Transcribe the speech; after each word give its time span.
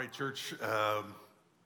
right, 0.00 0.12
church. 0.12 0.54
Um, 0.62 1.14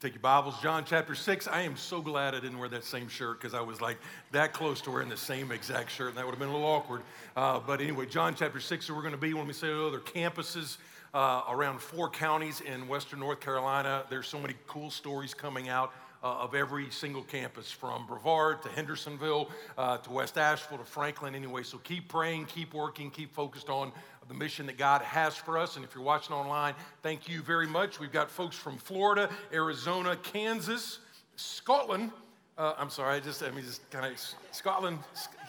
take 0.01 0.13
your 0.13 0.21
Bibles, 0.21 0.61
John 0.61 0.83
chapter 0.85 1.15
6. 1.15 1.47
I 1.47 1.61
am 1.61 1.77
so 1.77 2.01
glad 2.01 2.35
I 2.35 2.41
didn't 2.41 2.59
wear 2.59 2.69
that 2.71 2.83
same 2.83 3.07
shirt 3.07 3.41
because 3.41 3.55
I 3.55 3.61
was 3.61 3.81
like 3.81 3.97
that 4.33 4.53
close 4.53 4.81
to 4.81 4.91
wearing 4.91 5.09
the 5.09 5.17
same 5.17 5.53
exact 5.53 5.93
shirt, 5.93 6.09
and 6.09 6.19
that 6.19 6.25
would 6.25 6.33
have 6.33 6.41
been 6.41 6.49
a 6.49 6.53
little 6.53 6.67
awkward. 6.67 7.03
Uh, 7.37 7.61
but 7.65 7.81
anyway, 7.81 8.07
John 8.07 8.35
chapter 8.35 8.59
6, 8.59 8.87
so 8.87 8.93
we're 8.93 9.03
going 9.03 9.15
to 9.15 9.19
be 9.19 9.35
when 9.35 9.47
we 9.47 9.53
say 9.53 9.73
other 9.73 10.01
campuses 10.01 10.79
uh, 11.15 11.43
around 11.49 11.81
four 11.81 12.11
counties 12.11 12.61
in 12.61 12.89
western 12.89 13.21
North 13.21 13.39
Carolina. 13.39 14.03
There's 14.11 14.27
so 14.27 14.41
many 14.41 14.55
cool 14.67 14.91
stories 14.91 15.33
coming 15.33 15.69
out 15.69 15.93
uh, 16.25 16.39
of 16.39 16.55
every 16.55 16.91
single 16.91 17.23
campus 17.23 17.71
from 17.71 18.07
Brevard 18.07 18.63
to 18.63 18.71
Hendersonville 18.71 19.51
uh, 19.77 19.99
to 19.99 20.11
West 20.11 20.39
Asheville 20.39 20.79
to 20.79 20.85
Franklin 20.85 21.35
anyway. 21.35 21.63
So 21.63 21.77
keep 21.79 22.09
praying, 22.09 22.47
keep 22.47 22.73
working, 22.73 23.11
keep 23.11 23.33
focused 23.35 23.69
on 23.69 23.93
the 24.27 24.35
mission 24.35 24.65
that 24.67 24.79
God 24.79 25.03
has 25.03 25.37
for 25.37 25.59
us. 25.59 25.77
And 25.77 25.85
if 25.85 25.95
you're 25.95 26.03
watching 26.03 26.35
online, 26.35 26.75
thank 27.03 27.29
you 27.29 27.43
very 27.43 27.67
much. 27.67 28.01
We've 28.01 28.11
got 28.11 28.31
folks 28.31 28.57
from 28.57 28.79
Florida, 28.79 29.29
Arizona, 29.53 30.17
Kansas, 30.17 31.01
Scotland. 31.37 32.11
Uh, 32.57 32.73
I'm 32.79 32.89
sorry, 32.89 33.17
I 33.17 33.21
just, 33.21 33.43
I 33.43 33.51
mean, 33.51 33.65
just 33.65 33.89
kind 33.91 34.11
of 34.11 34.19
Scotland, 34.51 35.01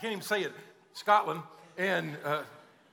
can't 0.02 0.12
even 0.12 0.22
say 0.22 0.42
it, 0.42 0.52
Scotland, 0.94 1.42
and 1.78 2.18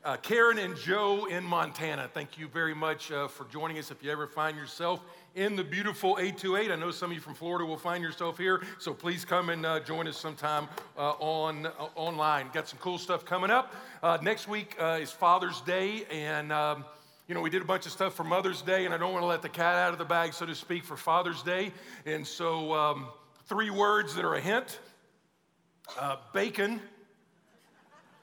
uh, 0.04 0.16
Karen 0.16 0.58
and 0.58 0.76
Joe 0.76 1.26
in 1.26 1.44
Montana. 1.44 2.10
Thank 2.12 2.36
you 2.36 2.48
very 2.48 2.74
much 2.74 3.12
uh, 3.12 3.28
for 3.28 3.44
joining 3.44 3.78
us. 3.78 3.90
If 3.90 4.02
you 4.02 4.10
ever 4.10 4.26
find 4.26 4.56
yourself 4.56 5.00
in 5.34 5.54
the 5.54 5.62
beautiful 5.62 6.16
828. 6.18 6.70
I 6.70 6.76
know 6.76 6.90
some 6.90 7.10
of 7.10 7.14
you 7.14 7.20
from 7.20 7.34
Florida 7.34 7.64
will 7.64 7.78
find 7.78 8.02
yourself 8.02 8.36
here, 8.36 8.62
so 8.78 8.92
please 8.92 9.24
come 9.24 9.48
and 9.48 9.64
uh, 9.64 9.80
join 9.80 10.08
us 10.08 10.16
sometime 10.16 10.68
uh, 10.98 11.12
on 11.12 11.66
uh, 11.66 11.70
online. 11.94 12.48
Got 12.52 12.68
some 12.68 12.78
cool 12.80 12.98
stuff 12.98 13.24
coming 13.24 13.50
up. 13.50 13.74
Uh, 14.02 14.18
next 14.22 14.48
week 14.48 14.76
is 14.80 15.12
Father's 15.12 15.60
Day, 15.60 16.04
and 16.10 16.52
um, 16.52 16.84
you 17.28 17.34
know, 17.34 17.40
we 17.40 17.48
did 17.48 17.62
a 17.62 17.64
bunch 17.64 17.86
of 17.86 17.92
stuff 17.92 18.14
for 18.14 18.24
Mother's 18.24 18.60
Day, 18.60 18.84
and 18.84 18.92
I 18.92 18.98
don't 18.98 19.12
want 19.12 19.22
to 19.22 19.28
let 19.28 19.40
the 19.40 19.48
cat 19.48 19.76
out 19.76 19.92
of 19.92 19.98
the 19.98 20.04
bag, 20.04 20.34
so 20.34 20.44
to 20.44 20.54
speak, 20.54 20.84
for 20.84 20.96
Father's 20.96 21.42
Day. 21.42 21.72
And 22.04 22.26
so, 22.26 22.74
um, 22.74 23.06
three 23.46 23.70
words 23.70 24.16
that 24.16 24.24
are 24.24 24.34
a 24.34 24.40
hint 24.40 24.80
bacon 26.32 26.80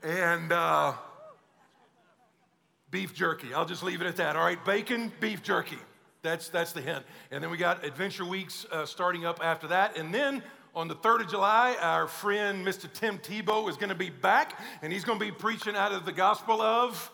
and 0.03 0.51
beef 2.91 3.13
jerky. 3.13 3.53
I'll 3.53 3.65
just 3.65 3.83
leave 3.83 4.01
it 4.01 4.07
at 4.07 4.15
that. 4.17 4.35
All 4.35 4.43
right, 4.43 4.63
bacon, 4.65 5.11
beef 5.19 5.43
jerky. 5.43 5.77
That's, 6.21 6.49
that's 6.49 6.73
the 6.73 6.81
hint. 6.81 7.05
And 7.31 7.43
then 7.43 7.49
we 7.49 7.57
got 7.57 7.85
Adventure 7.85 8.25
Weeks 8.25 8.65
uh, 8.71 8.85
starting 8.85 9.25
up 9.25 9.39
after 9.43 9.67
that. 9.67 9.97
And 9.97 10.13
then 10.13 10.43
on 10.75 10.87
the 10.87 10.95
3rd 10.95 11.21
of 11.21 11.29
July, 11.29 11.75
our 11.81 12.07
friend 12.07 12.65
Mr. 12.65 12.91
Tim 12.91 13.17
Tebow 13.19 13.69
is 13.69 13.77
going 13.77 13.89
to 13.89 13.95
be 13.95 14.09
back, 14.09 14.59
and 14.81 14.91
he's 14.91 15.03
going 15.03 15.19
to 15.19 15.25
be 15.25 15.31
preaching 15.31 15.75
out 15.75 15.91
of 15.91 16.05
the 16.05 16.11
Gospel 16.11 16.61
of 16.61 17.11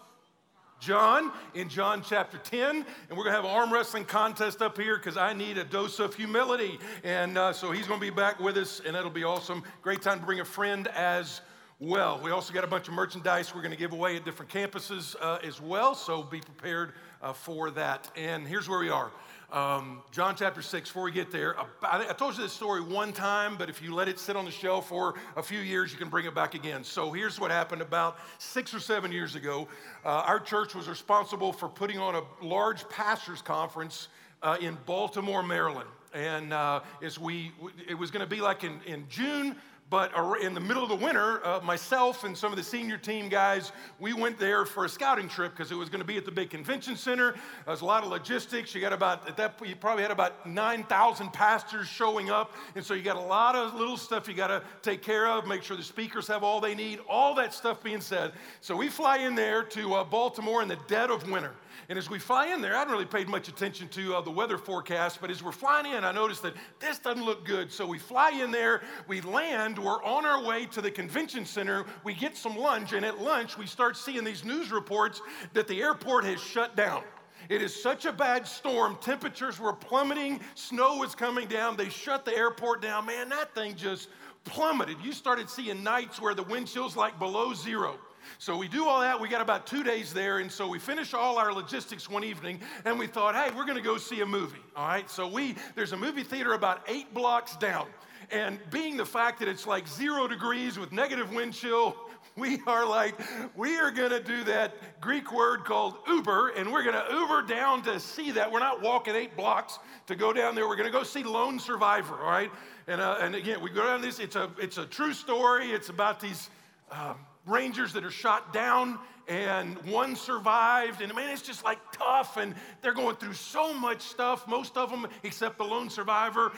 John 0.80 1.31
in 1.53 1.70
John 1.70 2.03
chapter 2.03 2.38
10. 2.38 2.76
And 2.76 2.86
we're 3.12 3.23
going 3.23 3.28
to 3.28 3.42
have 3.42 3.46
an 3.46 3.52
arm 3.52 3.72
wrestling 3.72 4.06
contest 4.06 4.62
up 4.62 4.78
here 4.78 4.98
because 4.98 5.18
I 5.18 5.34
need 5.34 5.58
a 5.58 5.64
dose 5.64 6.00
of 6.00 6.16
humility. 6.16 6.80
And 7.03 7.38
uh, 7.38 7.53
so 7.53 7.72
he's 7.72 7.88
going 7.88 8.00
to 8.00 8.06
be 8.06 8.12
back 8.12 8.40
with 8.40 8.58
us, 8.58 8.81
and 8.86 8.96
that'll 8.96 9.09
be 9.09 9.23
awesome. 9.23 9.64
Great 9.81 10.02
time 10.02 10.20
to 10.20 10.26
bring 10.26 10.40
a 10.40 10.46
friend 10.46 10.88
as 10.90 11.42
well. 11.80 12.22
We 12.23 12.31
also 12.31 12.54
got 12.54 12.64
a 12.64 12.68
bunch 12.68 12.88
of 12.88 12.94
merchandise 12.94 13.54
we're 13.54 13.62
going 13.62 13.73
to 13.73 13.78
give 13.78 13.92
away 13.92 14.16
at 14.16 14.23
different 14.23 14.50
campuses 14.50 15.16
uh, 15.20 15.40
as 15.44 15.59
well, 15.59 15.94
so 15.94 16.23
be 16.23 16.40
prepared 16.40 16.94
uh, 17.22 17.34
for 17.34 17.70
that. 17.72 18.09
And 18.16 18.48
here's 18.48 18.70
where 18.70 18.80
we 18.80 18.90
are. 18.90 19.12
Um, 19.52 20.02
John 20.12 20.36
chapter 20.38 20.62
6, 20.62 20.90
before 20.90 21.03
we 21.03 21.12
get 21.12 21.31
there, 21.31 21.56
I 21.84 22.14
told 22.14 22.36
you 22.36 22.44
this 22.44 22.53
story 22.53 22.81
one 22.81 23.12
time, 23.12 23.58
but 23.58 23.70
if 23.70 23.81
you 23.81 23.94
let 23.94 24.08
it 24.08 24.20
sit 24.20 24.36
on 24.36 24.46
the 24.46 24.52
shelf 24.52 24.88
for 24.88 25.16
a 25.36 25.44
few 25.44 25.59
years, 25.59 25.92
you 25.92 25.98
can 25.98 26.09
bring 26.09 26.26
it 26.26 26.34
back 26.34 26.56
again. 26.56 26.84
So 26.84 27.12
here's 27.12 27.40
what 27.40 27.52
happened 27.52 27.81
about 27.81 28.18
six 28.38 28.73
or 28.73 28.80
seven 28.80 29.12
years 29.12 29.36
ago. 29.36 29.68
Uh, 30.03 30.23
our 30.26 30.40
church 30.40 30.76
was 30.76 30.88
responsible 30.88 31.52
for 31.52 31.68
putting 31.68 32.00
on 32.00 32.16
a 32.16 32.22
large 32.42 32.88
pastors' 32.90 33.42
conference 33.42 34.08
uh, 34.42 34.58
in 34.62 34.78
Baltimore, 34.86 35.44
Maryland. 35.44 35.90
And 36.14 36.53
uh, 36.53 36.80
as 37.03 37.20
we, 37.20 37.52
it 37.88 37.96
was 37.96 38.12
going 38.12 38.28
to 38.28 38.36
be 38.36 38.42
like 38.42 38.64
in, 38.64 38.80
in 38.86 39.06
June 39.09 39.58
but 39.89 40.11
in 40.41 40.55
the 40.55 40.59
middle 40.59 40.81
of 40.81 40.89
the 40.89 40.95
winter, 40.95 41.45
uh, 41.45 41.61
myself 41.61 42.23
and 42.23 42.35
some 42.35 42.51
of 42.51 42.57
the 42.57 42.63
senior 42.63 42.97
team 42.97 43.29
guys, 43.29 43.72
we 44.00 44.13
went 44.13 44.40
there 44.40 44.66
for 44.66 44.85
a 44.85 44.90
scouting 44.90 45.29
trip 45.29 45.51
because 45.56 45.72
it 45.72 45.75
was 45.75 45.90
going 45.90 46.01
to 46.01 46.07
be 46.07 46.18
at 46.18 46.25
the 46.25 46.31
big 46.31 46.50
convention 46.50 46.96
center. 46.96 47.35
There's 47.68 47.81
a 47.81 47.85
lot 47.85 48.03
of 48.03 48.09
logistics. 48.09 48.74
You 48.74 48.81
got 48.81 48.94
about, 48.94 49.28
at 49.29 49.38
that 49.38 49.62
you 49.63 49.75
probably 49.75 50.01
had 50.01 50.12
about 50.12 50.47
9,000 50.47 51.31
pastors 51.31 51.88
showing 51.88 52.31
up. 52.31 52.56
And 52.75 52.84
so 52.84 52.95
you 52.95 53.03
got 53.03 53.16
a 53.16 53.19
lot 53.19 53.56
of 53.56 53.75
little 53.75 53.95
stuff 53.95 54.28
you 54.28 54.34
got 54.34 54.47
to 54.47 54.63
take 54.81 55.03
care 55.03 55.28
of, 55.28 55.45
make 55.45 55.62
sure 55.62 55.78
the 55.78 55.84
speakers 55.84 56.28
have 56.28 56.44
all 56.44 56.59
they 56.59 56.74
need, 56.74 57.00
all 57.07 57.35
that 57.35 57.53
stuff 57.53 57.84
being 57.84 58.01
said. 58.01 58.31
So 58.62 58.75
we 58.75 58.90
fly 58.90 59.18
in 59.18 59.35
there 59.35 59.62
to 59.63 59.94
uh, 59.94 60.03
Baltimore 60.03 60.63
in 60.63 60.68
the 60.68 60.79
dead 60.88 61.12
of 61.12 61.29
winter. 61.29 61.51
And 61.90 61.97
as 61.97 62.09
we 62.09 62.19
fly 62.19 62.47
in 62.47 62.62
there, 62.62 62.75
I 62.75 62.80
hadn't 62.80 62.94
really 62.94 63.06
paid 63.06 63.28
much 63.28 63.47
attention 63.47 63.88
to 63.90 64.16
uh, 64.16 64.22
the 64.22 64.31
weather 64.31 64.58
forecast, 64.58 65.19
but 65.22 65.30
as 65.30 65.44
we're 65.44 65.52
flying 65.52 65.86
in, 65.86 66.03
I 66.03 66.12
noticed 66.12 66.41
that 66.44 66.56
this 66.80 67.00
doesn't 67.00 67.24
look 67.24 67.46
good. 67.46 67.72
So 67.72 67.86
we 67.86 68.00
fly 68.00 68.31
in 68.31 68.52
there, 68.52 68.81
we 69.08 69.22
land, 69.22 69.78
we're 69.78 70.03
on 70.03 70.25
our 70.25 70.44
way 70.44 70.66
to 70.68 70.81
the 70.81 70.91
convention 70.91 71.46
center, 71.46 71.86
we 72.03 72.13
get 72.13 72.36
some 72.36 72.58
lunch, 72.58 72.94
and 72.94 73.06
at 73.06 73.22
lunch, 73.22 73.58
we 73.58 73.66
start 73.66 73.97
seeing 73.97 74.24
these 74.24 74.44
news 74.44 74.72
reports 74.72 75.22
that 75.53 75.68
the 75.68 75.81
airport 75.81 76.25
has 76.25 76.41
shut 76.41 76.75
down. 76.75 77.03
It 77.50 77.62
is 77.62 77.80
such 77.80 78.06
a 78.06 78.12
bad 78.12 78.47
storm. 78.47 78.97
Temperatures 79.02 79.59
were 79.59 79.74
plummeting, 79.74 80.40
snow 80.56 80.97
was 80.97 81.13
coming 81.13 81.47
down. 81.47 81.78
They 81.78 81.90
shut 81.90 82.25
the 82.25 82.36
airport 82.36 82.81
down. 82.81 83.06
Man, 83.06 83.30
that 83.30 83.53
thing 83.53 83.75
just 83.75 84.09
plummeted. 84.46 84.97
You 85.03 85.12
started 85.12 85.50
seeing 85.50 85.84
nights 85.84 86.19
where 86.19 86.34
the 86.34 86.44
wind 86.44 86.68
chill's 86.68 86.96
like 86.96 87.19
below 87.19 87.53
zero. 87.53 88.00
So 88.38 88.58
we 88.58 88.68
do 88.68 88.88
all 88.88 89.02
that. 89.02 89.19
We 89.19 89.30
got 89.30 89.41
about 89.41 89.68
two 89.68 89.84
days 89.84 90.13
there. 90.13 90.40
And 90.40 90.52
so 90.52 90.68
we 90.68 90.80
finish 90.80 91.13
all 91.13 91.38
our 91.38 91.53
logistics 91.53 92.09
one 92.09 92.24
evening 92.24 92.59
and 92.86 92.97
we 93.00 93.08
thought, 93.08 93.36
hey, 93.36 93.56
we're 93.56 93.66
going 93.66 93.78
to 93.78 93.84
go 93.84 93.97
see 93.97 94.22
a 94.22 94.25
movie. 94.25 94.59
All 94.75 94.88
right. 94.88 95.09
So 95.09 95.28
we, 95.28 95.56
there's 95.75 95.94
a 95.94 95.97
movie 95.97 96.24
theater 96.24 96.53
about 96.53 96.81
eight 96.88 97.13
blocks 97.13 97.56
down. 97.56 97.88
And 98.31 98.59
being 98.72 98.97
the 98.97 99.06
fact 99.06 99.40
that 99.40 99.47
it's 99.47 99.68
like 99.68 99.88
zero 99.88 100.28
degrees 100.28 100.80
with 100.80 100.91
negative 100.91 101.34
wind 101.34 101.53
chill, 101.53 101.96
we 102.36 102.59
are 102.68 102.86
like, 102.86 103.16
we 103.56 103.78
are 103.78 103.91
going 103.91 104.09
to 104.09 104.19
do 104.19 104.44
that 104.46 105.00
Greek 105.00 105.31
word 105.31 105.63
called 105.63 105.96
Uber, 106.07 106.50
and 106.50 106.72
we're 106.72 106.84
going 106.84 106.96
to 106.96 107.13
Uber 107.13 107.44
down 107.44 107.81
to 107.84 108.00
see 108.00 108.31
that. 108.31 108.52
We're 108.52 108.59
not 108.59 108.81
walking 108.81 109.16
eight 109.16 109.38
blocks 109.38 109.80
to 110.07 110.16
go 110.16 110.34
down 110.34 110.56
there. 110.56 110.68
We're 110.68 110.75
going 110.75 110.92
to 110.92 110.97
go 110.97 111.03
see 111.03 111.24
Lone 111.24 111.59
Survivor, 111.59 112.16
all 112.16 112.30
right? 112.30 112.52
And, 112.88 113.00
uh, 113.00 113.18
and 113.22 113.36
again, 113.36 113.62
we 113.62 113.69
go 113.69 113.86
down 113.86 114.02
this. 114.02 114.19
It's 114.19 114.36
a, 114.36 114.52
it's 114.59 114.78
a 114.78 114.86
true 114.86 115.13
story. 115.13 115.72
It's 115.72 115.90
about 115.90 116.19
these 116.19 116.50
um, 116.92 117.16
Rangers 117.45 117.94
that 117.94 118.03
are 118.03 118.11
shot 118.11 118.53
down 118.53 119.00
and 119.28 119.78
one 119.85 120.16
survived. 120.16 121.01
And 121.01 121.13
man, 121.16 121.29
it's 121.29 121.41
just 121.41 121.63
like 121.63 121.79
tough. 121.91 122.38
And 122.38 122.56
they're 122.81 122.94
going 122.94 123.16
through 123.16 123.33
so 123.33 123.73
much 123.73 124.01
stuff. 124.01 124.47
Most 124.47 124.78
of 124.78 124.89
them, 124.89 125.07
except 125.23 125.57
the 125.57 125.63
lone 125.63 125.89
survivor, 125.89 126.51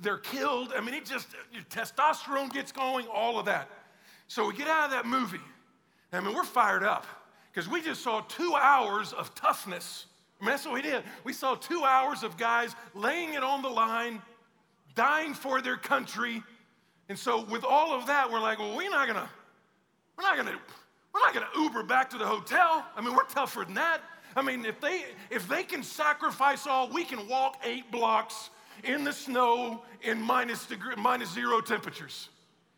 they're 0.00 0.18
killed. 0.18 0.72
I 0.76 0.80
mean, 0.80 0.94
it 0.94 1.04
just, 1.04 1.28
your 1.52 1.62
testosterone 1.64 2.52
gets 2.52 2.72
going, 2.72 3.06
all 3.12 3.38
of 3.38 3.46
that. 3.46 3.68
So 4.28 4.48
we 4.48 4.54
get 4.54 4.68
out 4.68 4.86
of 4.86 4.90
that 4.92 5.06
movie. 5.06 5.40
I 6.12 6.20
mean, 6.20 6.34
we're 6.34 6.44
fired 6.44 6.84
up 6.84 7.06
because 7.52 7.68
we 7.68 7.80
just 7.80 8.02
saw 8.02 8.20
two 8.22 8.54
hours 8.54 9.12
of 9.12 9.34
toughness. 9.34 10.06
I 10.40 10.44
mean, 10.44 10.50
that's 10.50 10.64
what 10.64 10.74
we 10.74 10.82
did. 10.82 11.02
We 11.24 11.32
saw 11.32 11.54
two 11.54 11.84
hours 11.84 12.22
of 12.22 12.36
guys 12.36 12.74
laying 12.94 13.34
it 13.34 13.42
on 13.42 13.62
the 13.62 13.68
line, 13.68 14.22
dying 14.94 15.34
for 15.34 15.60
their 15.60 15.76
country. 15.76 16.42
And 17.08 17.18
so, 17.18 17.44
with 17.44 17.64
all 17.64 17.92
of 17.92 18.06
that, 18.06 18.30
we're 18.30 18.40
like, 18.40 18.58
well, 18.58 18.76
we're 18.76 18.90
not 18.90 19.06
going 19.06 19.20
to 19.20 19.28
we're 20.16 20.24
not 20.24 20.36
gonna, 20.36 20.58
we're 21.12 21.20
not 21.20 21.34
gonna 21.34 21.48
Uber 21.56 21.82
back 21.82 22.10
to 22.10 22.18
the 22.18 22.26
hotel. 22.26 22.84
I 22.96 23.00
mean, 23.00 23.14
we're 23.14 23.24
tougher 23.24 23.64
than 23.64 23.74
that. 23.74 24.00
I 24.36 24.42
mean, 24.42 24.64
if 24.64 24.80
they 24.80 25.04
if 25.30 25.48
they 25.48 25.62
can 25.62 25.82
sacrifice 25.82 26.66
all, 26.66 26.88
we 26.88 27.04
can 27.04 27.28
walk 27.28 27.60
eight 27.64 27.90
blocks 27.92 28.50
in 28.82 29.04
the 29.04 29.12
snow 29.12 29.82
in 30.02 30.20
minus 30.20 30.66
degree, 30.66 30.94
minus 30.96 31.32
zero 31.32 31.60
temperatures. 31.60 32.28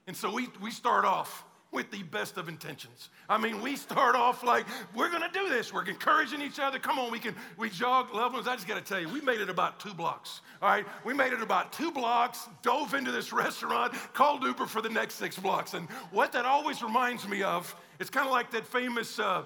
And 0.07 0.17
so 0.17 0.31
we, 0.33 0.49
we 0.61 0.71
start 0.71 1.05
off 1.05 1.46
with 1.77 1.91
the 1.91 2.03
best 2.05 2.39
of 2.39 2.49
intentions. 2.49 3.11
I 3.29 3.37
mean, 3.37 3.61
we 3.61 3.77
start 3.77 4.17
off 4.17 4.43
like, 4.43 4.65
we're 4.95 5.11
gonna 5.11 5.31
do 5.31 5.51
this. 5.51 5.75
We're 5.75 5.85
encouraging 5.85 6.41
each 6.41 6.59
other. 6.59 6.79
Come 6.79 6.99
on, 6.99 7.13
we 7.13 7.19
can, 7.19 7.35
we 7.59 7.69
jog, 7.69 8.15
loved 8.15 8.35
ones. 8.35 8.49
I 8.49 8.55
just 8.55 8.67
gotta 8.67 8.81
tell 8.81 8.99
you, 8.99 9.11
we 9.11 9.21
made 9.21 9.43
it 9.43 9.51
about 9.51 9.79
two 9.79 9.93
blocks. 9.93 10.41
All 10.63 10.71
right, 10.71 10.87
we 11.05 11.13
made 11.13 11.35
it 11.35 11.43
about 11.43 11.75
two 11.75 11.93
blocks, 11.93 12.49
dove 12.63 12.95
into 12.95 13.13
this 13.13 13.31
restaurant, 13.31 13.93
called 14.15 14.43
Uber 14.43 14.65
for 14.65 14.81
the 14.81 14.89
next 14.89 15.17
six 15.17 15.39
blocks. 15.39 15.75
And 15.75 15.87
what 16.13 16.33
that 16.33 16.47
always 16.47 16.83
reminds 16.83 17.29
me 17.29 17.43
of, 17.43 17.77
it's 18.01 18.09
kind 18.09 18.27
of 18.27 18.33
like 18.33 18.51
that 18.53 18.67
famous, 18.67 19.19
uh, 19.19 19.45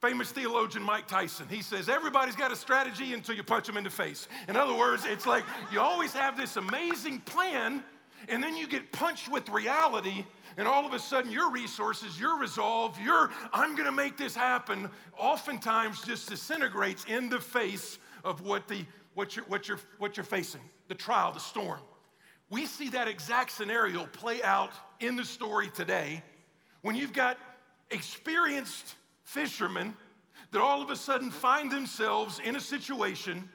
famous 0.00 0.32
theologian 0.32 0.82
Mike 0.82 1.06
Tyson. 1.06 1.46
He 1.48 1.62
says, 1.62 1.88
Everybody's 1.88 2.34
got 2.34 2.50
a 2.50 2.56
strategy 2.56 3.14
until 3.14 3.36
you 3.36 3.44
punch 3.44 3.68
them 3.68 3.76
in 3.76 3.84
the 3.84 3.90
face. 3.90 4.26
In 4.48 4.56
other 4.56 4.74
words, 4.74 5.04
it's 5.04 5.26
like 5.26 5.44
you 5.72 5.78
always 5.78 6.12
have 6.12 6.36
this 6.36 6.56
amazing 6.56 7.20
plan, 7.20 7.84
and 8.28 8.42
then 8.42 8.56
you 8.56 8.66
get 8.66 8.90
punched 8.92 9.28
with 9.28 9.48
reality 9.48 10.24
and 10.56 10.66
all 10.66 10.84
of 10.84 10.92
a 10.92 10.98
sudden 10.98 11.30
your 11.30 11.50
resources, 11.50 12.18
your 12.18 12.38
resolve, 12.38 12.98
your 13.00 13.30
I'm 13.52 13.76
to 13.76 13.92
make 13.92 14.16
this 14.16 14.34
happen, 14.34 14.90
oftentimes 15.16 16.02
just 16.02 16.28
disintegrates 16.28 17.04
in 17.04 17.28
the 17.28 17.40
face 17.40 17.98
of 18.24 18.40
what 18.40 18.66
the 18.68 18.84
what 19.14 19.34
you're, 19.34 19.44
what 19.46 19.66
you're, 19.66 19.80
what 19.98 20.16
you're 20.16 20.22
facing, 20.22 20.60
the 20.86 20.94
trial, 20.94 21.32
the 21.32 21.40
storm. 21.40 21.80
We 22.50 22.66
see 22.66 22.88
that 22.90 23.08
exact 23.08 23.50
scenario 23.50 24.06
play 24.06 24.42
out 24.44 24.70
in 25.00 25.16
the 25.16 25.24
story 25.24 25.70
today 25.74 26.22
when 26.82 26.94
you've 26.94 27.12
got 27.12 27.36
experienced 27.90 28.94
fishermen 29.24 29.96
that 30.52 30.60
all 30.60 30.80
of 30.80 30.90
a 30.90 30.96
sudden 30.96 31.32
find 31.32 31.68
themselves 31.70 32.40
in 32.44 32.54
a 32.54 32.60
situation 32.60 33.48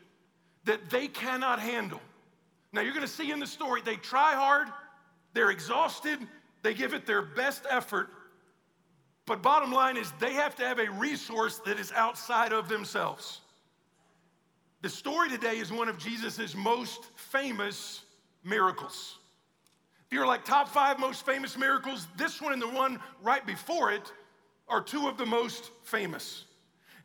that 0.66 0.90
they 0.90 1.08
cannot 1.08 1.60
handle. 1.60 2.02
Now, 2.74 2.82
you're 2.82 2.94
going 2.94 3.06
to 3.06 3.12
see 3.12 3.32
in 3.32 3.40
the 3.40 3.48
story, 3.48 3.82
they 3.86 3.96
try 3.96 4.34
hard, 4.34 4.68
they're 5.34 5.52
exhausted, 5.52 6.20
they 6.64 6.74
give 6.74 6.94
it 6.94 7.06
their 7.06 7.22
best 7.22 7.66
effort. 7.70 8.10
But 9.26 9.42
bottom 9.42 9.72
line 9.72 9.96
is, 9.96 10.12
they 10.20 10.34
have 10.34 10.56
to 10.56 10.64
have 10.64 10.80
a 10.80 10.90
resource 10.92 11.60
that 11.66 11.80
is 11.80 11.92
outside 11.92 12.52
of 12.52 12.68
themselves. 12.68 13.42
The 14.82 14.90
story 14.90 15.30
today 15.30 15.60
is 15.60 15.72
one 15.72 15.88
of 15.88 15.98
Jesus' 15.98 16.56
most 16.56 17.06
famous 17.16 18.02
miracles. 18.44 19.18
If 20.08 20.12
you're 20.12 20.28
like 20.28 20.44
top 20.44 20.68
five 20.68 21.00
most 21.00 21.26
famous 21.26 21.58
miracles, 21.58 22.08
this 22.18 22.42
one 22.42 22.54
and 22.54 22.62
the 22.62 22.68
one 22.68 23.00
right 23.22 23.46
before 23.46 23.92
it 23.92 24.12
are 24.68 24.82
two 24.82 25.08
of 25.08 25.18
the 25.18 25.26
most 25.26 25.72
famous. 25.84 26.46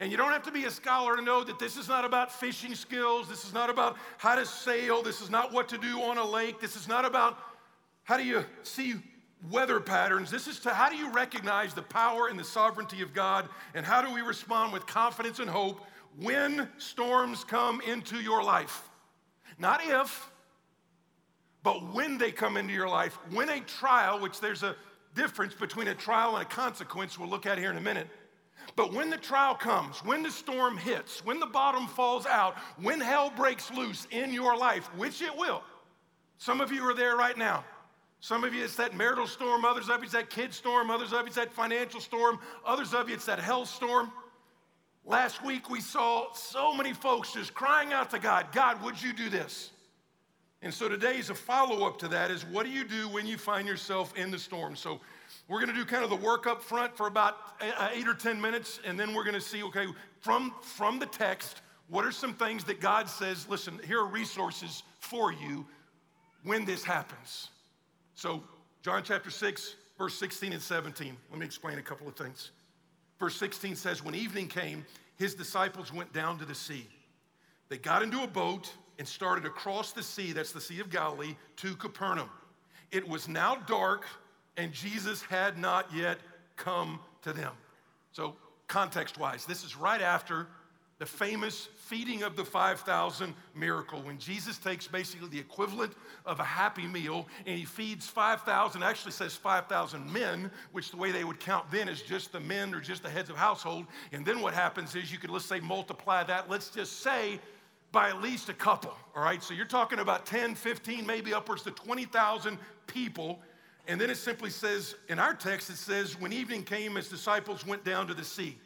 And 0.00 0.12
you 0.12 0.16
don't 0.16 0.30
have 0.30 0.44
to 0.44 0.52
be 0.52 0.64
a 0.64 0.70
scholar 0.70 1.16
to 1.16 1.22
know 1.22 1.42
that 1.42 1.58
this 1.58 1.76
is 1.76 1.88
not 1.88 2.04
about 2.04 2.32
fishing 2.32 2.74
skills. 2.74 3.28
This 3.28 3.44
is 3.44 3.52
not 3.52 3.68
about 3.68 3.96
how 4.18 4.36
to 4.36 4.46
sail. 4.46 5.02
This 5.02 5.20
is 5.20 5.28
not 5.28 5.52
what 5.52 5.68
to 5.70 5.78
do 5.78 6.00
on 6.02 6.18
a 6.18 6.24
lake. 6.24 6.60
This 6.60 6.76
is 6.76 6.86
not 6.86 7.04
about 7.04 7.38
how 8.04 8.16
do 8.16 8.24
you 8.24 8.44
see 8.62 8.94
weather 9.50 9.80
patterns. 9.80 10.30
This 10.30 10.46
is 10.46 10.60
to 10.60 10.70
how 10.70 10.88
do 10.88 10.96
you 10.96 11.10
recognize 11.10 11.74
the 11.74 11.82
power 11.82 12.28
and 12.28 12.38
the 12.38 12.44
sovereignty 12.44 13.02
of 13.02 13.12
God 13.12 13.48
and 13.74 13.84
how 13.84 14.00
do 14.00 14.12
we 14.12 14.20
respond 14.20 14.72
with 14.72 14.86
confidence 14.86 15.40
and 15.40 15.50
hope 15.50 15.80
when 16.20 16.68
storms 16.78 17.44
come 17.44 17.80
into 17.80 18.16
your 18.16 18.42
life. 18.42 18.88
Not 19.58 19.80
if, 19.84 20.30
but 21.62 21.92
when 21.92 22.18
they 22.18 22.30
come 22.30 22.56
into 22.56 22.72
your 22.72 22.88
life, 22.88 23.18
when 23.30 23.48
a 23.48 23.60
trial, 23.60 24.20
which 24.20 24.40
there's 24.40 24.62
a 24.62 24.76
difference 25.14 25.54
between 25.54 25.88
a 25.88 25.94
trial 25.94 26.36
and 26.36 26.42
a 26.42 26.48
consequence, 26.48 27.18
we'll 27.18 27.28
look 27.28 27.46
at 27.46 27.58
here 27.58 27.70
in 27.70 27.76
a 27.76 27.80
minute. 27.80 28.08
But 28.78 28.92
when 28.92 29.10
the 29.10 29.16
trial 29.16 29.56
comes, 29.56 30.04
when 30.04 30.22
the 30.22 30.30
storm 30.30 30.76
hits, 30.76 31.24
when 31.24 31.40
the 31.40 31.46
bottom 31.46 31.88
falls 31.88 32.26
out, 32.26 32.56
when 32.80 33.00
hell 33.00 33.28
breaks 33.28 33.72
loose 33.72 34.06
in 34.12 34.32
your 34.32 34.56
life, 34.56 34.86
which 34.96 35.20
it 35.20 35.36
will, 35.36 35.64
some 36.38 36.60
of 36.60 36.70
you 36.70 36.84
are 36.84 36.94
there 36.94 37.16
right 37.16 37.36
now. 37.36 37.64
Some 38.20 38.44
of 38.44 38.54
you, 38.54 38.62
it's 38.62 38.76
that 38.76 38.96
marital 38.96 39.26
storm. 39.26 39.64
Others 39.64 39.88
of 39.88 39.98
you, 39.98 40.04
it's 40.04 40.12
that 40.12 40.30
kid 40.30 40.54
storm. 40.54 40.92
Others 40.92 41.12
of 41.12 41.22
you, 41.22 41.26
it's 41.26 41.34
that 41.34 41.52
financial 41.52 42.00
storm. 42.00 42.38
Others 42.64 42.94
of 42.94 43.08
you, 43.08 43.16
it's 43.16 43.24
that 43.24 43.40
health 43.40 43.68
storm. 43.68 44.12
Last 45.04 45.44
week, 45.44 45.68
we 45.68 45.80
saw 45.80 46.32
so 46.32 46.72
many 46.72 46.92
folks 46.92 47.32
just 47.32 47.54
crying 47.54 47.92
out 47.92 48.10
to 48.10 48.20
God, 48.20 48.46
God, 48.52 48.80
would 48.84 49.02
you 49.02 49.12
do 49.12 49.28
this? 49.28 49.72
And 50.62 50.72
so 50.72 50.88
today 50.88 51.18
is 51.18 51.30
a 51.30 51.34
follow 51.34 51.84
up 51.84 51.98
to 51.98 52.08
that 52.08 52.30
is 52.30 52.44
what 52.44 52.64
do 52.64 52.70
you 52.70 52.84
do 52.84 53.08
when 53.08 53.26
you 53.26 53.38
find 53.38 53.66
yourself 53.66 54.16
in 54.16 54.30
the 54.30 54.38
storm? 54.38 54.76
So 54.76 55.00
we're 55.48 55.60
going 55.60 55.72
to 55.72 55.74
do 55.74 55.84
kind 55.84 56.04
of 56.04 56.10
the 56.10 56.16
work 56.16 56.46
up 56.46 56.62
front 56.62 56.96
for 56.96 57.06
about 57.06 57.36
uh, 57.60 57.70
uh, 57.78 57.88
eight 57.94 58.06
or 58.06 58.14
10 58.14 58.40
minutes, 58.40 58.80
and 58.84 59.00
then 59.00 59.14
we're 59.14 59.24
going 59.24 59.34
to 59.34 59.40
see, 59.40 59.62
okay, 59.64 59.86
from, 60.20 60.52
from 60.60 60.98
the 60.98 61.06
text, 61.06 61.62
what 61.88 62.04
are 62.04 62.12
some 62.12 62.34
things 62.34 62.64
that 62.64 62.80
God 62.80 63.08
says, 63.08 63.48
listen, 63.48 63.80
here 63.86 64.00
are 64.00 64.06
resources 64.06 64.82
for 65.00 65.32
you 65.32 65.66
when 66.44 66.66
this 66.66 66.84
happens. 66.84 67.48
So, 68.14 68.42
John 68.82 69.02
chapter 69.02 69.30
6, 69.30 69.74
verse 69.96 70.14
16 70.18 70.52
and 70.52 70.62
17. 70.62 71.16
Let 71.30 71.40
me 71.40 71.46
explain 71.46 71.78
a 71.78 71.82
couple 71.82 72.06
of 72.06 72.14
things. 72.14 72.50
Verse 73.18 73.36
16 73.36 73.74
says, 73.74 74.04
When 74.04 74.14
evening 74.14 74.48
came, 74.48 74.84
his 75.16 75.34
disciples 75.34 75.92
went 75.92 76.12
down 76.12 76.38
to 76.38 76.44
the 76.44 76.54
sea. 76.54 76.86
They 77.70 77.78
got 77.78 78.02
into 78.02 78.22
a 78.22 78.26
boat 78.26 78.72
and 78.98 79.08
started 79.08 79.46
across 79.46 79.92
the 79.92 80.02
sea, 80.02 80.32
that's 80.32 80.52
the 80.52 80.60
Sea 80.60 80.80
of 80.80 80.90
Galilee, 80.90 81.36
to 81.56 81.74
Capernaum. 81.76 82.30
It 82.90 83.06
was 83.06 83.28
now 83.28 83.56
dark 83.66 84.04
and 84.58 84.72
Jesus 84.72 85.22
had 85.22 85.56
not 85.56 85.86
yet 85.94 86.18
come 86.56 86.98
to 87.22 87.32
them. 87.32 87.52
So, 88.12 88.34
context 88.66 89.16
wise, 89.16 89.46
this 89.46 89.64
is 89.64 89.76
right 89.76 90.02
after 90.02 90.48
the 90.98 91.06
famous 91.06 91.68
feeding 91.76 92.24
of 92.24 92.34
the 92.34 92.44
5,000 92.44 93.32
miracle 93.54 94.02
when 94.02 94.18
Jesus 94.18 94.58
takes 94.58 94.88
basically 94.88 95.28
the 95.28 95.38
equivalent 95.38 95.92
of 96.26 96.40
a 96.40 96.44
happy 96.44 96.88
meal 96.88 97.28
and 97.46 97.56
he 97.56 97.64
feeds 97.64 98.08
5,000, 98.08 98.82
actually 98.82 99.12
says 99.12 99.34
5,000 99.36 100.12
men, 100.12 100.50
which 100.72 100.90
the 100.90 100.96
way 100.96 101.12
they 101.12 101.22
would 101.22 101.38
count 101.38 101.70
then 101.70 101.88
is 101.88 102.02
just 102.02 102.32
the 102.32 102.40
men 102.40 102.74
or 102.74 102.80
just 102.80 103.04
the 103.04 103.08
heads 103.08 103.30
of 103.30 103.36
household. 103.36 103.86
And 104.10 104.26
then 104.26 104.40
what 104.40 104.54
happens 104.54 104.96
is 104.96 105.12
you 105.12 105.18
could, 105.18 105.30
let's 105.30 105.44
say, 105.44 105.60
multiply 105.60 106.24
that, 106.24 106.50
let's 106.50 106.68
just 106.68 107.00
say, 107.00 107.38
by 107.92 108.08
at 108.08 108.20
least 108.20 108.48
a 108.48 108.54
couple, 108.54 108.94
all 109.16 109.22
right? 109.22 109.42
So 109.42 109.54
you're 109.54 109.66
talking 109.66 110.00
about 110.00 110.26
10, 110.26 110.56
15, 110.56 111.06
maybe 111.06 111.32
upwards 111.32 111.62
to 111.62 111.70
20,000 111.70 112.58
people 112.86 113.38
and 113.88 113.98
then 113.98 114.10
it 114.10 114.18
simply 114.18 114.50
says, 114.50 114.94
in 115.08 115.18
our 115.18 115.32
text, 115.32 115.70
it 115.70 115.76
says, 115.76 116.20
when 116.20 116.30
evening 116.30 116.62
came, 116.62 116.96
his 116.96 117.08
disciples 117.08 117.66
went 117.66 117.84
down 117.84 118.06
to 118.06 118.14
the 118.14 118.22
sea. 118.22 118.58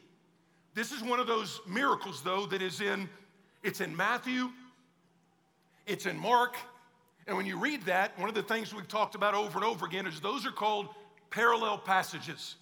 This 0.74 0.90
is 0.90 1.00
one 1.00 1.20
of 1.20 1.28
those 1.28 1.60
miracles, 1.66 2.22
though, 2.22 2.44
that 2.46 2.60
is 2.60 2.80
in, 2.80 3.08
it's 3.62 3.80
in 3.80 3.96
Matthew, 3.96 4.50
it's 5.86 6.06
in 6.06 6.18
Mark. 6.18 6.56
And 7.28 7.36
when 7.36 7.46
you 7.46 7.56
read 7.56 7.82
that, 7.82 8.18
one 8.18 8.28
of 8.28 8.34
the 8.34 8.42
things 8.42 8.74
we've 8.74 8.88
talked 8.88 9.14
about 9.14 9.34
over 9.34 9.58
and 9.58 9.64
over 9.64 9.86
again 9.86 10.08
is 10.08 10.18
those 10.18 10.44
are 10.44 10.50
called 10.50 10.88
parallel 11.30 11.78
passages. 11.78 12.56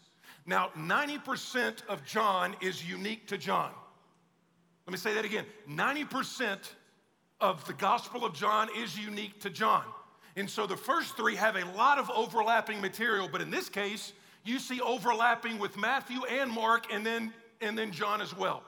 Now, 0.45 0.71
90% 0.77 1.87
of 1.89 2.05
John 2.05 2.55
is 2.61 2.87
unique 2.87 3.27
to 3.29 3.39
John. 3.39 3.71
Let 4.87 4.93
me 4.93 4.99
say 4.99 5.15
that 5.15 5.25
again 5.25 5.47
90% 5.69 6.59
of 7.41 7.65
the 7.67 7.73
Gospel 7.73 8.25
of 8.25 8.35
John 8.35 8.69
is 8.77 8.99
unique 8.99 9.41
to 9.41 9.51
John. 9.51 9.85
And 10.37 10.49
so 10.49 10.67
the 10.67 10.77
first 10.77 11.17
three 11.17 11.35
have 11.37 11.57
a 11.57 11.65
lot 11.77 11.99
of 11.99 12.11
overlapping 12.11 12.81
material, 12.81 13.29
but 13.31 13.41
in 13.41 13.51
this 13.51 13.69
case, 13.69 14.13
you 14.45 14.59
see 14.59 14.81
overlapping 14.81 15.59
with 15.59 15.77
Matthew 15.77 16.25
and 16.25 16.51
Mark 16.51 16.93
and 16.93 17.05
then, 17.05 17.33
and 17.61 17.77
then 17.77 17.93
John 17.93 18.21
as 18.21 18.37
well. 18.37 18.63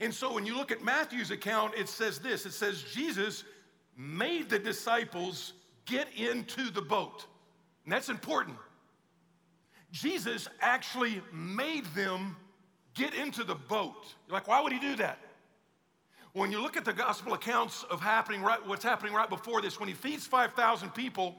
And 0.00 0.12
so 0.12 0.32
when 0.32 0.46
you 0.46 0.56
look 0.56 0.72
at 0.72 0.82
Matthew's 0.82 1.30
account, 1.30 1.74
it 1.76 1.88
says 1.88 2.18
this 2.18 2.46
it 2.46 2.52
says, 2.52 2.82
Jesus 2.82 3.44
made 3.96 4.48
the 4.48 4.58
disciples 4.58 5.52
get 5.86 6.08
into 6.16 6.70
the 6.70 6.82
boat. 6.82 7.26
And 7.84 7.92
that's 7.92 8.08
important. 8.08 8.56
Jesus 9.92 10.48
actually 10.60 11.20
made 11.32 11.84
them 11.94 12.36
get 12.94 13.14
into 13.14 13.44
the 13.44 13.54
boat. 13.54 14.14
You're 14.26 14.34
like, 14.34 14.48
why 14.48 14.60
would 14.60 14.72
he 14.72 14.80
do 14.80 14.96
that? 14.96 15.18
When 16.34 16.50
you 16.50 16.60
look 16.60 16.76
at 16.76 16.84
the 16.84 16.92
gospel 16.92 17.32
accounts 17.34 17.84
of 17.84 18.00
happening 18.00 18.42
right, 18.42 18.58
what's 18.66 18.82
happening 18.82 19.14
right 19.14 19.30
before 19.30 19.62
this, 19.62 19.78
when 19.78 19.88
he 19.88 19.94
feeds 19.94 20.26
5,000 20.26 20.92
people, 20.92 21.36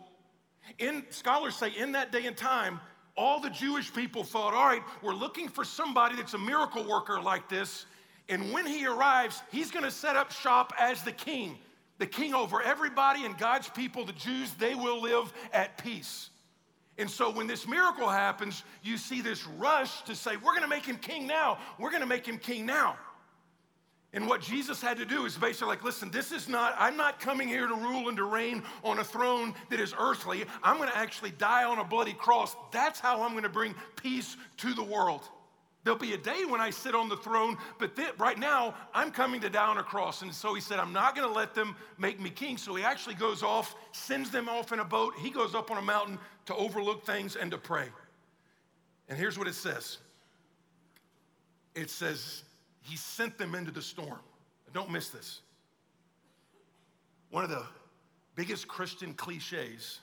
in 0.80 1.04
scholars 1.10 1.58
say 1.58 1.70
in 1.78 1.92
that 1.92 2.14
day 2.14 2.26
and 2.28 2.38
time, 2.38 2.80
all 3.18 3.42
the 3.42 3.50
Jewish 3.50 3.94
people 3.94 4.24
thought, 4.24 4.54
all 4.54 4.66
right, 4.66 4.82
we're 5.02 5.14
looking 5.14 5.50
for 5.50 5.66
somebody 5.66 6.16
that's 6.16 6.34
a 6.34 6.38
miracle 6.38 6.88
worker 6.88 7.20
like 7.20 7.50
this. 7.50 7.86
And 8.30 8.54
when 8.54 8.66
he 8.66 8.88
arrives, 8.88 9.42
he's 9.52 9.70
going 9.70 9.84
to 9.84 9.92
set 9.92 10.16
up 10.16 10.32
shop 10.32 10.72
as 10.80 11.04
the 11.04 11.12
king, 11.12 11.58
the 11.98 12.08
king 12.08 12.34
over 12.34 12.62
everybody 12.62 13.26
and 13.26 13.38
God's 13.38 13.68
people, 13.68 14.06
the 14.06 14.14
Jews, 14.14 14.54
they 14.54 14.76
will 14.76 15.02
live 15.02 15.34
at 15.52 15.78
peace. 15.78 16.30
And 16.98 17.10
so 17.10 17.30
when 17.30 17.48
this 17.48 17.68
miracle 17.68 18.08
happens, 18.08 18.64
you 18.82 18.96
see 18.96 19.20
this 19.20 19.46
rush 19.46 20.04
to 20.04 20.16
say, 20.16 20.38
we're 20.38 20.54
going 20.54 20.62
to 20.62 20.70
make 20.70 20.86
him 20.86 20.96
king 20.96 21.28
now. 21.28 21.58
We're 21.78 21.90
going 21.90 22.02
to 22.02 22.08
make 22.08 22.26
him 22.26 22.38
king 22.38 22.66
now. 22.66 22.98
And 24.16 24.28
what 24.28 24.42
Jesus 24.42 24.82
had 24.82 24.96
to 24.98 25.06
do 25.06 25.26
is 25.26 25.38
basically 25.38 25.68
like, 25.68 25.84
listen, 25.84 26.10
this 26.10 26.32
is 26.32 26.48
not, 26.48 26.74
I'm 26.80 26.96
not 26.96 27.20
coming 27.20 27.50
here 27.50 27.68
to 27.68 27.76
rule 27.76 28.08
and 28.08 28.16
to 28.16 28.24
reign 28.24 28.64
on 28.82 29.00
a 29.00 29.04
throne 29.04 29.54
that 29.70 29.82
is 29.82 29.94
earthly. 30.00 30.46
I'm 30.64 30.78
going 30.78 30.90
to 30.90 30.98
actually 30.98 31.32
die 31.32 31.66
on 31.66 31.80
a 31.80 31.84
bloody 31.84 32.14
cross. 32.14 32.56
That's 32.72 33.02
how 33.02 33.22
I'm 33.24 33.32
going 33.32 33.44
to 33.44 33.50
bring 33.50 33.76
peace 34.02 34.38
to 34.58 34.74
the 34.74 34.82
world. 34.82 35.22
There'll 35.84 36.00
be 36.00 36.14
a 36.14 36.18
day 36.18 36.46
when 36.46 36.62
I 36.62 36.70
sit 36.70 36.96
on 36.96 37.10
the 37.10 37.18
throne, 37.18 37.58
but 37.78 37.98
th- 37.98 38.18
right 38.18 38.40
now 38.40 38.74
I'm 38.94 39.12
coming 39.12 39.42
to 39.42 39.50
die 39.50 39.68
on 39.68 39.80
a 39.80 39.84
cross. 39.84 40.22
And 40.22 40.34
so 40.34 40.54
he 40.54 40.62
said, 40.62 40.80
I'm 40.80 40.94
not 40.94 41.14
going 41.14 41.28
to 41.28 41.34
let 41.34 41.54
them 41.54 41.76
make 41.98 42.18
me 42.18 42.30
king. 42.30 42.56
So 42.56 42.74
he 42.74 42.86
actually 42.86 43.16
goes 43.16 43.44
off, 43.44 43.76
sends 43.92 44.32
them 44.32 44.48
off 44.48 44.72
in 44.72 44.80
a 44.80 44.86
boat. 44.86 45.14
He 45.20 45.30
goes 45.30 45.54
up 45.54 45.72
on 45.72 45.78
a 45.78 45.82
mountain 45.82 46.18
to 46.46 46.56
overlook 46.56 47.06
things 47.06 47.36
and 47.36 47.52
to 47.52 47.58
pray. 47.58 47.90
And 49.10 49.18
here's 49.18 49.38
what 49.38 49.50
it 49.50 49.56
says 49.56 49.98
it 51.76 51.90
says, 51.90 52.44
he 52.86 52.96
sent 52.96 53.38
them 53.38 53.56
into 53.56 53.72
the 53.72 53.82
storm. 53.82 54.20
Don't 54.74 54.92
miss 54.92 55.10
this. 55.10 55.42
One 57.32 57.44
of 57.44 57.50
the 57.50 57.64
biggest 58.36 58.68
Christian 58.68 59.14
cliches 59.14 60.00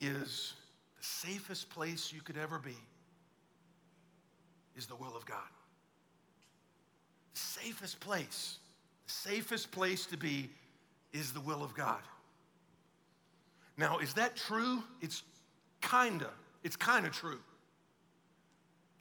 is 0.00 0.54
the 0.98 1.04
safest 1.04 1.68
place 1.70 2.12
you 2.12 2.22
could 2.22 2.38
ever 2.38 2.58
be 2.58 2.76
is 4.74 4.86
the 4.86 4.96
will 4.96 5.14
of 5.14 5.26
God. 5.26 5.36
The 7.34 7.40
safest 7.40 8.00
place, 8.00 8.58
the 9.06 9.12
safest 9.12 9.70
place 9.70 10.06
to 10.06 10.16
be 10.16 10.48
is 11.12 11.32
the 11.32 11.40
will 11.40 11.62
of 11.62 11.74
God. 11.74 12.00
Now, 13.76 13.98
is 13.98 14.14
that 14.14 14.36
true? 14.36 14.82
It's 15.02 15.22
kinda, 15.82 16.30
it's 16.62 16.76
kinda 16.76 17.10
true. 17.10 17.40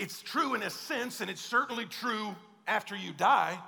It's 0.01 0.19
true 0.23 0.55
in 0.55 0.63
a 0.63 0.69
sense, 0.71 1.21
and 1.21 1.29
it's 1.29 1.41
certainly 1.41 1.85
true 1.85 2.35
after 2.65 2.95
you 2.95 3.13
die. 3.13 3.59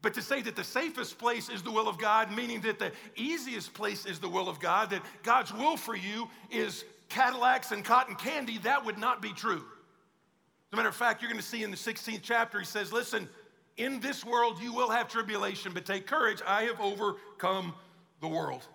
But 0.00 0.14
to 0.14 0.22
say 0.22 0.40
that 0.40 0.56
the 0.56 0.64
safest 0.64 1.18
place 1.18 1.50
is 1.50 1.62
the 1.62 1.70
will 1.70 1.86
of 1.86 1.98
God, 1.98 2.34
meaning 2.34 2.62
that 2.62 2.78
the 2.78 2.90
easiest 3.14 3.74
place 3.74 4.06
is 4.06 4.18
the 4.18 4.28
will 4.30 4.48
of 4.48 4.58
God, 4.58 4.88
that 4.88 5.02
God's 5.22 5.52
will 5.52 5.76
for 5.76 5.94
you 5.94 6.30
is 6.50 6.86
Cadillacs 7.10 7.72
and 7.72 7.84
cotton 7.84 8.14
candy, 8.14 8.56
that 8.58 8.82
would 8.86 8.96
not 8.96 9.20
be 9.20 9.34
true. 9.34 9.56
As 9.58 10.72
a 10.72 10.76
matter 10.76 10.88
of 10.88 10.96
fact, 10.96 11.20
you're 11.20 11.30
going 11.30 11.42
to 11.42 11.46
see 11.46 11.62
in 11.62 11.70
the 11.70 11.76
16th 11.76 12.20
chapter, 12.22 12.58
he 12.58 12.64
says, 12.64 12.90
Listen, 12.90 13.28
In 13.76 14.00
this 14.00 14.24
world 14.24 14.62
you 14.62 14.72
will 14.72 14.88
have 14.88 15.08
tribulation, 15.08 15.72
but 15.74 15.84
take 15.84 16.06
courage. 16.06 16.40
I 16.46 16.62
have 16.62 16.80
overcome 16.80 17.74
the 18.20 18.28
world. 18.28 18.66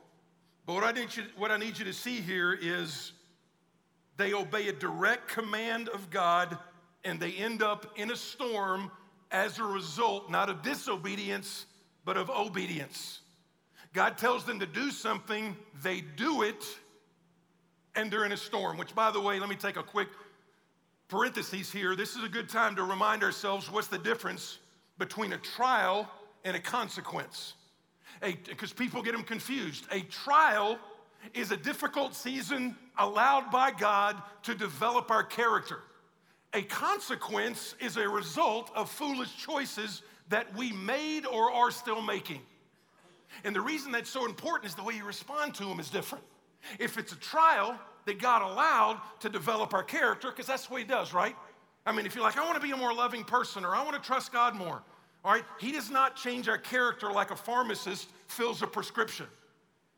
But 0.68 0.74
what 0.74 0.84
I 0.84 0.92
need 0.92 1.16
you, 1.16 1.24
what 1.36 1.50
I 1.50 1.58
need 1.58 1.80
you 1.80 1.86
to 1.86 1.94
see 1.94 2.22
here 2.22 2.54
is 2.54 3.14
they 4.18 4.34
obey 4.34 4.68
a 4.68 4.74
direct 4.74 5.28
command 5.28 5.90
of 5.90 6.10
God 6.10 6.58
and 7.04 7.20
they 7.20 7.34
end 7.34 7.62
up 7.62 7.94
in 7.98 8.12
a 8.12 8.16
storm 8.16 8.92
as 9.32 9.60
a 9.60 9.64
result, 9.64 10.30
not 10.30 10.50
of 10.50 10.62
disobedience, 10.62 11.66
but 12.04 12.18
of 12.18 12.30
obedience. 12.30 13.20
God 13.94 14.18
tells 14.18 14.44
them 14.44 14.60
to 14.60 14.66
do 14.66 14.92
something, 14.92 15.56
they 15.82 16.02
do 16.02 16.42
it, 16.42 16.66
and 17.96 18.12
they're 18.12 18.26
in 18.26 18.32
a 18.32 18.38
storm. 18.38 18.78
Which, 18.78 18.94
by 18.94 19.12
the 19.12 19.22
way, 19.22 19.40
let 19.40 19.50
me 19.50 19.56
take 19.56 19.78
a 19.78 19.84
quick 19.84 20.10
parenthesis 21.08 21.72
here. 21.72 21.96
This 21.96 22.16
is 22.16 22.24
a 22.24 22.30
good 22.30 22.50
time 22.50 22.76
to 22.76 22.84
remind 22.84 23.24
ourselves 23.24 23.72
what's 23.72 23.88
the 23.88 23.98
difference 23.98 24.60
between 24.98 25.34
a 25.34 25.38
trial 25.38 26.10
and 26.44 26.56
a 26.56 26.60
consequence. 26.60 27.54
Because 28.22 28.74
people 28.74 29.02
get 29.02 29.14
them 29.14 29.24
confused. 29.24 29.86
A 29.92 30.02
trial 30.02 30.80
is 31.34 31.52
a 31.52 31.58
difficult 31.58 32.16
season 32.16 32.76
allowed 32.98 33.52
by 33.52 33.72
God 33.72 34.22
to 34.44 34.56
develop 34.56 35.12
our 35.12 35.24
character. 35.24 35.80
A 36.54 36.62
consequence 36.62 37.76
is 37.80 37.98
a 37.98 38.08
result 38.08 38.72
of 38.76 38.90
foolish 38.90 39.36
choices 39.38 40.04
that 40.30 40.56
we 40.56 40.72
made 40.72 41.26
or 41.26 41.52
are 41.52 41.72
still 41.72 42.02
making. 42.02 42.42
And 43.44 43.56
the 43.56 43.62
reason 43.62 43.92
that's 43.92 44.10
so 44.10 44.26
important 44.26 44.70
is 44.70 44.76
the 44.76 44.84
way 44.84 44.96
you 44.96 45.04
respond 45.04 45.54
to 45.56 45.66
them 45.66 45.80
is 45.80 45.90
different. 45.90 46.24
If 46.80 46.98
it's 46.98 47.12
a 47.12 47.18
trial 47.18 47.78
that 48.06 48.20
God 48.20 48.42
allowed 48.42 49.02
to 49.20 49.30
develop 49.30 49.74
our 49.74 49.84
character, 49.84 50.30
because 50.30 50.48
that's 50.48 50.70
what 50.70 50.80
He 50.80 50.88
does, 50.88 51.14
right? 51.14 51.36
I 51.86 51.92
mean, 51.92 52.06
if 52.06 52.16
you're 52.16 52.24
like, 52.24 52.38
I 52.38 52.44
want 52.44 52.56
to 52.56 52.62
be 52.62 52.72
a 52.72 52.78
more 52.78 52.94
loving 52.94 53.24
person 53.24 53.64
or 53.66 53.76
I 53.76 53.84
want 53.84 54.02
to 54.02 54.08
trust 54.08 54.32
God 54.32 54.56
more, 54.56 54.82
all 55.24 55.34
right? 55.34 55.44
He 55.60 55.72
does 55.72 55.90
not 55.90 56.16
change 56.16 56.48
our 56.48 56.58
character 56.58 57.12
like 57.12 57.32
a 57.32 57.36
pharmacist 57.36 58.10
fills 58.28 58.62
a 58.62 58.68
prescription. 58.68 59.28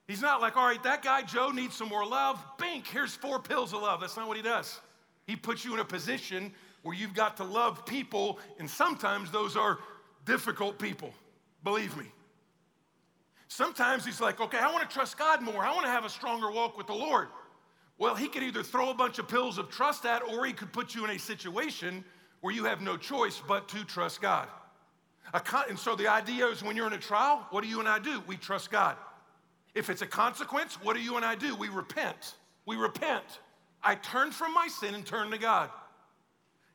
He's 0.08 0.22
not 0.22 0.40
like, 0.40 0.56
all 0.56 0.66
right, 0.66 0.82
that 0.84 1.04
guy 1.04 1.22
Joe 1.22 1.50
needs 1.50 1.76
some 1.76 1.90
more 1.90 2.06
love. 2.06 2.42
Bink, 2.58 2.88
here's 2.88 3.14
four 3.14 3.40
pills 3.40 3.74
of 3.74 3.82
love. 3.82 4.00
That's 4.00 4.16
not 4.16 4.28
what 4.28 4.38
he 4.38 4.44
does. 4.44 4.80
He 5.26 5.36
puts 5.36 5.66
you 5.66 5.74
in 5.74 5.82
a 5.82 5.86
position 5.86 6.54
where 6.84 6.96
you've 6.96 7.14
got 7.14 7.36
to 7.38 7.44
love 7.44 7.86
people, 7.86 8.40
and 8.60 8.70
sometimes 8.70 9.32
those 9.32 9.58
are 9.58 9.80
difficult 10.26 10.80
people. 10.80 11.14
Believe 11.64 11.98
me. 11.98 12.06
Sometimes 13.50 14.06
he's 14.06 14.22
like, 14.22 14.40
okay, 14.40 14.60
I 14.60 14.72
want 14.72 14.90
to 14.90 14.94
trust 14.94 15.18
God 15.18 15.42
more. 15.42 15.66
I 15.66 15.74
want 15.74 15.86
to 15.86 15.92
have 15.92 16.06
a 16.06 16.10
stronger 16.10 16.50
walk 16.52 16.78
with 16.78 16.88
the 16.88 16.94
Lord. 16.94 17.28
Well, 17.98 18.16
he 18.16 18.30
could 18.30 18.44
either 18.44 18.64
throw 18.64 18.90
a 18.90 18.94
bunch 18.94 19.20
of 19.20 19.28
pills 19.28 19.58
of 19.58 19.70
trust 19.70 20.06
at, 20.06 20.22
or 20.22 20.46
he 20.46 20.54
could 20.54 20.72
put 20.72 20.96
you 20.96 21.04
in 21.04 21.10
a 21.10 21.20
situation 21.20 22.06
where 22.42 22.54
you 22.54 22.64
have 22.66 22.80
no 22.80 22.96
choice 22.96 23.42
but 23.46 23.68
to 23.70 23.84
trust 23.84 24.22
God. 24.22 24.48
And 25.68 25.78
so 25.78 25.96
the 25.96 26.08
idea 26.08 26.46
is 26.48 26.64
when 26.64 26.78
you're 26.78 26.88
in 26.88 26.94
a 26.94 26.98
trial, 26.98 27.46
what 27.50 27.64
do 27.64 27.70
you 27.70 27.80
and 27.80 27.90
I 27.90 28.00
do? 28.00 28.22
We 28.28 28.38
trust 28.38 28.72
God. 28.72 28.96
If 29.78 29.92
it's 29.92 30.02
a 30.02 30.08
consequence, 30.08 30.80
what 30.82 30.96
do 30.96 31.04
you 31.04 31.18
and 31.18 31.24
I 31.24 31.36
do? 31.36 31.56
We 31.56 31.70
repent. 31.70 32.34
We 32.66 32.78
repent. 32.78 33.24
I 33.84 33.94
turn 33.94 34.32
from 34.32 34.52
my 34.52 34.68
sin 34.68 34.96
and 34.96 35.06
turn 35.06 35.30
to 35.30 35.38
God. 35.38 35.70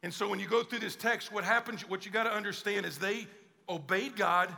And 0.04 0.14
so 0.14 0.28
when 0.28 0.38
you 0.38 0.47
go 0.47 0.62
through 0.62 0.78
this 0.78 0.94
text, 0.94 1.32
what 1.32 1.42
happens, 1.42 1.88
what 1.88 2.06
you 2.06 2.12
got 2.12 2.25
to 2.25 2.32
understand 2.32 2.87
is 2.87 2.99
they 2.99 3.26
obeyed 3.68 4.14
God 4.14 4.54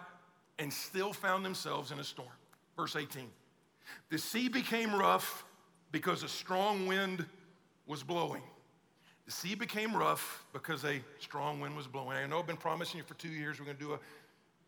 and 0.58 0.70
still 0.70 1.14
found 1.14 1.42
themselves 1.42 1.90
in 1.90 1.98
a 1.98 2.04
storm. 2.04 2.28
Verse 2.76 2.96
18 2.96 3.30
The 4.10 4.18
sea 4.18 4.50
became 4.50 4.94
rough 4.94 5.46
because 5.90 6.22
a 6.22 6.28
strong 6.28 6.86
wind 6.86 7.24
was 7.86 8.02
blowing. 8.02 8.42
The 9.24 9.32
sea 9.32 9.54
became 9.54 9.96
rough 9.96 10.44
because 10.52 10.84
a 10.84 11.00
strong 11.18 11.60
wind 11.60 11.78
was 11.78 11.86
blowing. 11.86 12.18
I 12.18 12.26
know 12.26 12.40
I've 12.40 12.46
been 12.46 12.58
promising 12.58 12.98
you 12.98 13.04
for 13.04 13.14
two 13.14 13.28
years 13.28 13.58
we're 13.58 13.64
going 13.64 13.78
to 13.78 13.82
do 13.82 13.94
a 13.94 13.98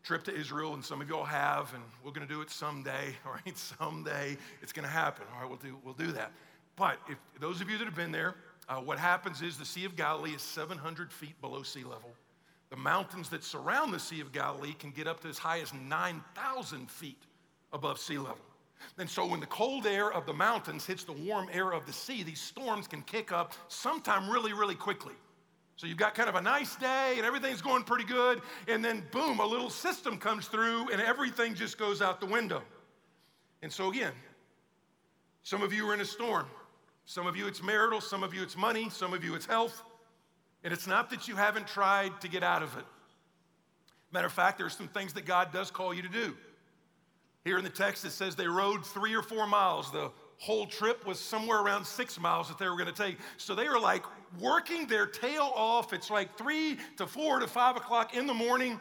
trip 0.07 0.23
to 0.23 0.33
Israel, 0.33 0.73
and 0.73 0.83
some 0.83 1.01
of 1.01 1.09
you 1.09 1.17
all 1.17 1.25
have, 1.25 1.73
and 1.73 1.83
we're 2.01 2.11
going 2.11 2.25
to 2.25 2.33
do 2.33 2.39
it 2.39 2.49
someday. 2.49 3.13
All 3.25 3.33
right, 3.33 3.57
someday 3.57 4.37
it's 4.61 4.71
going 4.71 4.85
to 4.85 4.91
happen. 4.91 5.25
All 5.35 5.41
right, 5.41 5.49
we'll 5.49 5.59
do 5.59 5.77
we'll 5.83 5.93
do 5.93 6.13
that. 6.13 6.31
But 6.77 6.97
if 7.09 7.17
those 7.41 7.59
of 7.59 7.69
you 7.69 7.77
that 7.77 7.83
have 7.83 7.95
been 7.95 8.13
there, 8.13 8.35
uh, 8.69 8.75
what 8.75 8.99
happens 8.99 9.41
is 9.41 9.57
the 9.57 9.65
Sea 9.65 9.83
of 9.83 9.97
Galilee 9.97 10.31
is 10.31 10.41
700 10.41 11.11
feet 11.11 11.39
below 11.41 11.61
sea 11.61 11.83
level. 11.83 12.11
The 12.69 12.77
mountains 12.77 13.27
that 13.29 13.43
surround 13.43 13.93
the 13.93 13.99
Sea 13.99 14.21
of 14.21 14.31
Galilee 14.31 14.73
can 14.79 14.91
get 14.91 15.07
up 15.07 15.19
to 15.21 15.27
as 15.27 15.37
high 15.37 15.59
as 15.59 15.73
9,000 15.73 16.89
feet 16.89 17.23
above 17.73 17.99
sea 17.99 18.17
level. 18.17 18.37
And 18.97 19.09
so 19.09 19.25
when 19.25 19.41
the 19.41 19.47
cold 19.47 19.85
air 19.85 20.13
of 20.13 20.25
the 20.25 20.33
mountains 20.33 20.85
hits 20.85 21.03
the 21.03 21.11
warm 21.11 21.49
air 21.51 21.73
of 21.73 21.85
the 21.85 21.93
sea, 21.93 22.23
these 22.23 22.39
storms 22.39 22.87
can 22.87 23.01
kick 23.01 23.33
up 23.33 23.53
sometime 23.67 24.29
really, 24.29 24.53
really 24.53 24.75
quickly. 24.75 25.15
So 25.77 25.85
you've 25.85 25.97
got 25.97 26.15
kind 26.15 26.27
of 26.27 26.35
a 26.35 26.41
nice 26.41 26.75
day 26.75 27.13
and 27.17 27.25
everything's 27.25 27.61
going 27.61 27.83
pretty 27.83 28.03
good, 28.03 28.41
and 28.67 28.83
then 28.83 29.03
boom, 29.11 29.39
a 29.39 29.45
little 29.45 29.69
system 29.69 30.17
comes 30.17 30.47
through 30.47 30.89
and 30.91 30.99
everything 30.99 31.53
just 31.53 31.77
goes 31.77 32.01
out 32.01 32.19
the 32.19 32.25
window. 32.25 32.63
And 33.61 33.71
so 33.71 33.91
again, 33.91 34.13
some 35.43 35.61
of 35.61 35.71
you 35.71 35.87
are 35.89 35.93
in 35.93 36.01
a 36.01 36.05
storm. 36.05 36.47
Some 37.05 37.25
of 37.25 37.37
you 37.37 37.47
it's 37.47 37.63
marital, 37.63 38.01
some 38.01 38.23
of 38.23 38.33
you 38.33 38.43
it's 38.43 38.57
money, 38.57 38.89
some 38.89 39.13
of 39.13 39.23
you 39.23 39.35
it's 39.35 39.45
health. 39.45 39.83
And 40.63 40.73
it's 40.73 40.87
not 40.87 41.11
that 41.11 41.27
you 41.27 41.35
haven't 41.35 41.67
tried 41.67 42.19
to 42.21 42.27
get 42.27 42.43
out 42.43 42.63
of 42.63 42.75
it. 42.75 42.83
Matter 44.11 44.27
of 44.27 44.33
fact, 44.33 44.57
there 44.57 44.67
are 44.67 44.71
some 44.71 44.87
things 44.87 45.13
that 45.13 45.25
God 45.25 45.53
does 45.53 45.69
call 45.69 45.93
you 45.93 46.01
to 46.01 46.09
do. 46.09 46.35
Here 47.45 47.57
in 47.57 47.63
the 47.63 47.69
text, 47.69 48.03
it 48.03 48.11
says 48.11 48.35
they 48.35 48.47
rode 48.47 48.85
three 48.85 49.13
or 49.13 49.21
four 49.21 49.47
miles. 49.47 49.91
The 49.91 50.11
whole 50.39 50.65
trip 50.65 51.05
was 51.05 51.19
somewhere 51.19 51.59
around 51.59 51.85
six 51.85 52.19
miles 52.19 52.47
that 52.47 52.57
they 52.57 52.67
were 52.69 52.77
going 52.77 52.93
to 52.93 53.03
take. 53.03 53.17
So 53.37 53.55
they 53.55 53.67
were 53.67 53.79
like 53.79 54.03
working 54.39 54.87
their 54.87 55.07
tail 55.07 55.51
off. 55.55 55.93
It's 55.93 56.09
like 56.09 56.37
three 56.37 56.77
to 56.97 57.07
four 57.07 57.39
to 57.39 57.47
five 57.47 57.75
o'clock 57.75 58.15
in 58.15 58.27
the 58.27 58.33
morning, 58.33 58.79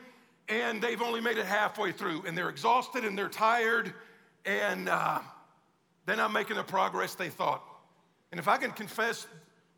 and 0.48 0.82
they've 0.82 1.00
only 1.00 1.20
made 1.20 1.38
it 1.38 1.46
halfway 1.46 1.92
through. 1.92 2.25
And 2.26 2.36
they're 2.36 2.50
exhausted 2.50 3.04
and 3.04 3.16
they're 3.16 3.28
tired, 3.28 3.94
and 4.44 4.88
uh, 4.88 5.20
they're 6.04 6.16
not 6.16 6.32
making 6.32 6.56
the 6.56 6.64
progress 6.64 7.14
they 7.14 7.30
thought. 7.30 7.62
And 8.32 8.38
if 8.38 8.48
I 8.48 8.58
can 8.58 8.72
confess, 8.72 9.26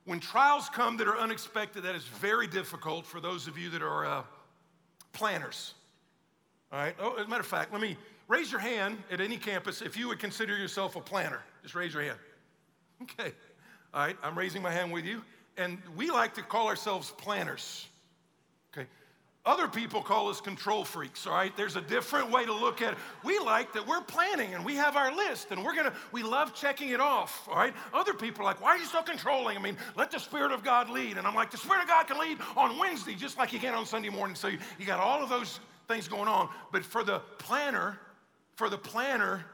when 0.05 0.21
trials 0.21 0.69
come 0.69 0.97
that 0.97 1.07
are 1.07 1.19
unexpected, 1.19 1.85
that 1.85 1.95
is 1.95 2.05
very 2.05 2.47
difficult 2.47 3.07
for 3.07 3.21
those 3.21 3.47
of 3.47 3.57
you 3.57 3.71
that 3.71 3.83
are 3.83 4.07
uh, 4.07 4.23
planners. 5.13 5.75
All 6.73 6.79
right? 6.79 6.95
Oh, 6.99 7.15
as 7.17 7.27
a 7.27 7.29
matter 7.29 7.41
of 7.41 7.47
fact, 7.47 7.73
let 7.73 7.81
me 7.81 7.97
raise 8.27 8.51
your 8.51 8.61
hand 8.61 8.99
at 9.11 9.21
any 9.21 9.37
campus 9.37 9.81
if 9.81 9.97
you 9.97 10.09
would 10.09 10.19
consider 10.19 10.57
yourself 10.57 10.97
a 10.97 11.01
planner. 11.01 11.43
Just 11.69 11.77
raise 11.77 11.93
your 11.93 12.03
hand. 12.03 12.17
Okay. 13.03 13.31
All 13.93 14.01
right, 14.01 14.17
I'm 14.23 14.39
raising 14.39 14.63
my 14.63 14.73
hand 14.73 14.91
with 14.91 15.05
you. 15.05 15.21
And 15.59 15.77
we 15.99 16.11
like 16.11 16.35
to 16.37 16.43
call 16.43 16.67
ourselves 16.67 17.13
planners. 17.19 17.87
Okay. 18.73 18.89
Other 19.45 19.69
people 19.69 20.01
call 20.01 20.31
us 20.31 20.41
control 20.41 20.83
freaks, 20.83 21.27
all 21.27 21.35
right? 21.35 21.55
There's 21.59 21.77
a 21.77 21.83
different 21.83 22.31
way 22.31 22.47
to 22.47 22.55
look 22.55 22.81
at 22.81 22.95
it. 22.95 22.99
We 23.23 23.39
like 23.41 23.75
that 23.75 23.87
we're 23.87 24.01
planning 24.01 24.55
and 24.55 24.65
we 24.65 24.77
have 24.77 24.97
our 24.97 25.15
list 25.15 25.49
and 25.51 25.63
we're 25.63 25.77
gonna, 25.77 25.93
we 26.11 26.23
love 26.23 26.55
checking 26.55 26.89
it 26.89 27.01
off, 27.01 27.47
all 27.51 27.57
right? 27.57 27.75
Other 27.93 28.15
people 28.15 28.41
are 28.41 28.47
like, 28.47 28.63
why 28.63 28.71
are 28.71 28.79
you 28.79 28.87
so 28.87 29.03
controlling? 29.03 29.59
I 29.59 29.61
mean, 29.61 29.77
let 29.95 30.11
the 30.11 30.19
Spirit 30.19 30.53
of 30.53 30.65
God 30.65 30.89
lead. 30.89 31.19
And 31.19 31.27
I'm 31.27 31.35
like, 31.35 31.51
the 31.51 31.59
Spirit 31.59 31.83
of 31.83 31.89
God 31.89 32.07
can 32.07 32.19
lead 32.19 32.39
on 32.57 32.79
Wednesday 32.79 33.15
just 33.15 33.37
like 33.37 33.51
He 33.51 33.59
can 33.59 33.75
on 33.75 33.85
Sunday 33.85 34.09
morning. 34.09 34.37
So 34.37 34.49
you, 34.49 34.59
you 34.79 34.87
got 34.87 35.01
all 35.01 35.23
of 35.23 35.29
those 35.29 35.61
things 35.87 36.09
going 36.09 36.29
on. 36.29 36.49
But 36.73 36.83
for 36.83 37.05
the 37.05 37.19
planner, 37.37 37.99
for 38.57 38.71
the 38.71 38.79
planner, 38.79 39.45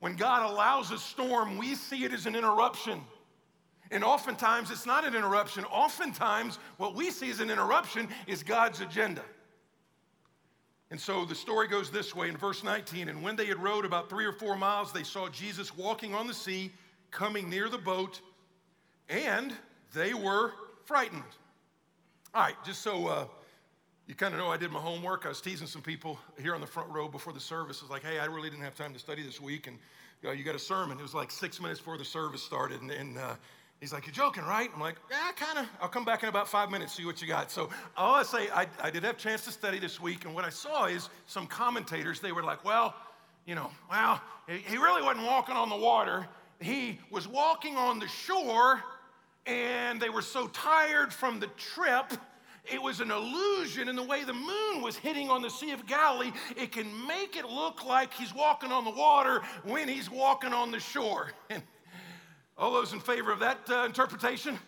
when 0.00 0.16
God 0.16 0.50
allows 0.50 0.90
a 0.90 0.98
storm, 0.98 1.56
we 1.56 1.74
see 1.74 2.04
it 2.04 2.12
as 2.12 2.26
an 2.26 2.34
interruption. 2.34 3.00
And 3.90 4.02
oftentimes 4.02 4.70
it's 4.70 4.86
not 4.86 5.06
an 5.06 5.14
interruption. 5.14 5.64
Oftentimes, 5.64 6.58
what 6.78 6.94
we 6.94 7.10
see 7.10 7.30
as 7.30 7.40
an 7.40 7.50
interruption 7.50 8.08
is 8.26 8.42
God's 8.42 8.80
agenda. 8.80 9.22
And 10.90 11.00
so 11.00 11.24
the 11.24 11.34
story 11.34 11.68
goes 11.68 11.90
this 11.90 12.14
way 12.14 12.28
in 12.28 12.36
verse 12.36 12.64
19. 12.64 13.08
And 13.08 13.22
when 13.22 13.36
they 13.36 13.46
had 13.46 13.62
rowed 13.62 13.84
about 13.84 14.08
three 14.08 14.24
or 14.24 14.32
four 14.32 14.56
miles, 14.56 14.92
they 14.92 15.02
saw 15.02 15.28
Jesus 15.28 15.76
walking 15.76 16.14
on 16.14 16.26
the 16.26 16.34
sea, 16.34 16.72
coming 17.10 17.48
near 17.48 17.68
the 17.68 17.78
boat, 17.78 18.20
and 19.08 19.52
they 19.92 20.14
were 20.14 20.52
frightened. 20.84 21.22
All 22.34 22.42
right, 22.42 22.56
just 22.64 22.82
so 22.82 23.06
uh, 23.06 23.26
you 24.10 24.16
kind 24.16 24.34
of 24.34 24.40
know 24.40 24.48
I 24.48 24.56
did 24.56 24.72
my 24.72 24.80
homework, 24.80 25.24
I 25.24 25.28
was 25.28 25.40
teasing 25.40 25.68
some 25.68 25.82
people 25.82 26.18
here 26.42 26.52
on 26.56 26.60
the 26.60 26.66
front 26.66 26.90
row 26.90 27.06
before 27.06 27.32
the 27.32 27.38
service. 27.38 27.78
I 27.80 27.84
was 27.84 27.90
like, 27.92 28.02
hey, 28.02 28.18
I 28.18 28.24
really 28.24 28.50
didn't 28.50 28.64
have 28.64 28.74
time 28.74 28.92
to 28.92 28.98
study 28.98 29.22
this 29.22 29.40
week, 29.40 29.68
and 29.68 29.78
you, 30.20 30.28
know, 30.28 30.34
you 30.34 30.42
got 30.42 30.56
a 30.56 30.58
sermon. 30.58 30.98
It 30.98 31.02
was 31.02 31.14
like 31.14 31.30
six 31.30 31.60
minutes 31.60 31.78
before 31.78 31.96
the 31.96 32.04
service 32.04 32.42
started, 32.42 32.82
and, 32.82 32.90
and 32.90 33.16
uh, 33.16 33.34
He's 33.78 33.92
like, 33.92 34.06
You're 34.06 34.12
joking, 34.12 34.42
right? 34.42 34.68
I'm 34.74 34.80
like, 34.80 34.96
Yeah, 35.12 35.30
kind 35.36 35.60
of. 35.60 35.66
I'll 35.80 35.88
come 35.88 36.04
back 36.04 36.24
in 36.24 36.28
about 36.28 36.48
five 36.48 36.72
minutes, 36.72 36.92
see 36.92 37.06
what 37.06 37.22
you 37.22 37.28
got. 37.28 37.52
So, 37.52 37.70
all 37.96 38.16
I 38.16 38.24
say, 38.24 38.50
I, 38.50 38.66
I 38.82 38.90
did 38.90 39.04
have 39.04 39.14
a 39.14 39.18
chance 39.18 39.44
to 39.44 39.52
study 39.52 39.78
this 39.78 40.00
week, 40.00 40.24
and 40.24 40.34
what 40.34 40.44
I 40.44 40.50
saw 40.50 40.86
is 40.86 41.08
some 41.26 41.46
commentators, 41.46 42.18
they 42.18 42.32
were 42.32 42.42
like, 42.42 42.64
Well, 42.64 42.94
you 43.46 43.54
know, 43.54 43.70
well, 43.88 44.20
he 44.48 44.76
really 44.76 45.02
wasn't 45.02 45.24
walking 45.24 45.54
on 45.54 45.68
the 45.70 45.76
water. 45.76 46.26
He 46.58 46.98
was 47.10 47.28
walking 47.28 47.76
on 47.76 48.00
the 48.00 48.08
shore, 48.08 48.82
and 49.46 50.00
they 50.00 50.10
were 50.10 50.20
so 50.20 50.48
tired 50.48 51.12
from 51.12 51.38
the 51.38 51.46
trip. 51.56 52.12
It 52.72 52.80
was 52.80 53.00
an 53.00 53.10
illusion 53.10 53.88
in 53.88 53.96
the 53.96 54.02
way 54.02 54.24
the 54.24 54.32
moon 54.32 54.82
was 54.82 54.96
hitting 54.96 55.28
on 55.28 55.42
the 55.42 55.50
Sea 55.50 55.72
of 55.72 55.86
Galilee. 55.86 56.32
It 56.56 56.72
can 56.72 56.86
make 57.06 57.36
it 57.36 57.46
look 57.46 57.84
like 57.84 58.14
he's 58.14 58.34
walking 58.34 58.70
on 58.70 58.84
the 58.84 58.90
water 58.90 59.42
when 59.64 59.88
he's 59.88 60.10
walking 60.10 60.52
on 60.52 60.70
the 60.70 60.80
shore. 60.80 61.32
All 62.58 62.72
those 62.72 62.92
in 62.92 63.00
favor 63.00 63.32
of 63.32 63.40
that 63.40 63.58
uh, 63.68 63.84
interpretation? 63.86 64.58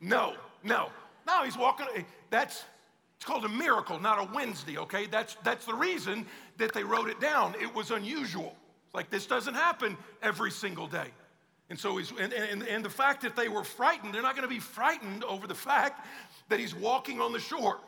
No, 0.00 0.34
no. 0.64 0.90
No, 1.26 1.44
he's 1.44 1.56
walking. 1.56 1.86
That's, 2.30 2.64
It's 3.16 3.24
called 3.24 3.44
a 3.44 3.48
miracle, 3.48 4.00
not 4.00 4.18
a 4.18 4.34
Wednesday, 4.34 4.78
okay? 4.78 5.06
That's, 5.06 5.36
that's 5.44 5.64
the 5.64 5.74
reason 5.74 6.26
that 6.58 6.74
they 6.74 6.84
wrote 6.84 7.08
it 7.08 7.20
down. 7.20 7.54
It 7.60 7.72
was 7.74 7.90
unusual. 7.90 8.56
Like 8.92 9.10
this 9.10 9.26
doesn't 9.26 9.54
happen 9.54 9.96
every 10.22 10.50
single 10.50 10.86
day. 10.86 11.08
And 11.70 11.78
so 11.78 11.96
he's, 11.96 12.10
and, 12.18 12.32
and, 12.32 12.64
and 12.64 12.84
the 12.84 12.90
fact 12.90 13.22
that 13.22 13.36
they 13.36 13.48
were 13.48 13.62
frightened, 13.62 14.12
they're 14.12 14.22
not 14.22 14.34
going 14.34 14.46
to 14.46 14.52
be 14.52 14.58
frightened 14.58 15.22
over 15.22 15.46
the 15.46 15.54
fact 15.54 16.04
that 16.50 16.60
he's 16.60 16.74
walking 16.74 17.20
on 17.20 17.32
the 17.32 17.40
shore. 17.40 17.78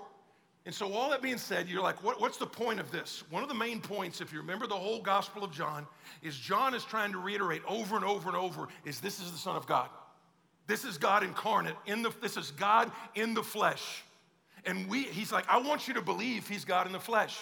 And 0.65 0.75
so, 0.75 0.93
all 0.93 1.11
that 1.11 1.21
being 1.21 1.39
said, 1.39 1.69
you're 1.69 1.83
like, 1.83 2.03
what, 2.05 2.21
what's 2.21 2.39
the 2.39 2.47
point 2.47 2.79
of 2.79 2.91
this? 2.93 3.25
One 3.31 3.43
of 3.43 3.49
the 3.49 3.55
main 3.55 3.81
points, 3.81 4.21
if 4.21 4.33
you 4.33 4.39
remember 4.39 4.69
the 4.69 4.77
whole 4.77 5.03
Gospel 5.03 5.43
of 5.43 5.51
John, 5.51 5.87
is 6.23 6.37
John 6.37 6.73
is 6.73 6.85
trying 6.85 7.11
to 7.13 7.19
reiterate 7.19 7.63
over 7.67 7.97
and 7.97 8.05
over 8.05 8.29
and 8.29 8.37
over 8.37 8.69
is 8.85 9.01
this 9.01 9.21
is 9.21 9.33
the 9.33 9.39
Son 9.39 9.57
of 9.57 9.67
God. 9.67 9.89
This 10.69 10.85
is 10.85 10.99
God 10.99 11.25
incarnate. 11.25 11.75
In 11.87 12.03
the, 12.03 12.13
this 12.23 12.37
is 12.37 12.53
God 12.53 12.93
in 13.17 13.35
the 13.35 13.43
flesh. 13.43 14.05
And 14.65 14.89
we, 14.89 15.03
he's 15.03 15.33
like, 15.33 15.49
I 15.49 15.59
want 15.59 15.89
you 15.89 15.95
to 15.95 16.03
believe 16.03 16.47
he's 16.47 16.65
God 16.65 16.87
in 16.87 16.93
the 16.93 17.01
flesh. 17.01 17.37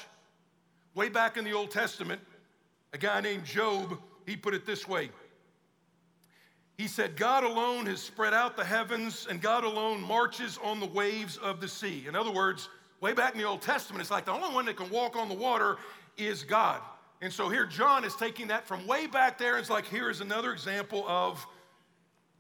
Way 0.95 1.11
back 1.11 1.37
in 1.37 1.45
the 1.45 1.53
Old 1.53 1.71
Testament, 1.71 2.23
a 2.95 2.99
guy 2.99 3.21
named 3.21 3.45
Job, 3.45 3.99
he 4.27 4.35
put 4.35 4.55
it 4.55 4.65
this 4.65 4.89
way 4.89 5.11
he 6.81 6.89
said, 6.89 7.15
God 7.15 7.45
alone 7.45 7.85
has 7.87 8.01
spread 8.01 8.33
out 8.33 8.57
the 8.57 8.65
heavens, 8.65 9.27
and 9.29 9.39
God 9.43 9.65
alone 9.65 10.01
marches 10.01 10.59
on 10.65 10.81
the 10.81 10.87
waves 10.87 11.37
of 11.37 11.61
the 11.61 11.69
sea. 11.69 12.07
In 12.09 12.17
other 12.17 12.31
words, 12.31 12.71
way 13.03 13.13
back 13.13 13.35
in 13.35 13.39
the 13.39 13.47
Old 13.47 13.61
Testament, 13.61 14.01
it's 14.01 14.11
like 14.11 14.25
the 14.25 14.33
only 14.33 14.55
one 14.55 14.65
that 14.65 14.77
can 14.79 14.89
walk 14.89 15.15
on 15.15 15.29
the 15.29 15.35
water 15.35 15.77
is 16.17 16.43
God. 16.43 16.81
And 17.21 17.31
so 17.31 17.51
here, 17.51 17.67
John 17.67 18.03
is 18.03 18.17
taking 18.17 18.47
that 18.47 18.67
from 18.67 18.87
way 18.87 19.07
back 19.07 19.37
there. 19.37 19.57
And 19.57 19.61
it's 19.61 19.69
like, 19.69 19.85
here 19.85 20.09
is 20.09 20.23
another 20.23 20.55
example 20.55 21.05
of 21.07 21.47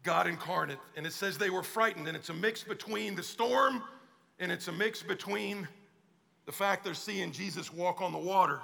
God 0.04 0.26
incarnate. 0.26 0.78
And 0.96 1.06
it 1.06 1.12
says 1.12 1.36
they 1.36 1.50
were 1.50 1.62
frightened, 1.62 2.08
and 2.08 2.16
it's 2.16 2.30
a 2.30 2.34
mix 2.34 2.64
between 2.64 3.14
the 3.14 3.22
storm 3.22 3.82
and 4.38 4.50
it's 4.50 4.68
a 4.68 4.72
mix 4.72 5.02
between 5.02 5.68
the 6.46 6.52
fact 6.52 6.82
they're 6.82 6.94
seeing 6.94 7.30
Jesus 7.30 7.70
walk 7.70 8.00
on 8.00 8.10
the 8.10 8.18
water. 8.18 8.60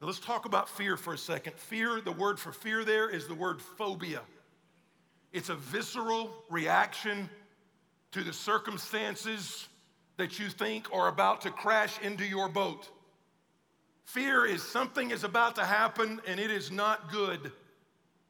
Now, 0.00 0.06
let's 0.06 0.20
talk 0.20 0.44
about 0.44 0.68
fear 0.68 0.96
for 0.96 1.14
a 1.14 1.18
second. 1.18 1.54
Fear, 1.54 2.00
the 2.00 2.12
word 2.12 2.38
for 2.38 2.52
fear 2.52 2.84
there 2.84 3.10
is 3.10 3.26
the 3.26 3.34
word 3.34 3.60
phobia. 3.60 4.20
It's 5.32 5.48
a 5.48 5.54
visceral 5.54 6.32
reaction 6.48 7.28
to 8.12 8.22
the 8.22 8.32
circumstances 8.32 9.68
that 10.16 10.38
you 10.38 10.48
think 10.48 10.92
are 10.92 11.08
about 11.08 11.42
to 11.42 11.50
crash 11.50 12.00
into 12.00 12.24
your 12.24 12.48
boat. 12.48 12.88
Fear 14.04 14.46
is 14.46 14.62
something 14.62 15.10
is 15.10 15.22
about 15.22 15.54
to 15.56 15.64
happen 15.64 16.20
and 16.26 16.40
it 16.40 16.50
is 16.50 16.70
not 16.70 17.12
good. 17.12 17.52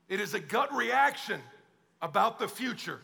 It 0.08 0.20
is 0.20 0.34
a 0.34 0.40
gut 0.40 0.74
reaction 0.74 1.40
about 2.02 2.38
the 2.38 2.48
future. 2.48 3.00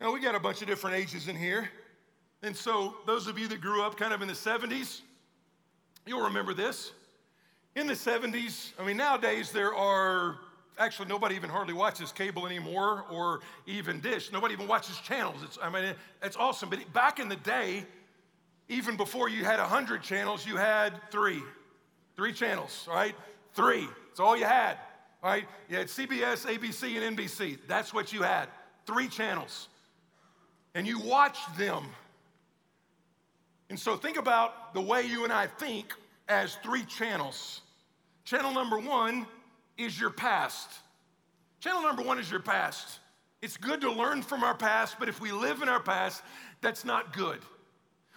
Now, 0.00 0.12
we 0.12 0.20
got 0.20 0.34
a 0.34 0.40
bunch 0.40 0.62
of 0.62 0.68
different 0.68 0.96
ages 0.96 1.28
in 1.28 1.36
here. 1.36 1.68
And 2.42 2.56
so, 2.56 2.94
those 3.06 3.26
of 3.26 3.38
you 3.38 3.46
that 3.48 3.60
grew 3.60 3.82
up 3.82 3.98
kind 3.98 4.14
of 4.14 4.22
in 4.22 4.28
the 4.28 4.34
70s, 4.34 5.02
you'll 6.06 6.24
remember 6.24 6.54
this. 6.54 6.92
In 7.76 7.86
the 7.86 7.92
70s, 7.92 8.72
I 8.78 8.84
mean, 8.84 8.96
nowadays 8.96 9.52
there 9.52 9.74
are 9.74 10.38
actually 10.80 11.08
nobody 11.08 11.36
even 11.36 11.50
hardly 11.50 11.74
watches 11.74 12.10
cable 12.10 12.46
anymore 12.46 13.04
or 13.10 13.40
even 13.66 14.00
dish. 14.00 14.32
Nobody 14.32 14.54
even 14.54 14.66
watches 14.66 14.98
channels. 14.98 15.36
It's, 15.44 15.58
I 15.62 15.68
mean, 15.70 15.94
it's 16.22 16.36
awesome. 16.36 16.70
But 16.70 16.92
back 16.92 17.20
in 17.20 17.28
the 17.28 17.36
day, 17.36 17.84
even 18.68 18.96
before 18.96 19.28
you 19.28 19.44
had 19.44 19.60
100 19.60 20.02
channels, 20.02 20.46
you 20.46 20.56
had 20.56 20.92
three. 21.10 21.42
Three 22.16 22.32
channels, 22.32 22.88
right? 22.90 23.14
Three. 23.52 23.86
That's 24.08 24.20
all 24.20 24.36
you 24.36 24.46
had, 24.46 24.78
right? 25.22 25.44
You 25.68 25.76
had 25.76 25.88
CBS, 25.88 26.46
ABC, 26.46 27.00
and 27.00 27.16
NBC. 27.16 27.58
That's 27.68 27.92
what 27.92 28.12
you 28.12 28.22
had. 28.22 28.48
Three 28.86 29.08
channels. 29.08 29.68
And 30.74 30.86
you 30.86 30.98
watched 31.00 31.58
them. 31.58 31.84
And 33.68 33.78
so 33.78 33.96
think 33.96 34.16
about 34.16 34.72
the 34.72 34.80
way 34.80 35.02
you 35.02 35.24
and 35.24 35.32
I 35.32 35.46
think 35.46 35.94
as 36.28 36.56
three 36.62 36.84
channels. 36.84 37.60
Channel 38.24 38.52
number 38.52 38.78
one 38.78 39.26
is 39.82 39.98
your 39.98 40.10
past. 40.10 40.70
Channel 41.60 41.82
number 41.82 42.02
one 42.02 42.18
is 42.18 42.30
your 42.30 42.40
past. 42.40 43.00
It's 43.42 43.56
good 43.56 43.80
to 43.80 43.90
learn 43.90 44.22
from 44.22 44.44
our 44.44 44.54
past, 44.54 44.96
but 44.98 45.08
if 45.08 45.20
we 45.20 45.32
live 45.32 45.62
in 45.62 45.68
our 45.68 45.80
past, 45.80 46.22
that's 46.60 46.84
not 46.84 47.14
good. 47.14 47.38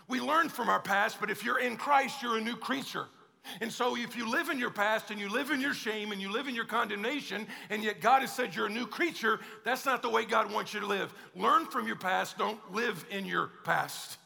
We 0.07 0.19
learn 0.19 0.49
from 0.49 0.69
our 0.69 0.81
past, 0.81 1.17
but 1.19 1.29
if 1.31 1.45
you're 1.45 1.59
in 1.59 1.77
Christ, 1.77 2.21
you're 2.21 2.37
a 2.37 2.41
new 2.41 2.55
creature. 2.57 3.07
And 3.59 3.71
so, 3.71 3.97
if 3.97 4.15
you 4.15 4.29
live 4.29 4.49
in 4.49 4.57
your 4.57 4.69
past 4.69 5.11
and 5.11 5.19
you 5.19 5.27
live 5.29 5.51
in 5.51 5.59
your 5.59 5.73
shame 5.73 6.13
and 6.13 6.21
you 6.21 6.31
live 6.31 6.47
in 6.47 6.55
your 6.55 6.65
condemnation, 6.65 7.45
and 7.69 7.83
yet 7.83 7.99
God 7.99 8.21
has 8.21 8.33
said 8.33 8.55
you're 8.55 8.67
a 8.67 8.71
new 8.71 8.87
creature, 8.87 9.39
that's 9.65 9.85
not 9.85 10.01
the 10.01 10.09
way 10.09 10.23
God 10.23 10.51
wants 10.51 10.73
you 10.73 10.79
to 10.79 10.85
live. 10.85 11.13
Learn 11.35 11.65
from 11.65 11.85
your 11.85 11.97
past, 11.97 12.37
don't 12.37 12.59
live 12.73 13.05
in 13.11 13.25
your 13.25 13.51
past. 13.65 14.17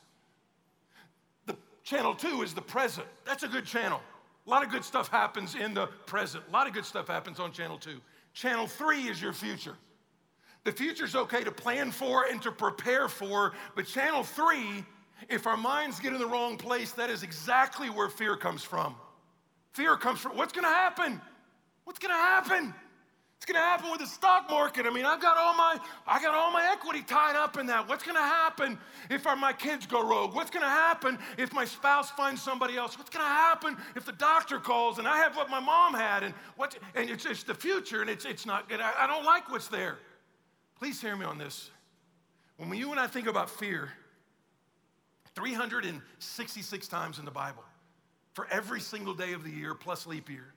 The 1.47 1.55
channel 1.83 2.13
two 2.13 2.43
is 2.43 2.53
the 2.53 2.61
present. 2.61 3.07
That's 3.25 3.41
a 3.41 3.47
good 3.47 3.65
channel. 3.65 4.01
A 4.47 4.49
lot 4.49 4.63
of 4.63 4.69
good 4.71 4.85
stuff 4.85 5.09
happens 5.09 5.55
in 5.55 5.73
the 5.73 5.87
present. 6.05 6.43
A 6.47 6.51
lot 6.51 6.67
of 6.67 6.73
good 6.73 6.85
stuff 6.85 7.09
happens 7.09 7.39
on 7.39 7.51
channel 7.51 7.77
two. 7.77 7.99
Channel 8.33 8.65
three 8.65 9.09
is 9.09 9.21
your 9.21 9.33
future. 9.33 9.75
The 10.63 10.71
future's 10.71 11.15
okay 11.15 11.43
to 11.43 11.51
plan 11.51 11.91
for 11.91 12.25
and 12.25 12.41
to 12.43 12.51
prepare 12.51 13.09
for, 13.09 13.53
but 13.75 13.85
channel 13.87 14.23
three, 14.23 14.85
if 15.29 15.47
our 15.47 15.57
minds 15.57 15.99
get 15.99 16.13
in 16.13 16.19
the 16.19 16.27
wrong 16.27 16.57
place, 16.57 16.91
that 16.93 17.09
is 17.09 17.23
exactly 17.23 17.89
where 17.89 18.09
fear 18.09 18.37
comes 18.37 18.63
from. 18.63 18.95
Fear 19.73 19.97
comes 19.97 20.19
from 20.19 20.37
what's 20.37 20.53
gonna 20.53 20.67
happen? 20.67 21.21
What's 21.83 21.99
gonna 21.99 22.13
happen? 22.13 22.73
It's 23.37 23.45
going 23.45 23.55
to 23.55 23.61
happen 23.61 23.91
with 23.91 23.99
the 23.99 24.07
stock 24.07 24.49
market. 24.49 24.87
I 24.87 24.89
mean, 24.89 25.05
I've 25.05 25.21
got 25.21 25.37
all 25.37 25.53
my 25.53 25.79
I 26.07 26.19
got 26.21 26.33
all 26.33 26.51
my 26.51 26.67
equity 26.71 27.03
tied 27.03 27.35
up 27.35 27.57
in 27.57 27.67
that. 27.67 27.87
What's 27.87 28.03
going 28.03 28.15
to 28.15 28.21
happen 28.21 28.79
if 29.11 29.25
my 29.25 29.53
kids 29.53 29.85
go 29.85 30.03
rogue? 30.03 30.33
What's 30.33 30.49
going 30.49 30.63
to 30.63 30.69
happen 30.69 31.19
if 31.37 31.53
my 31.53 31.63
spouse 31.63 32.09
finds 32.09 32.41
somebody 32.41 32.77
else? 32.77 32.97
What's 32.97 33.11
going 33.11 33.23
to 33.23 33.29
happen 33.29 33.77
if 33.95 34.05
the 34.05 34.11
doctor 34.13 34.59
calls 34.59 34.97
and 34.97 35.07
I 35.07 35.17
have 35.17 35.35
what 35.35 35.51
my 35.51 35.59
mom 35.59 35.93
had 35.93 36.23
and 36.23 36.33
what 36.55 36.77
and 36.95 37.11
it's, 37.11 37.25
it's 37.25 37.43
the 37.43 37.53
future 37.53 38.01
and 38.01 38.09
it's 38.09 38.25
it's 38.25 38.47
not 38.47 38.67
good. 38.67 38.81
I, 38.81 39.03
I 39.03 39.07
don't 39.07 39.23
like 39.23 39.51
what's 39.51 39.67
there. 39.67 39.99
Please 40.79 40.99
hear 40.99 41.15
me 41.15 41.25
on 41.25 41.37
this. 41.37 41.69
When 42.57 42.73
you 42.73 42.89
and 42.89 42.99
I 42.99 43.05
think 43.05 43.27
about 43.27 43.51
fear, 43.51 43.89
366 45.35 46.87
times 46.87 47.19
in 47.19 47.25
the 47.25 47.31
Bible, 47.31 47.63
for 48.33 48.47
every 48.49 48.81
single 48.81 49.13
day 49.13 49.33
of 49.33 49.43
the 49.43 49.51
year 49.51 49.75
plus 49.75 50.07
leap 50.07 50.27
year. 50.27 50.53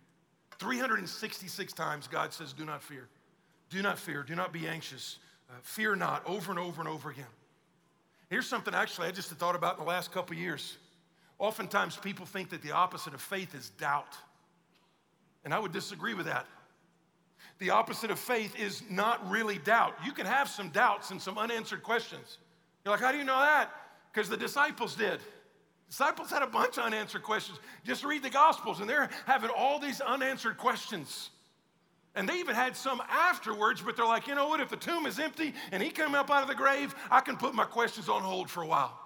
366 0.60 1.72
times 1.72 2.06
God 2.06 2.32
says, 2.32 2.52
Do 2.52 2.64
not 2.64 2.82
fear. 2.82 3.08
Do 3.70 3.82
not 3.82 3.98
fear. 3.98 4.22
Do 4.22 4.34
not 4.34 4.52
be 4.52 4.68
anxious. 4.68 5.18
Uh, 5.48 5.54
fear 5.62 5.96
not, 5.96 6.22
over 6.26 6.52
and 6.52 6.60
over 6.60 6.80
and 6.80 6.88
over 6.88 7.10
again. 7.10 7.24
Here's 8.28 8.46
something 8.46 8.74
actually 8.74 9.08
I 9.08 9.10
just 9.10 9.30
thought 9.30 9.56
about 9.56 9.78
in 9.78 9.84
the 9.84 9.88
last 9.88 10.12
couple 10.12 10.36
years. 10.36 10.76
Oftentimes 11.38 11.96
people 11.96 12.26
think 12.26 12.50
that 12.50 12.62
the 12.62 12.72
opposite 12.72 13.14
of 13.14 13.22
faith 13.22 13.54
is 13.54 13.70
doubt. 13.70 14.16
And 15.44 15.54
I 15.54 15.58
would 15.58 15.72
disagree 15.72 16.14
with 16.14 16.26
that. 16.26 16.46
The 17.58 17.70
opposite 17.70 18.10
of 18.10 18.18
faith 18.18 18.54
is 18.58 18.82
not 18.90 19.28
really 19.30 19.58
doubt. 19.58 19.94
You 20.04 20.12
can 20.12 20.26
have 20.26 20.48
some 20.48 20.68
doubts 20.68 21.10
and 21.10 21.20
some 21.20 21.38
unanswered 21.38 21.82
questions. 21.82 22.38
You're 22.84 22.92
like, 22.92 23.00
how 23.00 23.12
do 23.12 23.18
you 23.18 23.24
know 23.24 23.40
that? 23.40 23.70
Because 24.12 24.28
the 24.28 24.36
disciples 24.36 24.94
did. 24.94 25.20
Disciples 25.90 26.30
had 26.30 26.42
a 26.42 26.46
bunch 26.46 26.78
of 26.78 26.84
unanswered 26.84 27.24
questions. 27.24 27.58
Just 27.84 28.04
read 28.04 28.22
the 28.22 28.30
Gospels, 28.30 28.78
and 28.78 28.88
they're 28.88 29.10
having 29.26 29.50
all 29.50 29.80
these 29.80 30.00
unanswered 30.00 30.56
questions. 30.56 31.30
And 32.14 32.28
they 32.28 32.38
even 32.38 32.54
had 32.54 32.76
some 32.76 33.02
afterwards, 33.10 33.82
but 33.82 33.96
they're 33.96 34.06
like, 34.06 34.28
you 34.28 34.36
know 34.36 34.48
what? 34.48 34.60
If 34.60 34.68
the 34.68 34.76
tomb 34.76 35.04
is 35.06 35.18
empty 35.18 35.52
and 35.72 35.82
he 35.82 35.90
came 35.90 36.14
up 36.14 36.30
out 36.30 36.42
of 36.42 36.48
the 36.48 36.54
grave, 36.54 36.94
I 37.10 37.20
can 37.20 37.36
put 37.36 37.54
my 37.54 37.64
questions 37.64 38.08
on 38.08 38.22
hold 38.22 38.48
for 38.48 38.62
a 38.62 38.66
while. 38.66 38.98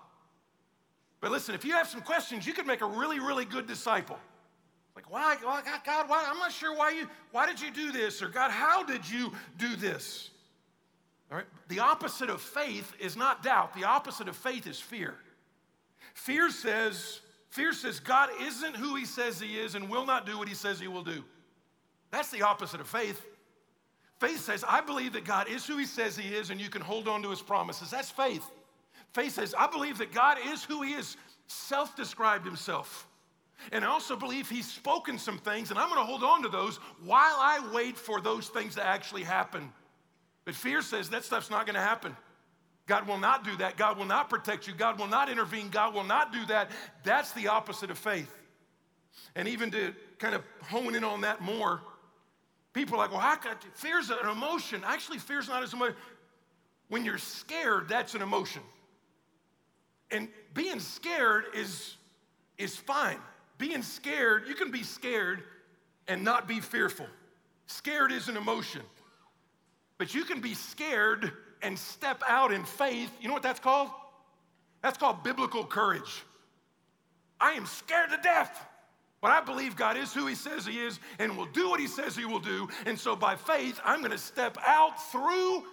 But 1.21 1.31
listen, 1.31 1.55
if 1.55 1.65
you 1.65 1.73
have 1.73 1.89
some 1.89 2.03
questions, 2.03 2.47
you 2.47 2.53
could 2.53 2.67
make 2.67 2.83
a 2.83 2.87
really, 2.87 3.19
really 3.19 3.47
good 3.47 3.67
disciple. 3.67 4.19
Like, 4.95 5.11
why, 5.11 5.37
why 5.43 5.63
God, 5.85 6.09
why? 6.09 6.25
I'm 6.27 6.39
not 6.39 6.53
sure 6.53 6.77
why 6.77 6.91
you, 6.91 7.09
why 7.33 7.47
did 7.47 7.61
you 7.61 7.71
do 7.71 7.93
this? 7.93 8.23
Or 8.23 8.29
God, 8.29 8.51
how 8.51 8.83
did 8.83 9.09
you 9.09 9.33
do 9.59 9.75
this? 9.75 10.31
All 11.31 11.39
right. 11.39 11.47
The 11.69 11.81
opposite 11.81 12.29
of 12.29 12.43
faith 12.43 12.93
is 12.99 13.17
not 13.17 13.43
doubt. 13.43 13.75
The 13.75 13.85
opposite 13.85 14.29
of 14.29 14.37
faith 14.37 14.67
is 14.67 14.79
fear. 14.79 15.15
Fear 16.15 16.51
says, 16.51 17.21
fear 17.51 17.73
says 17.73 18.01
God 18.01 18.31
isn't 18.41 18.77
who 18.77 18.97
he 18.97 19.05
says 19.05 19.39
he 19.39 19.59
is 19.59 19.75
and 19.75 19.91
will 19.91 20.07
not 20.07 20.27
do 20.27 20.39
what 20.39 20.49
he 20.49 20.55
says 20.55 20.81
he 20.81 20.89
will 20.89 21.03
do. 21.05 21.23
That's 22.11 22.31
the 22.31 22.43
opposite 22.43 22.81
of 22.81 22.89
faith. 22.89 23.25
Faith 24.21 24.41
says, 24.41 24.65
I 24.67 24.81
believe 24.81 25.13
that 25.15 25.25
God 25.25 25.49
is 25.49 25.67
who 25.67 25.77
he 25.77 25.85
says 25.85 26.17
he 26.17 26.35
is 26.35 26.51
and 26.51 26.61
you 26.61 26.71
can 26.71 26.81
hold 26.81 27.09
on 27.09 27.23
to 27.23 27.31
his 27.31 27.43
promises. 27.43 27.91
That's 27.91 28.11
faith. 28.11 28.49
Faith 29.13 29.35
says, 29.35 29.55
I 29.59 29.67
believe 29.67 29.99
that 29.99 30.13
God 30.13 30.39
is 30.47 30.65
who 30.65 30.83
he 30.83 30.95
is, 30.95 31.17
self 31.47 31.95
described 31.97 32.47
himself. 32.47 33.07
And 33.73 33.85
I 33.85 33.89
also 33.89 34.17
believe 34.17 34.49
he's 34.49 34.71
spoken 34.71 35.19
some 35.19 35.39
things, 35.39 35.71
and 35.71 35.79
I'm 35.79 35.89
going 35.89 36.01
to 36.01 36.07
hold 36.07 36.23
on 36.23 36.43
to 36.43 36.49
those 36.49 36.77
while 37.03 37.37
I 37.39 37.71
wait 37.73 37.97
for 37.97 38.21
those 38.21 38.49
things 38.49 38.75
to 38.75 38.85
actually 38.85 39.23
happen. 39.23 39.73
But 40.45 40.55
fear 40.55 40.83
says 40.83 41.11
that 41.11 41.25
stuff's 41.25 41.51
not 41.51 41.67
going 41.67 41.75
to 41.75 41.81
happen. 41.81 42.17
God 42.87 43.09
will 43.09 43.19
not 43.19 43.45
do 43.45 43.57
that. 43.57 43.77
God 43.77 43.97
will 43.97 44.05
not 44.05 44.29
protect 44.29 44.67
you. 44.67 44.75
God 44.75 44.99
will 44.99 45.07
not 45.07 45.31
intervene. 45.31 45.71
God 45.71 45.95
will 45.95 46.05
not 46.05 46.33
do 46.33 46.45
that. 46.47 46.71
That's 47.03 47.33
the 47.33 47.49
opposite 47.49 47.91
of 47.91 47.99
faith. 47.99 48.31
And 49.35 49.49
even 49.49 49.71
to 49.71 49.95
kind 50.19 50.35
of 50.35 50.43
hone 50.63 50.95
in 50.95 51.03
on 51.03 51.23
that 51.23 51.41
more, 51.41 51.81
people 52.73 52.97
are 52.97 52.99
like, 52.99 53.11
well, 53.11 53.21
how 53.21 53.37
could, 53.37 53.57
fear's 53.75 54.11
an 54.11 54.29
emotion. 54.31 54.83
Actually, 54.85 55.19
fear's 55.19 55.49
not 55.49 55.63
as 55.63 55.75
much. 55.75 55.95
When 56.89 57.05
you're 57.05 57.19
scared, 57.19 57.89
that's 57.89 58.15
an 58.15 58.23
emotion. 58.23 58.63
And 60.11 60.29
being 60.53 60.79
scared 60.79 61.45
is, 61.55 61.97
is 62.59 62.77
fine. 62.77 63.19
Being 63.57 63.83
scared, 63.83 64.45
you 64.47 64.55
can 64.55 64.71
be 64.71 64.83
scared 64.83 65.43
and 66.07 66.23
not 66.23 66.47
be 66.47 66.61
fearful. 66.61 67.07
Scared 67.67 68.13
is 68.13 68.29
an 68.29 68.37
emotion. 68.37 68.83
But 69.97 70.15
you 70.15 70.25
can 70.25 70.41
be 70.41 70.55
scared 70.55 71.33
and 71.65 71.79
step 71.79 72.23
out 72.29 72.53
in 72.53 72.65
faith. 72.65 73.11
You 73.21 73.29
know 73.29 73.35
what 73.35 73.43
that's 73.43 73.61
called? 73.61 73.91
That's 74.83 74.99
called 74.99 75.25
biblical 75.25 75.65
courage. 75.65 76.23
I 77.41 77.53
am 77.53 77.67
scared 77.67 78.11
to 78.11 78.19
death. 78.23 78.67
But 79.25 79.31
I 79.31 79.41
believe 79.41 79.75
God 79.75 79.97
is 79.97 80.13
who 80.13 80.27
He 80.27 80.35
says 80.35 80.67
He 80.67 80.79
is 80.79 81.01
and 81.19 81.35
will 81.39 81.47
do 81.47 81.71
what 81.71 81.81
He 81.81 81.87
says 81.87 82.15
He 82.15 82.27
will 82.27 82.41
do. 82.41 82.69
And 82.85 82.99
so 82.99 83.17
by 83.17 83.37
faith, 83.37 83.81
I'm 83.83 84.01
going 84.01 84.13
to 84.13 84.19
step 84.19 84.59
out 84.67 85.03
through, 85.11 85.65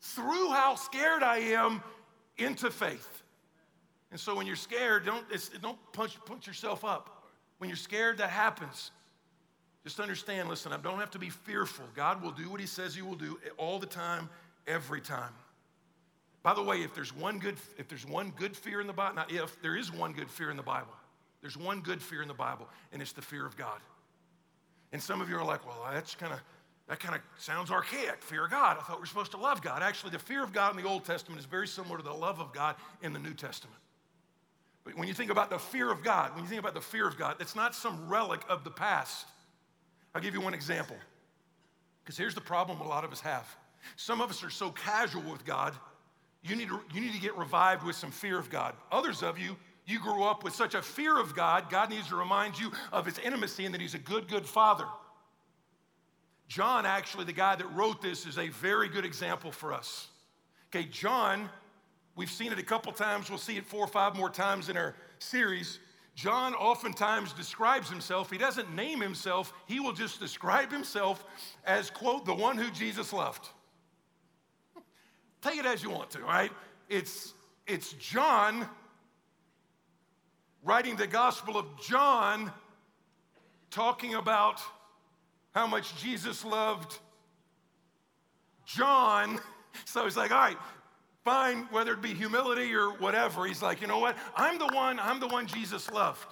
through 0.00 0.50
how 0.50 0.76
scared 0.76 1.24
I 1.24 1.38
am 1.38 1.82
into 2.38 2.70
faith. 2.70 3.22
And 4.12 4.20
so 4.20 4.36
when 4.36 4.46
you're 4.46 4.54
scared, 4.54 5.04
don't, 5.04 5.24
don't 5.60 5.78
punch, 5.92 6.16
punch 6.26 6.46
yourself 6.46 6.84
up. 6.84 7.26
When 7.58 7.68
you're 7.68 7.76
scared, 7.76 8.18
that 8.18 8.30
happens. 8.30 8.92
Just 9.82 9.98
understand, 9.98 10.48
listen, 10.48 10.72
I 10.72 10.76
don't 10.76 11.00
have 11.00 11.10
to 11.10 11.18
be 11.18 11.28
fearful. 11.30 11.86
God 11.96 12.22
will 12.22 12.30
do 12.30 12.48
what 12.48 12.60
He 12.60 12.66
says 12.66 12.94
He 12.94 13.02
will 13.02 13.16
do 13.16 13.36
all 13.56 13.80
the 13.80 13.86
time, 13.86 14.28
every 14.66 15.00
time. 15.00 15.32
By 16.42 16.54
the 16.54 16.62
way, 16.62 16.82
if 16.82 16.94
there's 16.94 17.14
one 17.14 17.38
good, 17.38 17.56
if 17.78 17.88
there's 17.88 18.06
one 18.06 18.32
good 18.36 18.56
fear 18.56 18.80
in 18.80 18.86
the 18.86 18.92
Bible, 18.92 19.16
not 19.16 19.30
if, 19.30 19.60
there 19.62 19.76
is 19.76 19.92
one 19.92 20.12
good 20.12 20.30
fear 20.30 20.50
in 20.50 20.56
the 20.56 20.62
Bible. 20.62 20.92
There's 21.40 21.56
one 21.56 21.80
good 21.80 22.00
fear 22.00 22.22
in 22.22 22.28
the 22.28 22.34
Bible, 22.34 22.68
and 22.92 23.02
it's 23.02 23.12
the 23.12 23.22
fear 23.22 23.46
of 23.46 23.56
God. 23.56 23.80
And 24.92 25.02
some 25.02 25.20
of 25.20 25.28
you 25.28 25.36
are 25.36 25.44
like, 25.44 25.66
well, 25.66 25.78
that's 25.92 26.14
kind 26.14 26.32
of 26.32 26.40
that 26.88 26.98
kind 27.00 27.14
of 27.14 27.20
sounds 27.38 27.70
archaic. 27.70 28.22
Fear 28.22 28.46
of 28.46 28.50
God. 28.50 28.76
I 28.78 28.82
thought 28.82 28.98
we 28.98 29.04
are 29.04 29.06
supposed 29.06 29.30
to 29.30 29.36
love 29.36 29.62
God. 29.62 29.82
Actually, 29.82 30.10
the 30.10 30.18
fear 30.18 30.42
of 30.42 30.52
God 30.52 30.76
in 30.76 30.82
the 30.82 30.88
Old 30.88 31.04
Testament 31.04 31.38
is 31.38 31.46
very 31.46 31.68
similar 31.68 31.96
to 31.96 32.02
the 32.02 32.12
love 32.12 32.40
of 32.40 32.52
God 32.52 32.74
in 33.02 33.12
the 33.12 33.18
New 33.18 33.34
Testament. 33.34 33.78
But 34.84 34.98
when 34.98 35.06
you 35.06 35.14
think 35.14 35.30
about 35.30 35.48
the 35.48 35.58
fear 35.58 35.90
of 35.90 36.02
God, 36.02 36.34
when 36.34 36.42
you 36.42 36.48
think 36.48 36.60
about 36.60 36.74
the 36.74 36.80
fear 36.80 37.06
of 37.06 37.16
God, 37.16 37.36
it's 37.38 37.54
not 37.54 37.74
some 37.74 38.08
relic 38.08 38.40
of 38.48 38.64
the 38.64 38.70
past. 38.70 39.26
I'll 40.14 40.20
give 40.20 40.34
you 40.34 40.40
one 40.40 40.54
example. 40.54 40.96
Because 42.02 42.18
here's 42.18 42.34
the 42.34 42.40
problem 42.40 42.80
a 42.80 42.88
lot 42.88 43.04
of 43.04 43.12
us 43.12 43.20
have. 43.20 43.46
Some 43.96 44.20
of 44.20 44.30
us 44.30 44.42
are 44.42 44.50
so 44.50 44.70
casual 44.70 45.30
with 45.30 45.44
God, 45.44 45.74
you 46.44 46.56
need, 46.56 46.68
to, 46.68 46.80
you 46.92 47.00
need 47.00 47.12
to 47.12 47.20
get 47.20 47.36
revived 47.36 47.84
with 47.84 47.94
some 47.94 48.10
fear 48.10 48.38
of 48.38 48.50
God. 48.50 48.74
Others 48.90 49.22
of 49.22 49.38
you, 49.38 49.56
you 49.86 50.00
grew 50.00 50.24
up 50.24 50.42
with 50.42 50.54
such 50.54 50.74
a 50.74 50.82
fear 50.82 51.18
of 51.18 51.34
God, 51.34 51.70
God 51.70 51.90
needs 51.90 52.08
to 52.08 52.16
remind 52.16 52.58
you 52.58 52.72
of 52.92 53.06
his 53.06 53.18
intimacy 53.18 53.64
and 53.64 53.74
that 53.74 53.80
he's 53.80 53.94
a 53.94 53.98
good, 53.98 54.28
good 54.28 54.46
father. 54.46 54.86
John, 56.48 56.84
actually, 56.84 57.24
the 57.24 57.32
guy 57.32 57.56
that 57.56 57.72
wrote 57.74 58.02
this, 58.02 58.26
is 58.26 58.38
a 58.38 58.48
very 58.48 58.88
good 58.88 59.04
example 59.04 59.52
for 59.52 59.72
us. 59.72 60.08
Okay, 60.68 60.86
John, 60.86 61.48
we've 62.16 62.30
seen 62.30 62.52
it 62.52 62.58
a 62.58 62.62
couple 62.62 62.92
times, 62.92 63.30
we'll 63.30 63.38
see 63.38 63.56
it 63.56 63.64
four 63.64 63.84
or 63.84 63.88
five 63.88 64.16
more 64.16 64.30
times 64.30 64.68
in 64.68 64.76
our 64.76 64.94
series. 65.18 65.78
John 66.14 66.54
oftentimes 66.54 67.32
describes 67.32 67.88
himself, 67.88 68.30
he 68.30 68.36
doesn't 68.36 68.74
name 68.74 69.00
himself, 69.00 69.52
he 69.66 69.80
will 69.80 69.92
just 69.92 70.20
describe 70.20 70.70
himself 70.70 71.24
as, 71.64 71.88
quote, 71.88 72.26
the 72.26 72.34
one 72.34 72.58
who 72.58 72.70
Jesus 72.70 73.12
loved. 73.12 73.48
Take 75.42 75.58
it 75.58 75.66
as 75.66 75.82
you 75.82 75.90
want 75.90 76.10
to, 76.10 76.20
right? 76.20 76.52
It's, 76.88 77.34
it's 77.66 77.92
John 77.94 78.66
writing 80.62 80.96
the 80.96 81.06
Gospel 81.06 81.58
of 81.58 81.66
John 81.80 82.52
talking 83.70 84.14
about 84.14 84.60
how 85.52 85.66
much 85.66 85.96
Jesus 86.00 86.44
loved 86.44 86.98
John. 88.64 89.38
So 89.86 90.04
he's 90.04 90.18
like, 90.18 90.30
all 90.30 90.38
right, 90.38 90.58
fine, 91.24 91.66
whether 91.70 91.94
it 91.94 92.02
be 92.02 92.12
humility 92.12 92.74
or 92.74 92.90
whatever. 92.90 93.46
He's 93.46 93.62
like, 93.62 93.80
you 93.80 93.86
know 93.86 93.98
what? 93.98 94.18
I'm 94.36 94.58
the 94.58 94.66
one, 94.66 95.00
I'm 95.00 95.18
the 95.18 95.28
one 95.28 95.46
Jesus 95.46 95.90
loved. 95.90 96.26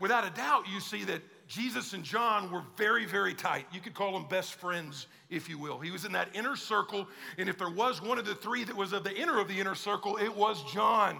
Without 0.00 0.26
a 0.26 0.30
doubt, 0.30 0.64
you 0.72 0.80
see 0.80 1.04
that 1.04 1.20
Jesus 1.46 1.92
and 1.92 2.02
John 2.02 2.50
were 2.50 2.62
very, 2.76 3.04
very 3.04 3.34
tight. 3.34 3.66
You 3.72 3.80
could 3.80 3.94
call 3.94 4.12
them 4.12 4.26
best 4.28 4.54
friends, 4.54 5.06
if 5.30 5.48
you 5.48 5.58
will. 5.58 5.78
He 5.78 5.90
was 5.90 6.04
in 6.04 6.12
that 6.12 6.28
inner 6.34 6.56
circle, 6.56 7.06
and 7.38 7.48
if 7.48 7.56
there 7.56 7.70
was 7.70 8.02
one 8.02 8.18
of 8.18 8.26
the 8.26 8.34
three 8.34 8.64
that 8.64 8.76
was 8.76 8.92
of 8.92 9.04
the 9.04 9.14
inner 9.14 9.38
of 9.38 9.46
the 9.46 9.58
inner 9.58 9.74
circle, 9.74 10.16
it 10.16 10.34
was 10.34 10.62
John. 10.72 11.18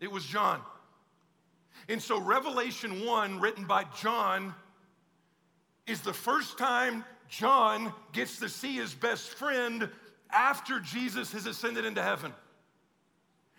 It 0.00 0.10
was 0.10 0.24
John. 0.24 0.60
And 1.88 2.00
so, 2.00 2.20
Revelation 2.20 3.04
1, 3.04 3.40
written 3.40 3.64
by 3.64 3.84
John, 4.00 4.54
is 5.86 6.00
the 6.00 6.12
first 6.12 6.58
time 6.58 7.04
John 7.28 7.92
gets 8.12 8.38
to 8.40 8.48
see 8.48 8.74
his 8.76 8.94
best 8.94 9.30
friend 9.30 9.88
after 10.30 10.80
Jesus 10.80 11.32
has 11.32 11.46
ascended 11.46 11.84
into 11.84 12.02
heaven. 12.02 12.32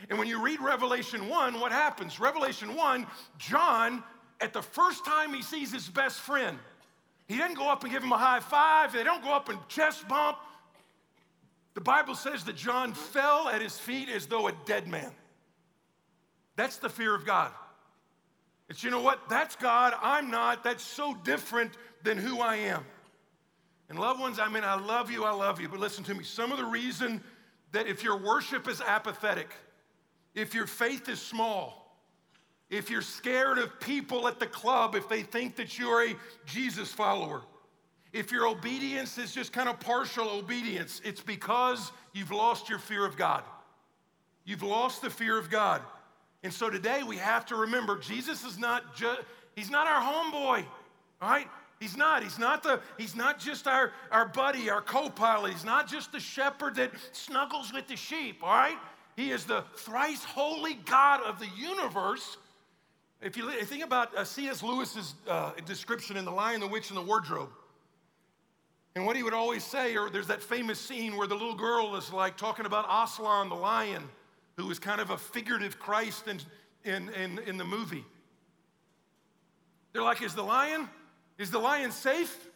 And 0.09 0.19
when 0.19 0.27
you 0.27 0.41
read 0.41 0.59
Revelation 0.59 1.29
1, 1.29 1.59
what 1.59 1.71
happens? 1.71 2.19
Revelation 2.19 2.75
1, 2.75 3.07
John, 3.37 4.03
at 4.41 4.53
the 4.53 4.61
first 4.61 5.05
time 5.05 5.33
he 5.33 5.41
sees 5.41 5.71
his 5.71 5.87
best 5.87 6.19
friend, 6.19 6.57
he 7.27 7.37
doesn't 7.37 7.55
go 7.55 7.69
up 7.69 7.83
and 7.83 7.91
give 7.91 8.03
him 8.03 8.11
a 8.11 8.17
high 8.17 8.39
five, 8.39 8.93
they 8.93 9.03
don't 9.03 9.23
go 9.23 9.33
up 9.33 9.49
and 9.49 9.57
chest 9.67 10.07
bump. 10.07 10.37
The 11.73 11.81
Bible 11.81 12.15
says 12.15 12.43
that 12.45 12.55
John 12.55 12.93
fell 12.93 13.49
at 13.49 13.61
his 13.61 13.77
feet 13.77 14.07
as 14.09 14.27
though 14.27 14.47
a 14.47 14.53
dead 14.65 14.87
man. 14.87 15.11
That's 16.55 16.77
the 16.77 16.89
fear 16.89 17.13
of 17.13 17.25
God. 17.25 17.51
It's, 18.69 18.83
you 18.83 18.89
know 18.89 19.01
what? 19.01 19.27
That's 19.29 19.55
God. 19.55 19.93
I'm 20.01 20.31
not. 20.31 20.63
That's 20.63 20.83
so 20.83 21.15
different 21.23 21.73
than 22.03 22.17
who 22.17 22.39
I 22.39 22.55
am. 22.55 22.85
And 23.89 23.99
loved 23.99 24.19
ones, 24.19 24.39
I 24.39 24.47
mean, 24.47 24.63
I 24.63 24.75
love 24.75 25.11
you, 25.11 25.25
I 25.25 25.31
love 25.31 25.59
you. 25.59 25.69
But 25.69 25.79
listen 25.79 26.03
to 26.05 26.15
me. 26.15 26.23
Some 26.23 26.51
of 26.51 26.57
the 26.57 26.65
reason 26.65 27.21
that 27.71 27.87
if 27.87 28.03
your 28.03 28.17
worship 28.17 28.67
is 28.67 28.81
apathetic, 28.81 29.53
if 30.33 30.55
your 30.55 30.65
faith 30.65 31.07
is 31.09 31.21
small, 31.21 31.84
if 32.75 32.89
you're 32.89 33.01
scared 33.01 33.57
of 33.57 33.79
people 33.79 34.27
at 34.27 34.39
the 34.39 34.47
club, 34.47 34.95
if 34.95 35.07
they 35.07 35.21
think 35.21 35.55
that 35.55 35.79
you're 35.79 36.09
a 36.09 36.15
Jesus 36.45 36.91
follower, 36.91 37.41
if 38.11 38.31
your 38.31 38.47
obedience 38.47 39.17
is 39.17 39.33
just 39.33 39.53
kind 39.53 39.69
of 39.69 39.79
partial 39.79 40.29
obedience, 40.29 41.01
it's 41.03 41.21
because 41.21 41.91
you've 42.13 42.31
lost 42.31 42.69
your 42.69 42.79
fear 42.79 43.05
of 43.05 43.17
God. 43.17 43.43
You've 44.45 44.63
lost 44.63 45.01
the 45.01 45.09
fear 45.09 45.38
of 45.38 45.49
God. 45.49 45.81
And 46.43 46.53
so 46.53 46.69
today 46.69 47.01
we 47.03 47.17
have 47.17 47.45
to 47.47 47.55
remember 47.55 47.97
Jesus 47.97 48.45
is 48.45 48.59
not 48.59 48.95
just, 48.95 49.21
he's 49.55 49.69
not 49.69 49.88
our 49.88 50.01
homeboy, 50.01 50.65
all 51.21 51.29
right? 51.29 51.47
He's 51.79 51.97
not. 51.97 52.23
He's 52.23 52.39
not, 52.39 52.63
the, 52.63 52.79
he's 52.97 53.15
not 53.15 53.39
just 53.39 53.67
our, 53.67 53.91
our 54.11 54.27
buddy, 54.27 54.69
our 54.69 54.81
co 54.81 55.09
pilot. 55.09 55.51
He's 55.51 55.65
not 55.65 55.88
just 55.88 56.11
the 56.11 56.19
shepherd 56.19 56.75
that 56.75 56.91
snuggles 57.11 57.73
with 57.73 57.88
the 57.88 57.95
sheep, 57.95 58.39
all 58.43 58.55
right? 58.55 58.77
He 59.15 59.31
is 59.31 59.45
the 59.45 59.63
thrice 59.75 60.23
holy 60.23 60.75
God 60.85 61.21
of 61.21 61.39
the 61.39 61.49
universe. 61.57 62.38
If 63.21 63.38
you 63.38 63.49
think 63.63 63.84
about 63.84 64.15
uh, 64.15 64.23
C.S. 64.23 64.62
Lewis's 64.62 65.15
uh, 65.28 65.51
description 65.65 66.17
in 66.17 66.25
The 66.25 66.32
Lion, 66.32 66.60
the 66.60 66.67
Witch, 66.67 66.89
and 66.89 66.97
the 66.97 67.01
Wardrobe, 67.01 67.49
and 68.95 69.06
what 69.06 69.15
he 69.17 69.23
would 69.23 69.34
always 69.34 69.63
say, 69.63 69.97
or 69.97 70.10
there's 70.10 70.28
that 70.28 70.41
famous 70.41 70.80
scene 70.80 71.17
where 71.17 71.28
the 71.28 71.34
little 71.34 71.56
girl 71.56 71.95
is 71.97 72.13
like 72.13 72.38
talking 72.38 72.65
about 72.65 72.86
Aslan, 72.89 73.49
the 73.49 73.56
lion, 73.56 74.04
who 74.56 74.69
is 74.71 74.80
kind 74.80 75.01
of 75.01 75.10
a 75.10 75.17
figurative 75.17 75.78
Christ 75.80 76.28
in, 76.28 76.39
in, 76.86 77.10
in, 77.10 77.39
in 77.39 77.58
the 77.58 77.65
movie. 77.65 78.06
They're 79.91 80.04
like, 80.04 80.21
is 80.21 80.34
the 80.34 80.43
lion, 80.43 80.88
is 81.38 81.51
the 81.51 81.60
lion 81.60 81.91
safe? 81.91 82.47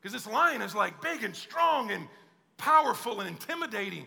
Because 0.00 0.12
this 0.12 0.32
lion 0.32 0.62
is 0.62 0.74
like 0.74 1.00
big 1.00 1.22
and 1.22 1.34
strong 1.34 1.92
and 1.92 2.08
powerful 2.56 3.20
and 3.20 3.28
intimidating. 3.28 4.06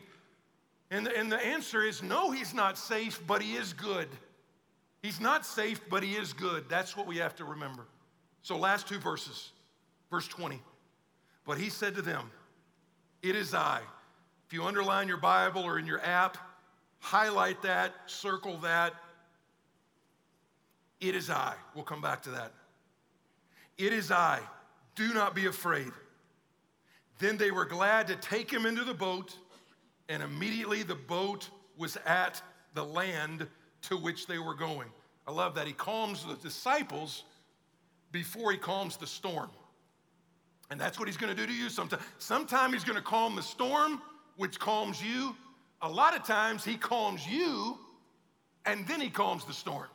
And 0.92 1.06
the, 1.06 1.18
and 1.18 1.32
the 1.32 1.38
answer 1.38 1.84
is 1.84 2.04
no, 2.04 2.32
he's 2.32 2.54
not 2.54 2.78
safe, 2.78 3.22
but 3.26 3.42
he 3.42 3.56
is 3.56 3.72
good. 3.74 4.10
He's 5.02 5.20
not 5.20 5.46
safe, 5.46 5.82
but 5.90 6.04
he 6.04 6.14
is 6.14 6.34
good. 6.34 6.66
That's 6.70 6.98
what 6.98 7.08
we 7.08 7.18
have 7.18 7.36
to 7.36 7.46
remember. 7.46 7.86
So, 8.42 8.58
last 8.58 8.88
two 8.88 9.00
verses, 9.00 9.52
verse 10.10 10.28
20. 10.28 10.62
But 11.46 11.58
he 11.58 11.70
said 11.70 11.96
to 11.96 12.02
them, 12.02 12.32
It 13.22 13.36
is 13.36 13.54
I. 13.54 13.82
If 14.48 14.54
you 14.54 14.64
underline 14.64 15.08
your 15.08 15.18
Bible 15.18 15.64
or 15.64 15.78
in 15.78 15.86
your 15.86 16.04
app, 16.04 16.38
highlight 17.00 17.62
that, 17.64 17.94
circle 18.06 18.58
that. 18.60 18.94
It 21.00 21.16
is 21.16 21.30
I. 21.30 21.54
We'll 21.76 21.84
come 21.84 22.02
back 22.02 22.24
to 22.24 22.32
that. 22.32 22.54
It 23.78 23.94
is 23.94 24.12
I. 24.12 24.40
Do 24.96 25.14
not 25.14 25.36
be 25.36 25.46
afraid. 25.46 25.92
Then 27.20 27.38
they 27.38 27.52
were 27.52 27.66
glad 27.66 28.08
to 28.08 28.16
take 28.16 28.52
him 28.52 28.66
into 28.66 28.84
the 28.84 28.94
boat, 28.94 29.36
and 30.10 30.24
immediately 30.24 30.84
the 30.84 30.96
boat 30.96 31.50
was 31.78 31.98
at 32.06 32.42
the 32.74 32.84
land 32.84 33.48
to 33.84 33.98
which 33.98 34.28
they 34.28 34.40
were 34.40 34.54
going. 34.54 34.88
I 35.28 35.32
love 35.32 35.56
that. 35.56 35.68
He 35.68 35.74
calms 35.74 36.26
the 36.26 36.36
disciples 36.36 37.24
before 38.12 38.52
he 38.52 38.58
calms 38.58 38.98
the 38.98 39.08
storm. 39.08 39.50
And 40.70 40.80
that's 40.80 41.00
what 41.00 41.08
he's 41.08 41.18
going 41.18 41.34
to 41.34 41.40
do 41.40 41.48
to 41.48 41.54
you 41.54 41.70
sometime. 41.70 42.00
Sometime 42.18 42.74
he's 42.74 42.84
going 42.84 42.98
to 42.98 43.04
calm 43.04 43.36
the 43.36 43.44
storm, 43.44 44.02
which 44.36 44.60
calms 44.60 45.02
you. 45.02 45.36
A 45.82 45.90
lot 45.90 46.16
of 46.16 46.26
times 46.26 46.66
he 46.66 46.76
calms 46.76 47.28
you, 47.28 47.78
and 48.66 48.88
then 48.88 49.00
he 49.00 49.10
calms 49.10 49.46
the 49.46 49.54
storm. 49.54 49.88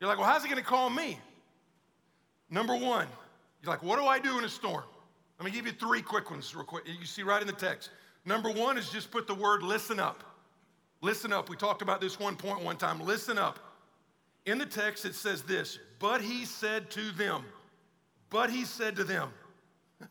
You're 0.00 0.08
like, 0.08 0.18
well, 0.18 0.26
how's 0.26 0.42
he 0.42 0.48
going 0.48 0.62
to 0.62 0.68
calm 0.68 0.94
me? 0.94 1.18
Number 2.48 2.74
one, 2.74 3.06
you're 3.62 3.70
like, 3.70 3.82
what 3.82 3.98
do 3.98 4.06
I 4.06 4.18
do 4.18 4.38
in 4.38 4.44
a 4.44 4.48
storm? 4.48 4.84
Let 5.38 5.44
me 5.44 5.50
give 5.50 5.66
you 5.66 5.72
three 5.72 6.02
quick 6.02 6.30
ones, 6.30 6.54
real 6.54 6.64
quick. 6.64 6.84
You 6.86 7.06
see 7.06 7.22
right 7.22 7.40
in 7.40 7.46
the 7.46 7.52
text. 7.52 7.90
Number 8.24 8.50
one 8.50 8.76
is 8.76 8.90
just 8.90 9.10
put 9.10 9.26
the 9.26 9.34
word 9.34 9.62
listen 9.62 10.00
up. 10.00 10.24
Listen 11.02 11.32
up. 11.32 11.48
We 11.48 11.56
talked 11.56 11.82
about 11.82 12.00
this 12.00 12.20
one 12.20 12.36
point 12.36 12.62
one 12.62 12.76
time. 12.76 13.00
Listen 13.00 13.38
up. 13.38 13.58
In 14.46 14.58
the 14.58 14.66
text, 14.66 15.04
it 15.04 15.14
says 15.14 15.42
this 15.42 15.78
But 15.98 16.20
he 16.20 16.44
said 16.44 16.90
to 16.92 17.10
them, 17.12 17.44
but 18.30 18.50
he 18.50 18.64
said 18.64 18.96
to 18.96 19.04
them, 19.04 19.30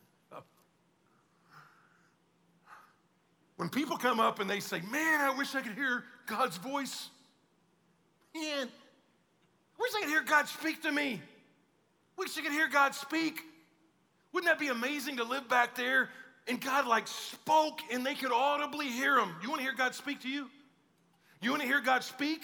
When 3.57 3.69
people 3.69 3.97
come 3.97 4.19
up 4.19 4.39
and 4.39 4.49
they 4.49 4.59
say, 4.59 4.81
Man, 4.91 5.21
I 5.21 5.33
wish 5.37 5.55
I 5.55 5.61
could 5.61 5.75
hear 5.75 6.03
God's 6.27 6.57
voice. 6.57 7.09
Man, 8.35 8.67
I 8.67 9.81
wish 9.81 9.91
I 9.95 10.01
could 10.01 10.09
hear 10.09 10.23
God 10.23 10.47
speak 10.47 10.83
to 10.83 10.91
me. 10.91 11.21
Wish 12.17 12.37
I 12.37 12.41
could 12.41 12.51
hear 12.51 12.67
God 12.67 12.93
speak. 12.93 13.41
Wouldn't 14.33 14.51
that 14.51 14.59
be 14.59 14.67
amazing 14.67 15.17
to 15.17 15.23
live 15.23 15.49
back 15.49 15.75
there 15.75 16.09
and 16.47 16.61
God 16.61 16.85
like 16.85 17.07
spoke 17.07 17.79
and 17.91 18.05
they 18.05 18.13
could 18.13 18.31
audibly 18.31 18.87
hear 18.87 19.17
him? 19.17 19.33
You 19.41 19.49
want 19.49 19.61
to 19.61 19.63
hear 19.63 19.73
God 19.75 19.95
speak 19.95 20.21
to 20.21 20.29
you? 20.29 20.49
You 21.41 21.51
want 21.51 21.61
to 21.61 21.67
hear 21.67 21.81
God 21.81 22.03
speak? 22.03 22.41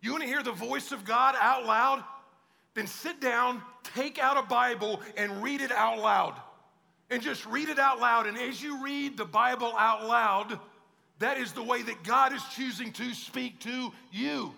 You 0.00 0.12
want 0.12 0.22
to 0.22 0.28
hear 0.28 0.42
the 0.42 0.52
voice 0.52 0.92
of 0.92 1.04
God 1.04 1.34
out 1.40 1.64
loud? 1.64 2.02
Then 2.74 2.86
sit 2.86 3.20
down, 3.20 3.62
take 3.94 4.18
out 4.18 4.36
a 4.36 4.46
Bible, 4.46 5.00
and 5.16 5.42
read 5.42 5.60
it 5.60 5.72
out 5.72 5.98
loud. 5.98 6.34
And 7.10 7.22
just 7.22 7.46
read 7.46 7.68
it 7.68 7.78
out 7.78 8.00
loud. 8.00 8.26
And 8.26 8.36
as 8.36 8.62
you 8.62 8.82
read 8.82 9.16
the 9.16 9.24
Bible 9.24 9.72
out 9.76 10.06
loud, 10.06 10.58
that 11.20 11.38
is 11.38 11.52
the 11.52 11.62
way 11.62 11.82
that 11.82 12.02
God 12.02 12.32
is 12.32 12.42
choosing 12.54 12.92
to 12.92 13.14
speak 13.14 13.60
to 13.60 13.92
you. 14.10 14.54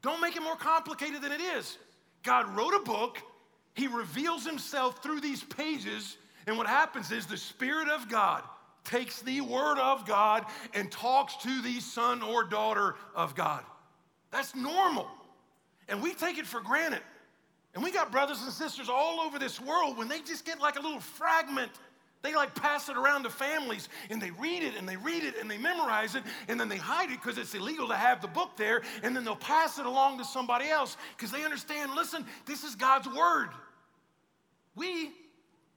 Don't 0.00 0.20
make 0.20 0.36
it 0.36 0.42
more 0.42 0.56
complicated 0.56 1.22
than 1.22 1.32
it 1.32 1.40
is. 1.40 1.78
God 2.22 2.48
wrote 2.56 2.74
a 2.74 2.80
book, 2.80 3.18
He 3.74 3.88
reveals 3.88 4.46
Himself 4.46 5.02
through 5.02 5.20
these 5.20 5.42
pages, 5.42 6.16
and 6.46 6.56
what 6.56 6.66
happens 6.66 7.10
is 7.10 7.26
the 7.26 7.36
Spirit 7.36 7.88
of 7.88 8.08
God 8.08 8.42
takes 8.84 9.22
the 9.22 9.40
Word 9.40 9.78
of 9.78 10.06
God 10.06 10.44
and 10.74 10.90
talks 10.90 11.36
to 11.38 11.62
the 11.62 11.80
son 11.80 12.22
or 12.22 12.44
daughter 12.44 12.96
of 13.14 13.34
God. 13.34 13.64
That's 14.30 14.54
normal. 14.54 15.08
And 15.88 16.02
we 16.02 16.14
take 16.14 16.38
it 16.38 16.46
for 16.46 16.60
granted. 16.60 17.02
And 17.74 17.82
we 17.82 17.90
got 17.90 18.12
brothers 18.12 18.42
and 18.42 18.52
sisters 18.52 18.88
all 18.88 19.20
over 19.20 19.38
this 19.38 19.60
world 19.60 19.96
when 19.96 20.08
they 20.08 20.20
just 20.20 20.44
get 20.44 20.60
like 20.60 20.78
a 20.78 20.80
little 20.80 21.00
fragment. 21.00 21.70
They 22.22 22.34
like 22.34 22.54
pass 22.54 22.88
it 22.88 22.96
around 22.96 23.24
to 23.24 23.30
families 23.30 23.88
and 24.08 24.22
they 24.22 24.30
read 24.30 24.62
it 24.62 24.76
and 24.76 24.88
they 24.88 24.96
read 24.96 25.24
it 25.24 25.34
and 25.40 25.50
they 25.50 25.58
memorize 25.58 26.14
it 26.14 26.22
and 26.48 26.58
then 26.60 26.68
they 26.68 26.76
hide 26.76 27.10
it 27.10 27.20
because 27.20 27.36
it's 27.36 27.54
illegal 27.54 27.88
to 27.88 27.96
have 27.96 28.20
the 28.20 28.28
book 28.28 28.56
there 28.56 28.82
and 29.02 29.16
then 29.16 29.24
they'll 29.24 29.34
pass 29.34 29.78
it 29.78 29.86
along 29.86 30.18
to 30.18 30.24
somebody 30.24 30.68
else 30.68 30.96
because 31.16 31.32
they 31.32 31.44
understand 31.44 31.94
listen, 31.94 32.24
this 32.46 32.62
is 32.62 32.76
God's 32.76 33.08
word. 33.08 33.48
We, 34.76 35.10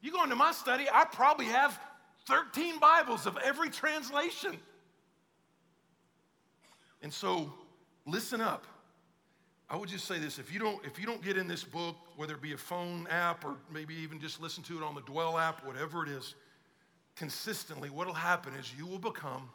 you 0.01 0.11
go 0.11 0.23
into 0.23 0.35
my 0.35 0.51
study, 0.51 0.85
I 0.93 1.05
probably 1.05 1.47
have 1.47 1.79
13 2.27 2.79
Bibles 2.79 3.25
of 3.25 3.38
every 3.43 3.69
translation. 3.69 4.57
And 7.01 7.13
so, 7.13 7.53
listen 8.05 8.41
up. 8.41 8.65
I 9.69 9.75
would 9.75 9.89
just 9.89 10.05
say 10.05 10.19
this 10.19 10.38
if 10.38 10.53
you 10.53 10.59
don't 10.59 10.83
if 10.85 10.99
you 10.99 11.05
don't 11.05 11.23
get 11.23 11.38
in 11.38 11.47
this 11.47 11.63
book, 11.63 11.95
whether 12.15 12.35
it 12.35 12.41
be 12.41 12.53
a 12.53 12.57
phone 12.57 13.07
app 13.09 13.43
or 13.43 13.55
maybe 13.71 13.95
even 13.95 14.19
just 14.19 14.39
listen 14.39 14.63
to 14.63 14.77
it 14.77 14.83
on 14.83 14.93
the 14.93 15.01
Dwell 15.01 15.38
app, 15.38 15.65
whatever 15.65 16.03
it 16.03 16.09
is, 16.09 16.35
consistently, 17.15 17.89
what'll 17.89 18.13
happen 18.13 18.53
is 18.53 18.71
you 18.77 18.85
will 18.85 18.99
become 18.99 19.49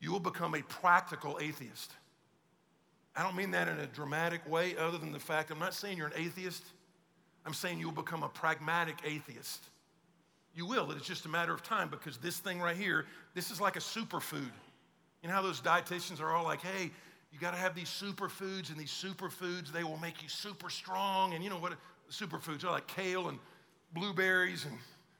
you 0.00 0.12
will 0.12 0.20
become 0.20 0.54
a 0.54 0.62
practical 0.62 1.38
atheist. 1.40 1.92
I 3.16 3.24
don't 3.24 3.34
mean 3.34 3.50
that 3.50 3.66
in 3.66 3.80
a 3.80 3.86
dramatic 3.86 4.48
way, 4.48 4.76
other 4.76 4.98
than 4.98 5.10
the 5.10 5.18
fact 5.18 5.50
I'm 5.50 5.58
not 5.58 5.74
saying 5.74 5.98
you're 5.98 6.06
an 6.06 6.12
atheist. 6.16 6.62
I'm 7.44 7.54
saying 7.54 7.80
you'll 7.80 7.90
become 7.92 8.22
a 8.22 8.28
pragmatic 8.28 8.96
atheist. 9.04 9.64
You 10.58 10.66
will. 10.66 10.90
It's 10.90 11.06
just 11.06 11.24
a 11.24 11.28
matter 11.28 11.54
of 11.54 11.62
time 11.62 11.88
because 11.88 12.16
this 12.16 12.38
thing 12.38 12.60
right 12.60 12.76
here, 12.76 13.06
this 13.32 13.52
is 13.52 13.60
like 13.60 13.76
a 13.76 13.78
superfood. 13.78 14.50
You 15.22 15.28
know 15.28 15.34
how 15.34 15.40
those 15.40 15.60
dietitians 15.60 16.20
are 16.20 16.32
all 16.34 16.42
like, 16.42 16.60
hey, 16.60 16.90
you 17.32 17.38
got 17.38 17.52
to 17.52 17.56
have 17.56 17.76
these 17.76 17.88
superfoods, 17.88 18.70
and 18.70 18.76
these 18.76 18.90
superfoods, 18.90 19.70
they 19.72 19.84
will 19.84 19.98
make 19.98 20.20
you 20.20 20.28
super 20.28 20.68
strong. 20.68 21.34
And 21.34 21.44
you 21.44 21.50
know 21.50 21.58
what 21.58 21.74
superfoods 22.10 22.64
are 22.64 22.72
like 22.72 22.88
kale 22.88 23.28
and 23.28 23.38
blueberries 23.92 24.64
and 24.64 24.76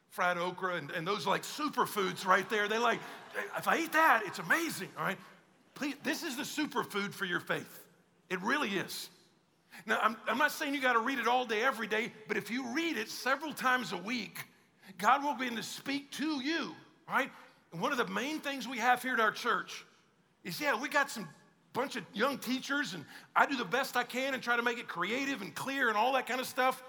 fried 0.09 0.39
okra, 0.39 0.75
and, 0.75 0.91
and 0.91 1.07
those 1.07 1.25
like 1.25 1.45
superfoods 1.45 2.27
right 2.27 2.51
there. 2.51 2.67
They 2.67 2.79
like, 2.79 2.99
if 3.57 3.69
I 3.69 3.79
eat 3.79 3.93
that, 3.93 4.25
it's 4.27 4.41
amazing, 4.41 4.89
all 4.99 5.05
right? 5.05 5.19
Please, 5.77 5.95
this 6.03 6.25
is 6.25 6.37
the 6.37 6.43
superfood 6.43 7.15
for 7.15 7.27
your 7.27 7.39
faith. 7.39 7.85
It 8.29 8.43
really 8.43 8.71
is. 8.71 9.09
Now, 9.87 10.01
I'm, 10.03 10.17
I'm 10.27 10.39
not 10.39 10.51
saying 10.51 10.75
you 10.75 10.81
got 10.81 10.95
to 10.95 10.99
read 10.99 11.21
it 11.21 11.29
all 11.29 11.45
day, 11.45 11.63
every 11.63 11.87
day, 11.87 12.11
but 12.27 12.37
if 12.37 12.51
you 12.51 12.67
read 12.75 12.97
it 12.97 13.09
several 13.09 13.53
times 13.53 13.93
a 13.93 13.99
week, 13.99 14.41
God 14.97 15.23
will 15.23 15.35
begin 15.35 15.57
to 15.57 15.63
speak 15.63 16.11
to 16.13 16.43
you, 16.43 16.75
right? 17.09 17.31
And 17.73 17.81
one 17.81 17.93
of 17.93 17.99
the 17.99 18.07
main 18.07 18.41
things 18.41 18.67
we 18.67 18.79
have 18.79 19.03
here 19.03 19.15
at 19.15 19.21
our 19.21 19.31
church 19.31 19.85
is 20.45 20.61
yeah, 20.61 20.81
we 20.81 20.89
got 20.89 21.11
some 21.11 21.29
bunch 21.75 21.97
of 21.97 22.05
young 22.13 22.39
teachers, 22.39 22.95
and 22.95 23.05
I 23.37 23.47
do 23.47 23.57
the 23.57 23.65
best 23.65 23.97
I 23.97 24.05
can 24.05 24.35
and 24.35 24.43
try 24.43 24.57
to 24.57 24.63
make 24.63 24.79
it 24.79 24.89
creative 24.89 25.43
and 25.43 25.55
clear 25.55 25.89
and 25.89 25.97
all 25.97 26.13
that 26.15 26.27
kind 26.27 26.41
of 26.41 26.47
stuff. 26.47 26.83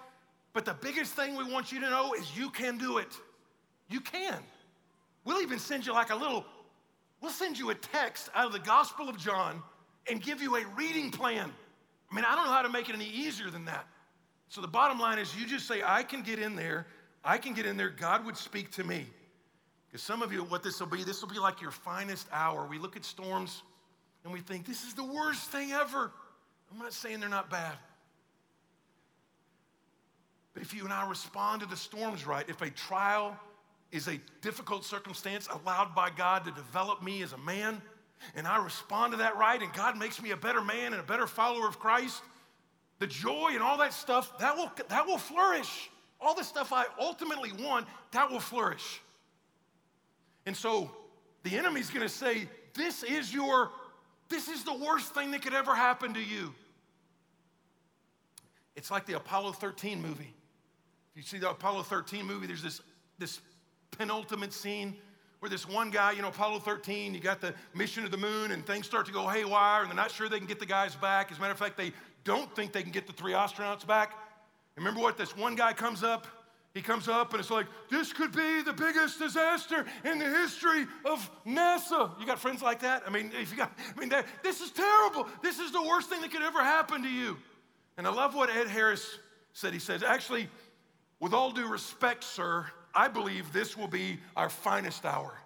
But 0.54 0.66
the 0.66 0.74
biggest 0.74 1.14
thing 1.14 1.36
we 1.36 1.44
want 1.44 1.72
you 1.72 1.80
to 1.82 1.90
know 1.90 2.14
is 2.14 2.36
you 2.36 2.50
can 2.50 2.78
do 2.78 2.98
it. 2.98 3.14
You 3.90 4.00
can. 4.00 4.40
We'll 5.26 5.42
even 5.42 5.60
send 5.60 5.86
you 5.86 5.94
like 5.94 6.10
a 6.10 6.16
little, 6.16 6.46
we'll 7.22 7.32
send 7.32 7.60
you 7.60 7.70
a 7.70 7.76
text 7.76 8.30
out 8.34 8.48
of 8.48 8.54
the 8.54 8.60
Gospel 8.60 9.10
of 9.10 9.18
John 9.18 9.62
and 10.10 10.22
give 10.22 10.42
you 10.42 10.56
a 10.56 10.66
reading 10.76 11.12
plan. 11.12 11.52
I 12.12 12.16
mean, 12.16 12.26
I 12.26 12.36
don't 12.36 12.46
know 12.46 12.52
how 12.52 12.64
to 12.64 12.70
make 12.70 12.90
it 12.90 12.96
any 12.96 13.10
easier 13.10 13.50
than 13.50 13.66
that. 13.66 13.86
So 14.48 14.62
the 14.62 14.68
bottom 14.68 15.00
line 15.00 15.20
is 15.20 15.36
you 15.36 15.46
just 15.46 15.68
say, 15.68 15.84
I 15.86 16.02
can 16.02 16.24
get 16.24 16.40
in 16.40 16.56
there, 16.56 16.88
I 17.24 17.38
can 17.38 17.54
get 17.54 17.66
in 17.66 17.78
there, 17.78 17.90
God 17.90 18.26
would 18.26 18.38
speak 18.38 18.72
to 18.72 18.84
me. 18.84 19.06
Because 19.88 20.04
some 20.04 20.22
of 20.22 20.32
you, 20.32 20.44
what 20.44 20.64
this 20.64 20.80
will 20.80 20.88
be, 20.88 21.04
this 21.04 21.22
will 21.22 21.30
be 21.30 21.40
like 21.40 21.62
your 21.62 21.72
finest 21.72 22.28
hour. 22.32 22.68
We 22.70 22.78
look 22.78 22.96
at 22.96 23.04
storms 23.04 23.64
and 24.24 24.32
we 24.32 24.40
think, 24.40 24.66
this 24.66 24.84
is 24.84 24.94
the 24.94 25.04
worst 25.04 25.50
thing 25.50 25.72
ever. 25.72 26.12
I'm 26.72 26.78
not 26.78 26.94
saying 26.94 27.20
they're 27.20 27.30
not 27.30 27.50
bad. 27.50 27.76
But 30.54 30.64
if 30.64 30.74
you 30.74 30.84
and 30.84 30.94
I 30.94 31.08
respond 31.10 31.62
to 31.62 31.68
the 31.68 31.78
storms 31.78 32.28
right, 32.28 32.48
if 32.48 32.62
a 32.62 32.70
trial 32.70 33.36
is 33.92 34.08
a 34.08 34.20
difficult 34.42 34.86
circumstance 34.86 35.48
allowed 35.48 35.96
by 35.96 36.10
God 36.12 36.46
to 36.46 36.52
develop 36.52 37.02
me 37.02 37.24
as 37.24 37.34
a 37.34 37.38
man, 37.38 37.82
and 38.36 38.46
I 38.46 38.64
respond 38.64 39.14
to 39.14 39.18
that 39.20 39.38
right, 39.38 39.60
and 39.62 39.72
God 39.74 39.98
makes 39.98 40.22
me 40.22 40.32
a 40.32 40.38
better 40.38 40.62
man 40.62 40.94
and 40.94 41.02
a 41.02 41.06
better 41.06 41.26
follower 41.26 41.68
of 41.68 41.80
Christ, 41.80 42.22
the 43.00 43.08
joy 43.08 43.52
and 43.54 43.64
all 43.64 43.78
that 43.78 43.94
stuff, 43.94 44.38
that 44.40 44.56
will, 44.56 44.72
that 44.90 45.08
will 45.08 45.18
flourish. 45.18 45.90
All 46.22 46.36
the 46.36 46.44
stuff 46.44 46.74
I 46.74 46.86
ultimately 47.00 47.52
want, 47.54 47.88
that 48.12 48.30
will 48.30 48.40
flourish. 48.40 49.02
And 50.46 50.56
so 50.56 50.92
the 51.44 51.58
enemy's 51.58 51.90
gonna 51.90 52.10
say, 52.10 52.48
This 52.74 53.04
is 53.04 53.34
your 53.34 53.72
this 54.30 54.48
is 54.48 54.64
the 54.64 54.74
worst 54.74 55.14
thing 55.14 55.32
that 55.32 55.42
could 55.42 55.56
ever 55.56 55.76
happen 55.76 56.14
to 56.14 56.24
you. 56.24 56.54
It's 58.76 58.92
like 58.92 59.06
the 59.06 59.18
Apollo 59.18 59.54
13 59.54 60.02
movie. 60.02 60.34
If 61.12 61.18
you 61.18 61.24
see 61.24 61.40
the 61.40 61.50
Apollo 61.50 61.84
13 61.84 62.26
movie, 62.26 62.46
there's 62.46 62.62
this, 62.62 62.82
this 63.18 63.42
penultimate 63.92 64.54
scene 64.54 64.96
where 65.40 65.50
this 65.50 65.68
one 65.68 65.90
guy, 65.90 66.12
you 66.12 66.22
know, 66.22 66.28
Apollo 66.28 66.60
13, 66.60 67.14
you 67.14 67.20
got 67.20 67.42
the 67.42 67.54
mission 67.74 68.04
to 68.04 68.10
the 68.10 68.18
moon, 68.18 68.52
and 68.52 68.66
things 68.66 68.86
start 68.86 69.06
to 69.08 69.12
go 69.12 69.28
haywire, 69.28 69.82
and 69.82 69.90
they're 69.90 69.96
not 69.96 70.12
sure 70.12 70.30
they 70.30 70.38
can 70.38 70.48
get 70.48 70.60
the 70.60 70.66
guys 70.66 70.96
back. 70.96 71.32
As 71.32 71.38
a 71.38 71.42
matter 71.42 71.54
of 71.54 71.60
fact, 71.60 71.76
they 71.76 71.92
don't 72.24 72.54
think 72.56 72.72
they 72.72 72.84
can 72.84 72.92
get 72.92 73.08
the 73.08 73.14
three 73.14 73.34
astronauts 73.34 73.88
back. 73.88 74.14
Remember 74.80 75.00
what? 75.00 75.18
This 75.18 75.38
one 75.38 75.56
guy 75.56 75.74
comes 75.74 76.04
up 76.04 76.26
he 76.74 76.82
comes 76.82 77.08
up 77.08 77.34
and 77.34 77.40
it's 77.40 77.50
like, 77.50 77.66
this 77.90 78.14
could 78.14 78.32
be 78.32 78.62
the 78.62 78.74
biggest 78.74 79.18
disaster 79.18 79.86
in 80.06 80.20
the 80.20 80.26
history 80.26 80.86
of 81.04 81.30
NASA. 81.46 82.18
You 82.20 82.28
got 82.28 82.40
friends 82.40 82.62
like 82.62 82.82
that? 82.82 83.04
I 83.08 83.10
mean, 83.10 83.32
if 83.34 83.52
you 83.52 83.58
got, 83.58 83.72
I 83.96 84.00
mean, 84.00 84.10
this 84.44 84.62
is 84.62 84.70
terrible. 84.72 85.28
This 85.42 85.60
is 85.60 85.72
the 85.72 85.82
worst 85.82 86.10
thing 86.10 86.22
that 86.22 86.32
could 86.32 86.44
ever 86.44 86.60
happen 86.60 87.02
to 87.02 87.10
you. 87.10 87.38
And 87.98 88.06
I 88.06 88.14
love 88.14 88.36
what 88.36 88.50
Ed 88.50 88.68
Harris 88.68 89.18
said. 89.54 89.74
He 89.74 89.80
says, 89.80 90.04
actually, 90.04 90.48
with 91.20 91.34
all 91.34 91.52
due 91.52 91.68
respect, 91.68 92.24
sir, 92.24 92.68
I 92.94 93.08
believe 93.08 93.52
this 93.52 93.76
will 93.76 93.88
be 93.88 94.20
our 94.38 94.50
finest 94.50 95.06
hour. 95.06 95.40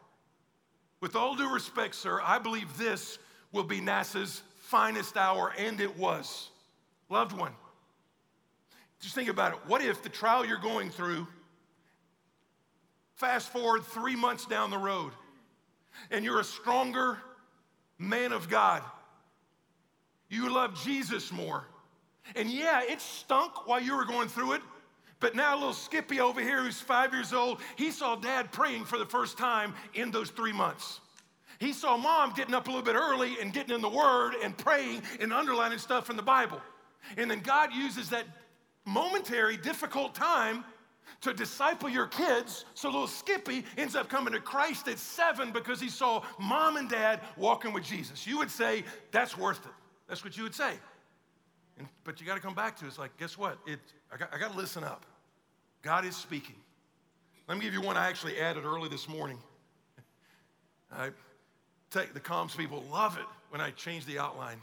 With 0.99 1.15
all 1.15 1.35
due 1.35 1.51
respect, 1.51 1.95
sir, 1.95 2.19
I 2.21 2.37
believe 2.37 2.77
this 2.77 3.17
will 3.53 3.63
be 3.63 3.79
NASA's 3.79 4.41
finest 4.59 5.15
hour, 5.15 5.53
and 5.57 5.79
it 5.79 5.97
was. 5.97 6.49
Loved 7.09 7.31
one, 7.31 7.53
just 9.03 9.15
think 9.15 9.29
about 9.29 9.53
it. 9.53 9.59
What 9.67 9.81
if 9.81 10.01
the 10.01 10.09
trial 10.09 10.45
you're 10.45 10.57
going 10.57 10.89
through, 10.89 11.27
fast 13.15 13.51
forward 13.51 13.83
three 13.83 14.15
months 14.15 14.45
down 14.45 14.69
the 14.69 14.77
road, 14.77 15.11
and 16.09 16.23
you're 16.23 16.39
a 16.39 16.43
stronger 16.43 17.17
man 17.99 18.31
of 18.31 18.49
God? 18.49 18.81
You 20.29 20.49
love 20.49 20.81
Jesus 20.83 21.31
more. 21.31 21.65
And 22.37 22.49
yeah, 22.49 22.81
it 22.81 23.01
stunk 23.01 23.67
while 23.67 23.81
you 23.81 23.95
were 23.95 24.05
going 24.05 24.29
through 24.29 24.53
it. 24.53 24.61
But 25.19 25.35
now, 25.35 25.53
little 25.55 25.73
Skippy 25.73 26.21
over 26.21 26.41
here, 26.41 26.63
who's 26.63 26.79
five 26.79 27.13
years 27.13 27.33
old, 27.33 27.59
he 27.75 27.91
saw 27.91 28.15
dad 28.15 28.51
praying 28.51 28.85
for 28.85 28.97
the 28.97 29.05
first 29.05 29.37
time 29.37 29.73
in 29.93 30.11
those 30.11 30.29
three 30.29 30.53
months. 30.53 31.01
He 31.59 31.73
saw 31.73 31.97
mom 31.97 32.33
getting 32.35 32.53
up 32.53 32.67
a 32.67 32.69
little 32.69 32.85
bit 32.85 32.95
early 32.95 33.37
and 33.41 33.53
getting 33.53 33.75
in 33.75 33.81
the 33.81 33.89
Word 33.89 34.33
and 34.41 34.57
praying 34.57 35.01
and 35.19 35.31
underlining 35.31 35.77
stuff 35.77 36.09
in 36.09 36.15
the 36.15 36.23
Bible. 36.23 36.61
And 37.17 37.29
then 37.29 37.41
God 37.41 37.73
uses 37.73 38.09
that 38.09 38.25
momentary, 38.85 39.57
difficult 39.57 40.15
time 40.15 40.63
to 41.21 41.33
disciple 41.33 41.89
your 41.89 42.07
kids. 42.07 42.65
So 42.73 42.89
little 42.89 43.07
Skippy 43.07 43.63
ends 43.77 43.95
up 43.95 44.09
coming 44.09 44.33
to 44.33 44.39
Christ 44.39 44.87
at 44.87 44.99
seven 44.99 45.51
because 45.51 45.79
he 45.79 45.89
saw 45.89 46.23
mom 46.39 46.77
and 46.77 46.89
dad 46.89 47.21
walking 47.37 47.73
with 47.73 47.83
Jesus. 47.83 48.27
You 48.27 48.37
would 48.39 48.51
say, 48.51 48.83
that's 49.11 49.37
worth 49.37 49.65
it. 49.65 49.71
That's 50.07 50.23
what 50.23 50.35
you 50.37 50.43
would 50.43 50.55
say. 50.55 50.73
And, 51.77 51.87
but 52.03 52.19
you 52.19 52.27
got 52.27 52.35
to 52.35 52.41
come 52.41 52.53
back 52.55 52.77
to 52.77 52.85
it. 52.85 52.89
It's 52.89 52.99
like, 52.99 53.15
guess 53.17 53.37
what? 53.37 53.57
It, 53.65 53.79
I 54.11 54.17
got, 54.17 54.33
I 54.33 54.37
got 54.37 54.51
to 54.51 54.57
listen 54.57 54.83
up. 54.83 55.05
God 55.81 56.05
is 56.05 56.15
speaking. 56.15 56.55
Let 57.47 57.57
me 57.57 57.63
give 57.63 57.73
you 57.73 57.81
one 57.81 57.97
I 57.97 58.07
actually 58.07 58.39
added 58.39 58.63
early 58.65 58.89
this 58.89 59.09
morning. 59.09 59.37
I 60.91 61.09
take 61.89 62.13
the 62.13 62.19
comms 62.19 62.55
people 62.55 62.83
love 62.91 63.17
it 63.17 63.25
when 63.49 63.61
I 63.61 63.71
change 63.71 64.05
the 64.05 64.19
outline 64.19 64.61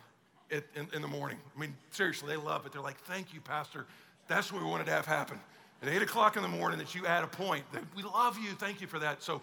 in, 0.50 0.62
in 0.92 1.02
the 1.02 1.08
morning. 1.08 1.38
I 1.56 1.60
mean, 1.60 1.74
seriously, 1.90 2.28
they 2.28 2.40
love 2.40 2.66
it. 2.66 2.72
They're 2.72 2.80
like, 2.80 2.98
thank 3.00 3.34
you, 3.34 3.40
Pastor. 3.40 3.86
That's 4.30 4.52
what 4.52 4.62
we 4.62 4.68
wanted 4.68 4.86
to 4.86 4.92
have 4.92 5.06
happen. 5.06 5.40
At 5.82 5.88
8 5.88 6.02
o'clock 6.02 6.36
in 6.36 6.42
the 6.42 6.48
morning, 6.48 6.78
that 6.78 6.94
you 6.94 7.04
add 7.04 7.24
a 7.24 7.26
point. 7.26 7.64
That 7.72 7.82
We 7.96 8.04
love 8.04 8.38
you. 8.38 8.50
Thank 8.50 8.80
you 8.80 8.86
for 8.86 9.00
that. 9.00 9.24
So, 9.24 9.42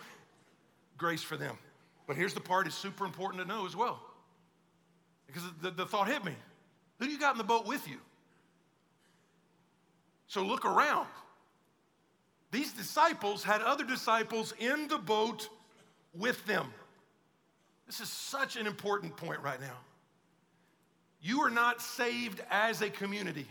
grace 0.98 1.22
for 1.22 1.36
them. 1.36 1.58
But 2.08 2.16
here's 2.16 2.34
the 2.34 2.40
part 2.40 2.68
is 2.68 2.74
super 2.74 3.04
important 3.04 3.44
to 3.44 3.48
know 3.48 3.66
as 3.66 3.76
well. 3.76 4.00
Because 5.28 5.44
the, 5.62 5.72
the 5.72 5.86
thought 5.86 6.08
hit 6.08 6.24
me. 6.24 6.32
Who 7.00 7.06
do 7.06 7.12
you 7.12 7.20
got 7.20 7.34
in 7.34 7.38
the 7.38 7.44
boat 7.44 7.68
with 7.68 7.86
you? 7.86 7.98
So 10.28 10.42
look 10.42 10.64
around. 10.64 11.08
These 12.52 12.72
disciples 12.72 13.44
had 13.44 13.62
other 13.62 13.84
disciples 13.84 14.54
in 14.58 14.88
the 14.88 14.98
boat 14.98 15.50
with 16.14 16.46
them. 16.46 16.74
This 17.88 18.00
is 18.00 18.08
such 18.08 18.56
an 18.56 18.66
important 18.66 19.18
point 19.18 19.42
right 19.42 19.60
now. 19.60 19.80
You 21.22 21.42
are 21.42 21.50
not 21.50 21.82
saved 21.82 22.42
as 22.50 22.82
a 22.82 22.90
community. 22.90 23.48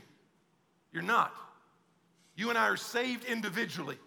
You're 0.96 1.04
not. 1.04 1.34
You 2.36 2.48
and 2.48 2.56
I 2.56 2.68
are 2.68 2.76
saved 2.78 3.26
individually. 3.26 3.98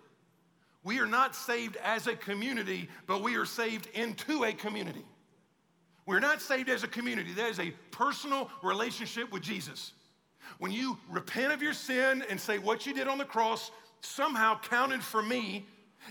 We 0.84 0.98
are 0.98 1.06
not 1.06 1.36
saved 1.36 1.76
as 1.84 2.08
a 2.08 2.16
community, 2.16 2.90
but 3.06 3.22
we 3.22 3.36
are 3.36 3.46
saved 3.46 3.88
into 3.94 4.44
a 4.44 4.54
community. 4.54 5.06
We're 6.08 6.20
not 6.20 6.42
saved 6.42 6.68
as 6.68 6.84
a 6.84 6.88
community. 6.88 7.32
That 7.34 7.52
is 7.52 7.60
a 7.60 7.70
personal 7.92 8.50
relationship 8.64 9.32
with 9.32 9.44
Jesus. 9.44 9.92
When 10.58 10.72
you 10.72 10.98
repent 11.08 11.54
of 11.54 11.62
your 11.62 11.74
sin 11.74 12.24
and 12.28 12.42
say 12.42 12.58
what 12.58 12.88
you 12.88 12.96
did 12.96 13.08
on 13.08 13.20
the 13.20 13.24
cross 13.24 13.70
somehow 14.02 14.60
counted 14.60 15.04
for 15.04 15.22
me, 15.22 15.68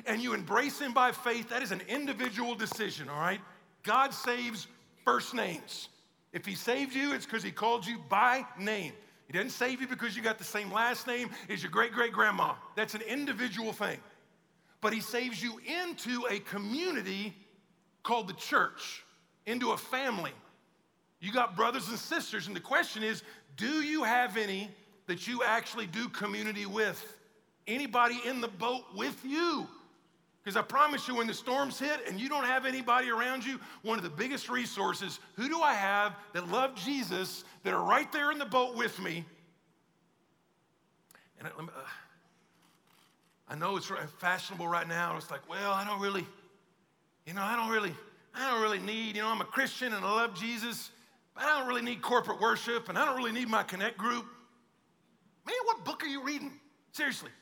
and 0.06 0.22
you 0.22 0.32
embrace 0.32 0.78
Him 0.78 0.92
by 0.92 1.10
faith, 1.10 1.48
that 1.48 1.64
is 1.64 1.72
an 1.72 1.82
individual 1.88 2.54
decision, 2.54 3.08
all 3.08 3.18
right? 3.18 3.40
God 3.82 4.14
saves 4.14 4.68
first 5.04 5.34
names. 5.34 5.88
If 6.32 6.46
He 6.46 6.54
saved 6.54 6.94
you, 6.94 7.14
it's 7.14 7.24
because 7.24 7.42
He 7.42 7.50
called 7.50 7.84
you 7.84 7.98
by 8.08 8.46
name. 8.56 8.92
He 9.28 9.34
doesn't 9.34 9.50
save 9.50 9.80
you 9.80 9.86
because 9.86 10.16
you 10.16 10.22
got 10.22 10.38
the 10.38 10.44
same 10.44 10.72
last 10.72 11.06
name 11.06 11.30
as 11.48 11.62
your 11.62 11.70
great 11.70 11.92
great 11.92 12.12
grandma. 12.12 12.54
That's 12.74 12.94
an 12.94 13.02
individual 13.02 13.72
thing. 13.72 13.98
But 14.80 14.92
He 14.92 15.00
saves 15.00 15.42
you 15.42 15.60
into 15.84 16.26
a 16.28 16.40
community 16.40 17.34
called 18.02 18.26
the 18.26 18.34
church 18.34 19.04
into 19.46 19.72
a 19.72 19.76
family. 19.76 20.32
You 21.20 21.32
got 21.32 21.56
brothers 21.56 21.88
and 21.88 21.98
sisters, 21.98 22.46
and 22.46 22.56
the 22.56 22.60
question 22.60 23.02
is 23.02 23.22
do 23.56 23.82
you 23.82 24.02
have 24.04 24.36
any 24.36 24.70
that 25.06 25.26
you 25.26 25.42
actually 25.42 25.86
do 25.86 26.08
community 26.08 26.64
with? 26.64 27.18
Anybody 27.66 28.18
in 28.24 28.40
the 28.40 28.48
boat 28.48 28.84
with 28.94 29.22
you? 29.24 29.66
Because 30.48 30.56
I 30.56 30.62
promise 30.62 31.06
you, 31.06 31.14
when 31.14 31.26
the 31.26 31.34
storms 31.34 31.78
hit 31.78 32.08
and 32.08 32.18
you 32.18 32.26
don't 32.30 32.46
have 32.46 32.64
anybody 32.64 33.10
around 33.10 33.44
you, 33.44 33.60
one 33.82 33.98
of 33.98 34.02
the 34.02 34.08
biggest 34.08 34.48
resources 34.48 35.20
who 35.34 35.46
do 35.46 35.60
I 35.60 35.74
have 35.74 36.16
that 36.32 36.48
love 36.48 36.74
Jesus 36.74 37.44
that 37.64 37.74
are 37.74 37.84
right 37.84 38.10
there 38.12 38.32
in 38.32 38.38
the 38.38 38.46
boat 38.46 38.74
with 38.74 38.98
me? 38.98 39.26
And 41.38 41.48
I, 41.48 41.50
uh, 41.50 41.70
I 43.46 43.56
know 43.56 43.76
it's 43.76 43.92
fashionable 44.16 44.66
right 44.66 44.88
now. 44.88 45.18
It's 45.18 45.30
like, 45.30 45.46
well, 45.50 45.70
I 45.70 45.84
don't 45.86 46.00
really, 46.00 46.24
you 47.26 47.34
know, 47.34 47.42
I 47.42 47.54
don't 47.54 47.68
really 47.68 47.92
I 48.34 48.50
don't 48.50 48.62
really 48.62 48.78
need, 48.78 49.16
you 49.16 49.20
know, 49.20 49.28
I'm 49.28 49.42
a 49.42 49.44
Christian 49.44 49.92
and 49.92 50.02
I 50.02 50.10
love 50.10 50.34
Jesus, 50.34 50.92
but 51.34 51.44
I 51.44 51.58
don't 51.58 51.68
really 51.68 51.82
need 51.82 52.00
corporate 52.00 52.40
worship 52.40 52.88
and 52.88 52.96
I 52.96 53.04
don't 53.04 53.18
really 53.18 53.32
need 53.32 53.48
my 53.48 53.64
connect 53.64 53.98
group. 53.98 54.24
Man, 55.44 55.56
what 55.64 55.84
book 55.84 56.02
are 56.04 56.08
you 56.08 56.22
reading? 56.24 56.52
Seriously, 56.92 57.32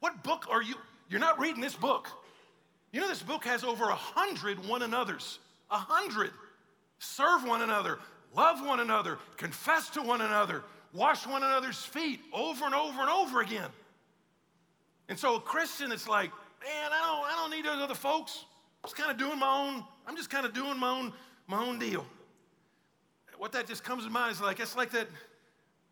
what 0.00 0.24
book 0.24 0.46
are 0.50 0.60
you? 0.60 0.74
You're 1.08 1.20
not 1.20 1.38
reading 1.38 1.60
this 1.60 1.76
book. 1.76 2.08
You 2.92 3.00
know, 3.00 3.08
this 3.08 3.22
book 3.22 3.44
has 3.44 3.64
over 3.64 3.84
a 3.84 3.94
hundred 3.94 4.66
one 4.66 4.82
another's. 4.82 5.38
A 5.70 5.78
hundred. 5.78 6.30
Serve 6.98 7.44
one 7.44 7.62
another, 7.62 8.00
love 8.34 8.64
one 8.64 8.80
another, 8.80 9.18
confess 9.36 9.88
to 9.90 10.02
one 10.02 10.20
another, 10.20 10.64
wash 10.92 11.26
one 11.26 11.44
another's 11.44 11.78
feet 11.78 12.20
over 12.32 12.64
and 12.64 12.74
over 12.74 13.00
and 13.00 13.08
over 13.08 13.40
again. 13.40 13.70
And 15.08 15.16
so 15.16 15.36
a 15.36 15.40
Christian 15.40 15.92
it's 15.92 16.08
like, 16.08 16.30
man, 16.60 16.90
I 16.92 17.00
don't, 17.06 17.24
I 17.24 17.36
don't 17.36 17.50
need 17.50 17.64
those 17.64 17.80
other 17.80 17.94
folks. 17.94 18.46
I'm 18.82 18.88
just 18.88 18.96
kind 18.96 19.12
of 19.12 19.16
doing 19.16 19.38
my 19.38 19.48
own 19.48 19.84
I'm 20.08 20.16
just 20.16 20.30
kind 20.30 20.46
of 20.46 20.54
doing 20.54 20.78
my 20.78 20.88
own, 20.88 21.12
my 21.46 21.62
own 21.62 21.78
deal. 21.78 22.04
What 23.36 23.52
that 23.52 23.66
just 23.66 23.84
comes 23.84 24.04
to 24.04 24.10
mind 24.10 24.32
is 24.32 24.40
like, 24.40 24.58
it's 24.58 24.74
like 24.74 24.90
that, 24.92 25.06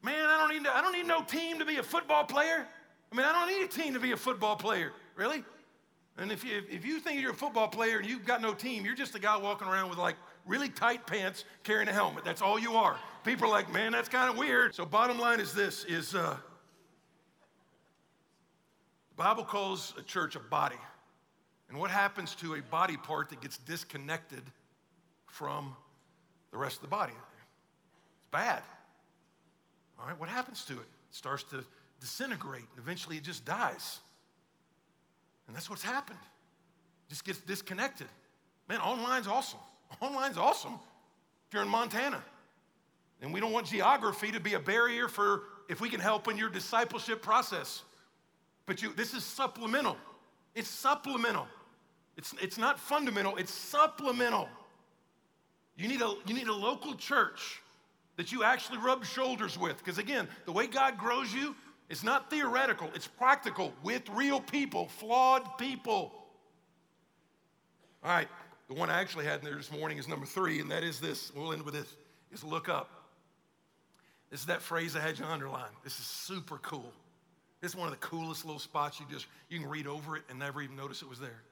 man, 0.03 0.27
I 0.27 0.39
don't 0.39 0.51
need, 0.51 0.67
I 0.67 0.81
don't 0.81 0.95
need 0.95 1.07
no 1.07 1.23
team 1.23 1.59
to 1.59 1.67
be 1.67 1.77
a 1.77 1.83
football 1.83 2.25
player. 2.25 2.67
I 3.13 3.15
mean, 3.15 3.27
I 3.27 3.33
don't 3.33 3.47
need 3.47 3.63
a 3.63 3.69
team 3.69 3.93
to 3.93 4.01
be 4.01 4.13
a 4.13 4.17
football 4.17 4.57
player, 4.57 4.93
really. 5.17 5.45
And 6.19 6.33
if 6.33 6.45
you, 6.45 6.63
if 6.71 6.85
you 6.87 6.99
think 6.99 7.21
you're 7.21 7.33
a 7.33 7.35
football 7.35 7.69
player 7.69 7.99
and 7.99 8.09
you've 8.09 8.25
got 8.25 8.41
no 8.41 8.55
team, 8.55 8.85
you're 8.85 8.95
just 8.95 9.15
a 9.15 9.19
guy 9.19 9.37
walking 9.37 9.69
around 9.69 9.91
with 9.91 9.99
like 9.99 10.17
really 10.47 10.69
tight 10.69 11.07
pants 11.07 11.45
carrying 11.63 11.89
a 11.89 11.93
helmet. 11.93 12.25
That's 12.25 12.41
all 12.41 12.59
you 12.59 12.75
are. 12.75 12.97
People 13.25 13.49
are 13.49 13.51
like, 13.51 13.71
man, 13.73 13.93
that's 13.93 14.09
kind 14.09 14.31
of 14.31 14.39
weird. 14.39 14.75
So 14.75 14.87
bottom 14.87 15.19
line 15.19 15.41
is 15.41 15.53
this, 15.53 15.85
is 15.85 16.15
uh, 16.15 16.37
the 19.11 19.23
Bible 19.23 19.45
calls 19.45 19.93
a 19.99 20.03
church 20.03 20.37
a 20.37 20.41
body. 20.41 20.77
And 21.69 21.79
what 21.79 21.91
happens 21.91 22.35
to 22.37 22.55
a 22.55 22.63
body 22.63 22.97
part 22.97 23.29
that 23.31 23.41
gets 23.41 23.59
disconnected 23.59 24.43
from 25.27 25.77
the 26.51 26.57
rest 26.57 26.77
of 26.77 26.83
the 26.83 26.89
body? 26.89 27.13
It's 27.13 28.31
bad. 28.31 28.63
All 29.99 30.07
right, 30.07 30.19
what 30.19 30.29
happens 30.29 30.65
to 30.67 30.75
it? 30.75 30.79
It 30.79 31.15
starts 31.15 31.43
to 31.45 31.65
disintegrate, 32.01 32.65
and 32.71 32.79
eventually 32.79 33.17
it 33.17 33.25
just 33.25 33.45
dies. 33.45 34.01
And 35.47 35.57
that's 35.57 35.71
what's 35.71 35.83
happened. 35.83 36.19
Just 37.09 37.25
gets 37.25 37.41
disconnected. 37.41 38.09
Man, 38.69 38.81
online's 38.81 39.29
awesome. 39.29 39.61
Online's 40.03 40.37
awesome 40.37 40.73
if 41.47 41.55
you're 41.55 41.63
in 41.63 41.69
Montana. 41.69 42.23
And 43.23 43.33
we 43.33 43.39
don't 43.39 43.53
want 43.53 43.67
geography 43.67 44.33
to 44.33 44.41
be 44.41 44.55
a 44.55 44.59
barrier 44.59 45.07
for 45.09 45.43
if 45.69 45.81
we 45.81 45.89
can 45.89 46.01
help 46.01 46.29
in 46.29 46.37
your 46.37 46.51
discipleship 46.51 47.23
process. 47.23 47.83
But 48.67 48.83
you, 48.83 48.93
this 48.95 49.15
is 49.15 49.25
supplemental. 49.25 49.97
It's 50.55 50.69
supplemental. 50.69 51.47
It's, 52.17 52.35
it's 52.41 52.59
not 52.59 52.79
fundamental, 52.79 53.37
it's 53.37 53.53
supplemental. 53.53 54.49
You 55.77 55.89
need, 55.89 56.01
a, 56.01 56.15
you 56.27 56.35
need 56.35 56.49
a 56.49 56.55
local 56.55 56.95
church 56.95 57.61
that 58.17 58.33
you 58.33 58.43
actually 58.43 58.79
rub 58.79 59.05
shoulders 59.05 59.59
with. 59.59 59.77
Because 59.77 59.99
again, 59.99 60.27
the 60.47 60.53
way 60.53 60.67
God 60.67 60.97
grows 60.97 61.33
you 61.33 61.55
is 61.89 62.03
not 62.03 62.31
theoretical, 62.31 62.91
it's 62.95 63.07
practical 63.07 63.73
with 63.83 64.03
real 64.11 64.41
people, 64.41 64.89
flawed 64.89 65.59
people. 65.59 66.13
All 68.03 68.11
right, 68.11 68.29
the 68.69 68.75
one 68.75 68.91
I 68.91 69.01
actually 69.01 69.25
had 69.25 69.41
in 69.41 69.45
there 69.45 69.55
this 69.55 69.71
morning 69.71 69.99
is 69.99 70.09
number 70.09 70.27
three, 70.27 70.61
and 70.61 70.71
that 70.71 70.83
is 70.83 71.01
this. 71.01 71.33
We'll 71.35 71.53
end 71.53 71.63
with 71.63 71.75
this 71.75 71.89
is 72.33 72.45
look 72.45 72.69
up. 72.69 72.91
This 74.31 74.41
is 74.41 74.47
that 74.47 74.63
phrase 74.63 74.97
I 74.97 75.01
had 75.01 75.19
you 75.19 75.25
underline. 75.25 75.71
This 75.85 75.99
is 75.99 76.05
super 76.05 76.59
cool. 76.59 76.93
This 77.61 77.73
is 77.73 77.77
one 77.77 77.87
of 77.87 77.93
the 77.93 78.07
coolest 78.07 78.45
little 78.45 78.61
spots 78.61 79.01
you 79.01 79.07
just 79.11 79.27
you 79.49 79.59
can 79.61 79.69
read 79.69 79.87
over 79.87 80.17
it 80.17 80.25
and 80.29 80.39
never 80.39 80.61
even 80.61 80.77
notice 80.77 81.03
it 81.03 81.09
was 81.09 81.21
there. 81.21 81.43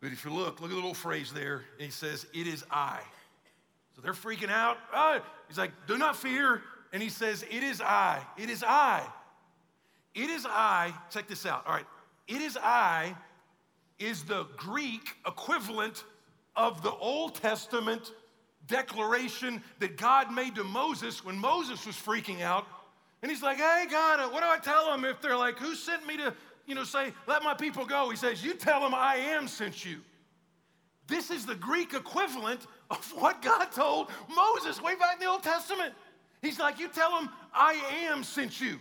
But 0.00 0.12
if 0.12 0.24
you 0.24 0.32
look, 0.32 0.60
look 0.60 0.70
at 0.70 0.70
the 0.70 0.74
little 0.74 0.92
phrase 0.92 1.32
there, 1.32 1.64
and 1.78 1.86
he 1.86 1.90
says, 1.90 2.26
It 2.34 2.46
is 2.46 2.64
I. 2.70 3.00
So 3.96 4.02
they're 4.02 4.12
freaking 4.12 4.50
out. 4.50 4.76
Oh, 4.92 5.20
he's 5.48 5.56
like, 5.56 5.72
Do 5.86 5.96
not 5.96 6.16
fear. 6.16 6.62
And 6.94 7.02
he 7.02 7.10
says, 7.10 7.44
It 7.50 7.62
is 7.62 7.82
I. 7.82 8.22
It 8.38 8.48
is 8.48 8.64
I. 8.66 9.06
It 10.14 10.30
is 10.30 10.46
I. 10.48 10.94
Check 11.10 11.28
this 11.28 11.44
out. 11.44 11.66
All 11.66 11.74
right. 11.74 11.86
It 12.26 12.40
is 12.40 12.56
I 12.56 13.14
is 13.98 14.22
the 14.22 14.46
Greek 14.56 15.16
equivalent 15.26 16.04
of 16.56 16.82
the 16.82 16.92
Old 16.92 17.34
Testament 17.34 18.12
declaration 18.66 19.62
that 19.80 19.98
God 19.98 20.32
made 20.32 20.54
to 20.54 20.64
Moses 20.64 21.22
when 21.22 21.36
Moses 21.36 21.86
was 21.86 21.96
freaking 21.96 22.40
out. 22.40 22.66
And 23.20 23.30
he's 23.30 23.42
like, 23.42 23.58
Hey, 23.58 23.84
God, 23.90 24.20
uh, 24.20 24.28
what 24.28 24.40
do 24.40 24.46
I 24.46 24.58
tell 24.58 24.90
them 24.90 25.04
if 25.04 25.20
they're 25.20 25.36
like, 25.36 25.58
Who 25.58 25.74
sent 25.74 26.06
me 26.06 26.16
to 26.16 26.34
you 26.66 26.74
know, 26.74 26.84
say, 26.84 27.12
let 27.26 27.42
my 27.42 27.54
people 27.54 27.84
go. 27.84 28.08
He 28.10 28.16
says, 28.16 28.42
you 28.42 28.54
tell 28.54 28.80
them 28.80 28.94
I 28.94 29.16
am 29.16 29.48
sent 29.48 29.84
you. 29.84 29.98
This 31.06 31.30
is 31.30 31.44
the 31.44 31.54
Greek 31.54 31.92
equivalent 31.92 32.66
of 32.90 33.04
what 33.18 33.42
God 33.42 33.66
told 33.66 34.10
Moses 34.34 34.80
way 34.80 34.94
back 34.94 35.14
in 35.14 35.20
the 35.20 35.26
Old 35.26 35.42
Testament. 35.42 35.92
He's 36.44 36.58
like, 36.58 36.78
you 36.78 36.88
tell 36.88 37.10
them 37.10 37.30
I 37.52 37.72
am 38.08 38.22
sent 38.22 38.60
you. 38.60 38.78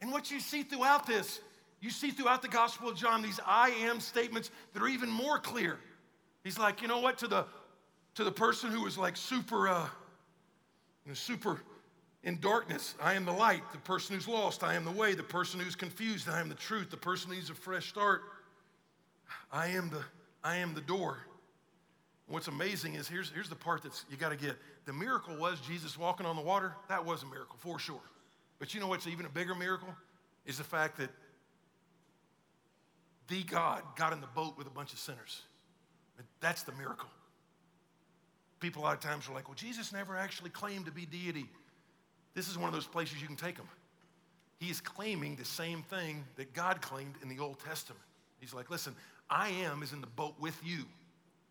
And 0.00 0.10
what 0.10 0.30
you 0.30 0.40
see 0.40 0.62
throughout 0.62 1.06
this, 1.06 1.40
you 1.80 1.90
see 1.90 2.10
throughout 2.10 2.42
the 2.42 2.48
Gospel 2.48 2.88
of 2.88 2.96
John 2.96 3.22
these 3.22 3.38
I 3.46 3.70
am 3.82 4.00
statements 4.00 4.50
that 4.72 4.82
are 4.82 4.88
even 4.88 5.10
more 5.10 5.38
clear. 5.38 5.78
He's 6.44 6.58
like, 6.58 6.82
you 6.82 6.88
know 6.88 7.00
what, 7.00 7.18
to 7.18 7.28
the 7.28 7.46
to 8.14 8.24
the 8.24 8.32
person 8.32 8.70
who 8.70 8.82
was 8.82 8.98
like 8.98 9.16
super 9.16 9.68
uh, 9.68 9.86
super 11.12 11.60
in 12.24 12.38
darkness. 12.40 12.94
I 13.02 13.14
am 13.14 13.24
the 13.24 13.32
light, 13.32 13.62
the 13.72 13.78
person 13.78 14.14
who's 14.14 14.28
lost. 14.28 14.62
I 14.62 14.74
am 14.74 14.84
the 14.84 14.90
way, 14.90 15.14
the 15.14 15.22
person 15.22 15.60
who's 15.60 15.74
confused. 15.74 16.28
I 16.28 16.40
am 16.40 16.48
the 16.48 16.54
truth, 16.54 16.90
the 16.90 16.96
person 16.96 17.30
who 17.30 17.36
needs 17.36 17.50
a 17.50 17.54
fresh 17.54 17.88
start. 17.88 18.22
I 19.50 19.68
am 19.68 19.90
the, 19.90 20.02
I 20.44 20.56
am 20.56 20.74
the 20.74 20.80
door. 20.80 21.18
What's 22.32 22.48
amazing 22.48 22.94
is 22.94 23.08
here's, 23.08 23.30
here's 23.30 23.50
the 23.50 23.54
part 23.54 23.82
that 23.82 23.92
you 24.10 24.16
got 24.16 24.30
to 24.30 24.36
get. 24.36 24.56
The 24.86 24.92
miracle 24.94 25.36
was 25.36 25.60
Jesus 25.60 25.98
walking 25.98 26.24
on 26.24 26.34
the 26.34 26.40
water. 26.40 26.74
That 26.88 27.04
was 27.04 27.22
a 27.22 27.26
miracle 27.26 27.56
for 27.58 27.78
sure. 27.78 28.00
But 28.58 28.72
you 28.72 28.80
know 28.80 28.86
what's 28.86 29.06
even 29.06 29.26
a 29.26 29.28
bigger 29.28 29.54
miracle? 29.54 29.94
Is 30.46 30.56
the 30.56 30.64
fact 30.64 30.96
that 30.96 31.10
the 33.28 33.42
God 33.42 33.82
got 33.96 34.14
in 34.14 34.22
the 34.22 34.26
boat 34.28 34.56
with 34.56 34.66
a 34.66 34.70
bunch 34.70 34.94
of 34.94 34.98
sinners. 34.98 35.42
That's 36.40 36.62
the 36.62 36.72
miracle. 36.72 37.10
People 38.60 38.82
a 38.82 38.84
lot 38.84 38.94
of 38.94 39.00
times 39.00 39.28
are 39.28 39.34
like, 39.34 39.46
well, 39.46 39.54
Jesus 39.54 39.92
never 39.92 40.16
actually 40.16 40.50
claimed 40.50 40.86
to 40.86 40.92
be 40.92 41.04
deity. 41.04 41.50
This 42.32 42.48
is 42.48 42.56
one 42.56 42.68
of 42.68 42.74
those 42.74 42.86
places 42.86 43.20
you 43.20 43.26
can 43.26 43.36
take 43.36 43.58
him. 43.58 43.68
He 44.58 44.70
is 44.70 44.80
claiming 44.80 45.36
the 45.36 45.44
same 45.44 45.82
thing 45.82 46.24
that 46.36 46.54
God 46.54 46.80
claimed 46.80 47.14
in 47.22 47.28
the 47.28 47.40
Old 47.40 47.58
Testament. 47.60 48.02
He's 48.40 48.54
like, 48.54 48.70
listen, 48.70 48.94
I 49.28 49.50
am 49.50 49.82
is 49.82 49.92
in 49.92 50.00
the 50.00 50.06
boat 50.06 50.34
with 50.40 50.58
you. 50.64 50.84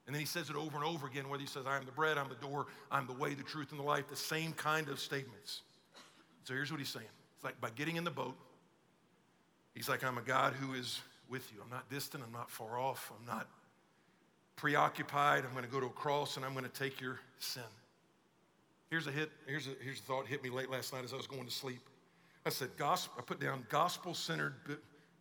And 0.05 0.15
then 0.15 0.19
he 0.19 0.25
says 0.25 0.49
it 0.49 0.55
over 0.55 0.75
and 0.75 0.85
over 0.85 1.07
again, 1.07 1.29
whether 1.29 1.41
he 1.41 1.47
says, 1.47 1.65
I 1.67 1.77
am 1.77 1.85
the 1.85 1.91
bread, 1.91 2.17
I'm 2.17 2.29
the 2.29 2.35
door, 2.35 2.67
I'm 2.91 3.07
the 3.07 3.13
way, 3.13 3.33
the 3.33 3.43
truth, 3.43 3.71
and 3.71 3.79
the 3.79 3.83
life, 3.83 4.07
the 4.09 4.15
same 4.15 4.51
kind 4.53 4.89
of 4.89 4.99
statements. 4.99 5.61
So 6.43 6.53
here's 6.53 6.71
what 6.71 6.79
he's 6.79 6.89
saying. 6.89 7.05
It's 7.35 7.43
like 7.43 7.61
by 7.61 7.69
getting 7.71 7.97
in 7.97 8.03
the 8.03 8.11
boat, 8.11 8.35
he's 9.75 9.87
like, 9.87 10.03
I'm 10.03 10.17
a 10.17 10.23
God 10.23 10.53
who 10.53 10.73
is 10.73 10.99
with 11.29 11.51
you. 11.53 11.61
I'm 11.63 11.69
not 11.69 11.89
distant, 11.89 12.23
I'm 12.25 12.33
not 12.33 12.49
far 12.49 12.79
off, 12.79 13.11
I'm 13.17 13.25
not 13.25 13.47
preoccupied. 14.61 15.43
I'm 15.43 15.53
going 15.53 15.65
to 15.65 15.71
go 15.71 15.79
to 15.79 15.87
a 15.87 15.89
cross 15.89 16.37
and 16.37 16.45
I'm 16.45 16.53
going 16.53 16.65
to 16.65 16.71
take 16.71 17.01
your 17.01 17.19
sin. 17.39 17.63
Here's 18.91 19.07
a 19.07 19.11
hit, 19.11 19.31
here's 19.47 19.65
a, 19.65 19.71
here's 19.81 19.99
a 19.99 20.03
thought 20.03 20.27
hit 20.27 20.43
me 20.43 20.51
late 20.51 20.69
last 20.69 20.93
night 20.93 21.03
as 21.03 21.13
I 21.13 21.17
was 21.17 21.25
going 21.25 21.45
to 21.45 21.51
sleep. 21.51 21.81
I 22.45 22.49
said, 22.49 22.69
gospel, 22.77 23.15
I 23.17 23.23
put 23.23 23.39
down 23.39 23.65
gospel 23.69 24.13
centered. 24.13 24.53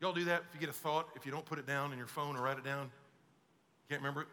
Y'all 0.00 0.12
do 0.12 0.24
that 0.24 0.42
if 0.48 0.54
you 0.54 0.60
get 0.60 0.68
a 0.68 0.74
thought, 0.74 1.08
if 1.16 1.24
you 1.24 1.32
don't 1.32 1.44
put 1.44 1.58
it 1.58 1.66
down 1.66 1.92
in 1.92 1.98
your 1.98 2.06
phone 2.06 2.36
or 2.36 2.42
write 2.42 2.58
it 2.58 2.64
down? 2.64 2.90
Can't 3.88 4.02
remember 4.02 4.22
it? 4.22 4.28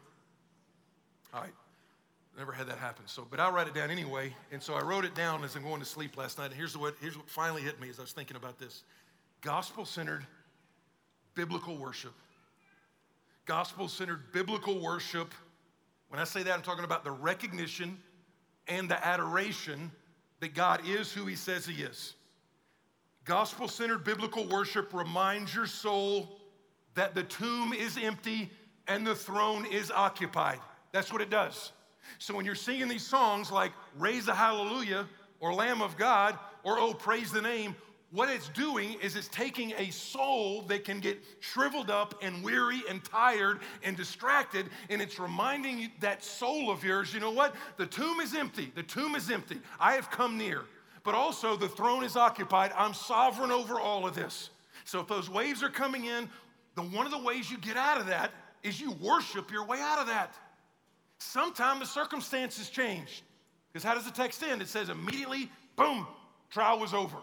Never 2.38 2.52
had 2.52 2.68
that 2.68 2.78
happen. 2.78 3.08
So, 3.08 3.26
but 3.30 3.40
I'll 3.40 3.52
write 3.52 3.68
it 3.68 3.74
down 3.74 3.90
anyway. 3.90 4.36
And 4.52 4.62
so 4.62 4.76
I 4.76 4.82
wrote 4.82 5.06
it 5.06 5.16
down 5.16 5.44
as 5.44 5.56
I'm 5.56 5.64
going 5.64 5.80
to 5.80 5.86
sleep 5.86 6.18
last 6.18 6.38
night. 6.38 6.48
And 6.48 6.54
here's 6.54 6.78
what, 6.78 6.96
here's 7.02 7.18
what 7.18 7.28
finally 7.28 7.64
hit 7.64 7.82
me 7.82 7.90
as 7.90 7.98
I 7.98 8.04
was 8.04 8.12
thinking 8.12 8.38
about 8.38 8.60
this 8.60 8.84
gospel 9.42 9.86
centered 9.86 10.26
biblical 11.34 11.76
worship. 11.78 12.14
Gospel 13.46 13.88
centered 13.88 14.32
biblical 14.34 14.80
worship. 14.80 15.34
When 16.10 16.20
I 16.20 16.26
say 16.26 16.44
that, 16.44 16.54
I'm 16.54 16.62
talking 16.62 16.84
about 16.84 17.04
the 17.04 17.12
recognition 17.12 17.98
and 18.68 18.88
the 18.88 19.04
adoration 19.06 19.92
that 20.40 20.54
God 20.54 20.82
is 20.86 21.12
who 21.12 21.26
He 21.26 21.36
says 21.36 21.66
He 21.66 21.82
is. 21.82 22.14
Gospel 23.26 23.68
centered 23.68 24.04
biblical 24.04 24.48
worship 24.48 24.94
reminds 24.94 25.56
your 25.56 25.66
soul 25.66 26.40
that 26.94 27.16
the 27.16 27.24
tomb 27.24 27.74
is 27.74 27.98
empty 27.98 28.52
and 28.88 29.06
the 29.06 29.16
throne 29.16 29.66
is 29.66 29.92
occupied. 29.92 30.60
That's 30.98 31.14
what 31.14 31.22
it 31.22 31.30
does. 31.30 31.74
So 32.18 32.36
when 32.36 32.44
you're 32.44 32.56
singing 32.56 32.88
these 32.88 33.06
songs 33.06 33.52
like 33.52 33.72
Raise 34.00 34.28
a 34.30 34.34
Hallelujah 34.34 35.08
or 35.40 35.54
Lamb 35.54 35.84
of 35.84 35.96
God 35.96 36.40
or 36.64 36.80
Oh 36.80 36.96
Praise 36.96 37.32
the 37.32 37.40
Name, 37.40 37.76
what 38.10 38.30
it's 38.30 38.50
doing 38.50 38.98
is 39.00 39.16
it's 39.16 39.28
taking 39.28 39.74
a 39.78 39.92
soul 39.92 40.64
that 40.64 40.86
can 40.86 41.00
get 41.00 41.24
shriveled 41.40 41.92
up 41.92 42.16
and 42.24 42.44
weary 42.44 42.82
and 42.90 43.04
tired 43.04 43.60
and 43.84 43.96
distracted, 43.96 44.72
and 44.90 45.00
it's 45.00 45.20
reminding 45.20 45.92
that 46.00 46.24
soul 46.24 46.72
of 46.72 46.84
yours, 46.84 47.14
you 47.14 47.20
know 47.20 47.30
what? 47.30 47.54
The 47.78 47.86
tomb 47.86 48.20
is 48.20 48.34
empty. 48.34 48.72
The 48.74 48.82
tomb 48.82 49.14
is 49.14 49.30
empty. 49.30 49.60
I 49.80 49.94
have 49.94 50.10
come 50.10 50.36
near. 50.36 50.64
But 51.04 51.14
also, 51.14 51.56
the 51.56 51.70
throne 51.70 52.04
is 52.04 52.16
occupied. 52.16 52.72
I'm 52.76 52.96
sovereign 52.96 53.52
over 53.52 53.80
all 53.80 54.08
of 54.08 54.16
this. 54.16 54.50
So 54.84 55.00
if 55.00 55.08
those 55.08 55.30
waves 55.30 55.62
are 55.62 55.70
coming 55.70 56.06
in, 56.06 56.28
the 56.74 56.82
one 56.82 57.06
of 57.06 57.12
the 57.12 57.22
ways 57.22 57.52
you 57.52 57.60
get 57.60 57.78
out 57.78 58.02
of 58.02 58.08
that 58.08 58.32
is 58.64 58.82
you 58.82 58.94
worship 58.94 59.52
your 59.52 59.64
way 59.64 59.80
out 59.80 60.00
of 60.00 60.08
that. 60.08 60.34
Sometimes 61.20 61.82
the 61.82 61.86
circumstances 61.86 62.70
change. 62.70 63.24
Because 63.72 63.84
how 63.84 63.96
does 63.96 64.06
the 64.06 64.12
text 64.12 64.44
end? 64.44 64.62
It 64.62 64.68
says 64.68 64.90
immediately, 64.90 65.50
boom, 65.76 66.08
trial 66.50 66.80
was 66.80 66.94
over. 66.94 67.18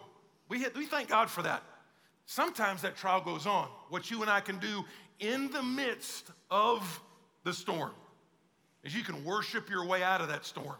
We, 0.49 0.59
hit, 0.59 0.77
we 0.77 0.85
thank 0.85 1.09
God 1.09 1.29
for 1.29 1.41
that. 1.41 1.63
Sometimes 2.25 2.81
that 2.81 2.95
trial 2.95 3.21
goes 3.21 3.45
on. 3.45 3.67
What 3.89 4.09
you 4.09 4.21
and 4.21 4.29
I 4.29 4.39
can 4.39 4.57
do 4.59 4.83
in 5.19 5.51
the 5.51 5.63
midst 5.63 6.31
of 6.49 7.01
the 7.43 7.53
storm 7.53 7.91
is 8.83 8.95
you 8.95 9.03
can 9.03 9.23
worship 9.23 9.69
your 9.69 9.85
way 9.85 10.03
out 10.03 10.21
of 10.21 10.27
that 10.29 10.45
storm. 10.45 10.75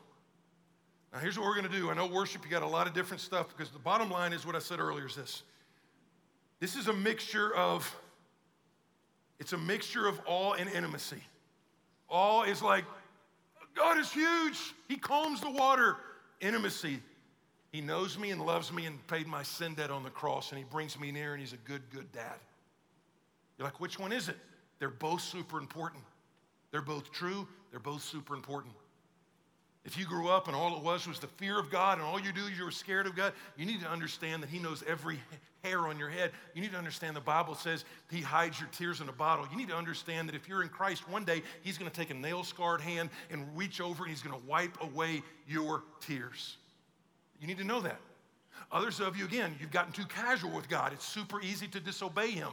Now, 1.14 1.20
here's 1.20 1.38
what 1.38 1.46
we're 1.46 1.56
going 1.56 1.72
to 1.72 1.78
do. 1.78 1.90
I 1.90 1.94
know 1.94 2.08
worship, 2.08 2.44
you 2.44 2.52
got 2.52 2.64
a 2.64 2.68
lot 2.68 2.88
of 2.88 2.94
different 2.94 3.22
stuff 3.22 3.48
because 3.50 3.72
the 3.72 3.80
bottom 3.80 4.10
line 4.10 4.34
is 4.34 4.46
what 4.46 4.56
I 4.56 4.60
said 4.60 4.80
earlier 4.80 5.06
is 5.06 5.16
this. 5.16 5.44
This 6.60 6.76
is 6.76 6.88
a 6.88 6.94
mixture 6.94 7.56
of, 7.56 7.96
it's 9.40 9.54
a 9.54 9.58
mixture 9.58 10.08
of 10.08 10.20
awe 10.26 10.54
and 10.54 10.70
intimacy. 10.70 11.24
Awe 12.10 12.44
is 12.44 12.62
like, 12.62 12.86
God 13.76 14.00
is 14.00 14.12
huge. 14.12 14.58
He 14.88 14.96
calms 14.98 15.42
the 15.42 15.50
water. 15.50 15.98
Intimacy, 16.42 17.00
he 17.76 17.82
knows 17.82 18.18
me 18.18 18.32
and 18.32 18.40
loves 18.40 18.72
me 18.72 18.86
and 18.86 19.06
paid 19.08 19.28
my 19.28 19.44
sin 19.44 19.74
debt 19.74 19.92
on 19.92 20.04
the 20.04 20.10
cross, 20.10 20.52
and 20.52 20.58
He 20.58 20.64
brings 20.64 20.98
me 20.98 21.12
near, 21.12 21.34
and 21.34 21.42
He's 21.42 21.52
a 21.52 21.58
good, 21.58 21.82
good 21.92 22.10
dad. 22.14 22.38
You're 23.58 23.68
like, 23.68 23.82
which 23.82 24.00
one 24.00 24.14
is 24.14 24.30
it? 24.30 24.38
They're 24.80 24.90
both 24.90 25.20
super 25.20 25.60
important. 25.60 26.02
They're 26.72 26.82
both 26.82 27.12
true, 27.12 27.46
they're 27.72 27.82
both 27.82 28.02
super 28.02 28.34
important. 28.34 28.74
If 29.86 30.00
you 30.00 30.06
grew 30.06 30.30
up 30.30 30.48
and 30.48 30.56
all 30.56 30.76
it 30.76 30.84
was 30.84 31.08
was 31.08 31.20
the 31.20 31.28
fear 31.28 31.60
of 31.60 31.70
God 31.70 32.00
and 32.00 32.08
all 32.08 32.20
you 32.20 32.34
do 32.34 32.46
is 32.46 32.58
you 32.58 32.66
were 32.66 32.72
scared 32.72 33.06
of 33.06 33.16
God, 33.16 33.34
you 33.56 33.68
need 33.68 33.82
to 33.82 33.88
understand 33.88 34.42
that 34.42 34.50
He 34.50 34.58
knows 34.58 34.84
every 34.88 35.20
hair 35.64 35.88
on 35.88 36.00
your 36.00 36.10
head. 36.10 36.32
You 36.56 36.62
need 36.62 36.72
to 36.72 36.78
understand 36.78 37.16
the 37.16 37.22
Bible 37.22 37.54
says 37.54 37.86
He 38.10 38.20
hides 38.20 38.60
your 38.60 38.68
tears 38.70 39.00
in 39.00 39.10
a 39.10 39.14
bottle. 39.14 39.48
You 39.52 39.58
need 39.58 39.70
to 39.70 39.76
understand 39.76 40.28
that 40.28 40.36
if 40.36 40.50
you're 40.50 40.64
in 40.64 40.70
Christ, 40.70 41.08
one 41.08 41.24
day 41.24 41.44
He's 41.62 41.78
going 41.78 41.90
to 41.90 41.96
take 41.96 42.10
a 42.10 42.16
nail 42.16 42.44
scarred 42.44 42.82
hand 42.82 43.12
and 43.30 43.46
reach 43.56 43.80
over 43.80 44.04
and 44.04 44.10
He's 44.12 44.24
going 44.24 44.40
to 44.40 44.48
wipe 44.48 44.76
away 44.82 45.22
your 45.48 45.84
tears. 46.02 46.58
You 47.40 47.46
need 47.46 47.60
to 47.60 47.64
know 47.64 47.82
that. 47.82 48.00
Others 48.72 49.00
of 49.02 49.16
you, 49.16 49.26
again, 49.26 49.56
you've 49.60 49.72
gotten 49.72 49.94
too 49.94 50.06
casual 50.06 50.50
with 50.50 50.68
God. 50.68 50.94
It's 50.94 51.06
super 51.06 51.40
easy 51.42 51.68
to 51.68 51.80
disobey 51.80 52.32
Him. 52.32 52.50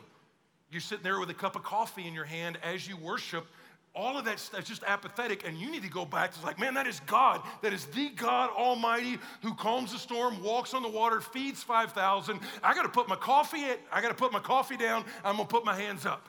You're 0.71 0.83
sitting 0.83 1.05
there 1.05 1.19
with 1.19 1.31
a 1.31 1.35
cup 1.35 1.57
of 1.57 1.63
coffee 1.63 2.07
in 2.07 2.13
your 2.13 2.25
hand 2.25 2.59
as 2.63 2.87
you 2.87 2.97
worship. 2.99 3.47
All 3.95 4.17
of 4.17 4.25
that 4.25 4.39
stuff 4.39 4.61
is 4.61 4.69
just 4.69 4.83
apathetic, 4.85 5.47
and 5.47 5.59
you 5.59 5.71
need 5.71 5.83
to 5.83 5.91
go 5.91 6.07
back. 6.07 6.31
It's 6.31 6.43
like, 6.43 6.59
man, 6.59 6.73
that 6.75 6.87
is 6.87 7.01
God. 7.01 7.43
That 7.61 7.75
is 7.75 7.85
the 7.87 8.09
God 8.11 8.49
Almighty 8.51 9.19
who 9.43 9.55
calms 9.55 9.93
the 9.93 9.99
storm, 9.99 10.43
walks 10.43 10.73
on 10.73 10.83
the 10.83 10.89
water, 10.89 11.21
feeds 11.21 11.63
5,000. 11.63 12.41
I 12.63 12.75
got 12.75 12.85
to 12.85 12.89
put 12.89 13.07
my 13.09 13.17
coffee 13.17 13.65
in, 13.65 13.77
I 13.93 14.01
got 14.01 14.09
to 14.09 14.15
put 14.15 14.33
my 14.33 14.39
coffee 14.39 14.79
down. 14.79 15.05
I'm 15.23 15.37
going 15.37 15.47
to 15.47 15.53
put 15.53 15.65
my 15.65 15.75
hands 15.75 16.07
up. 16.07 16.27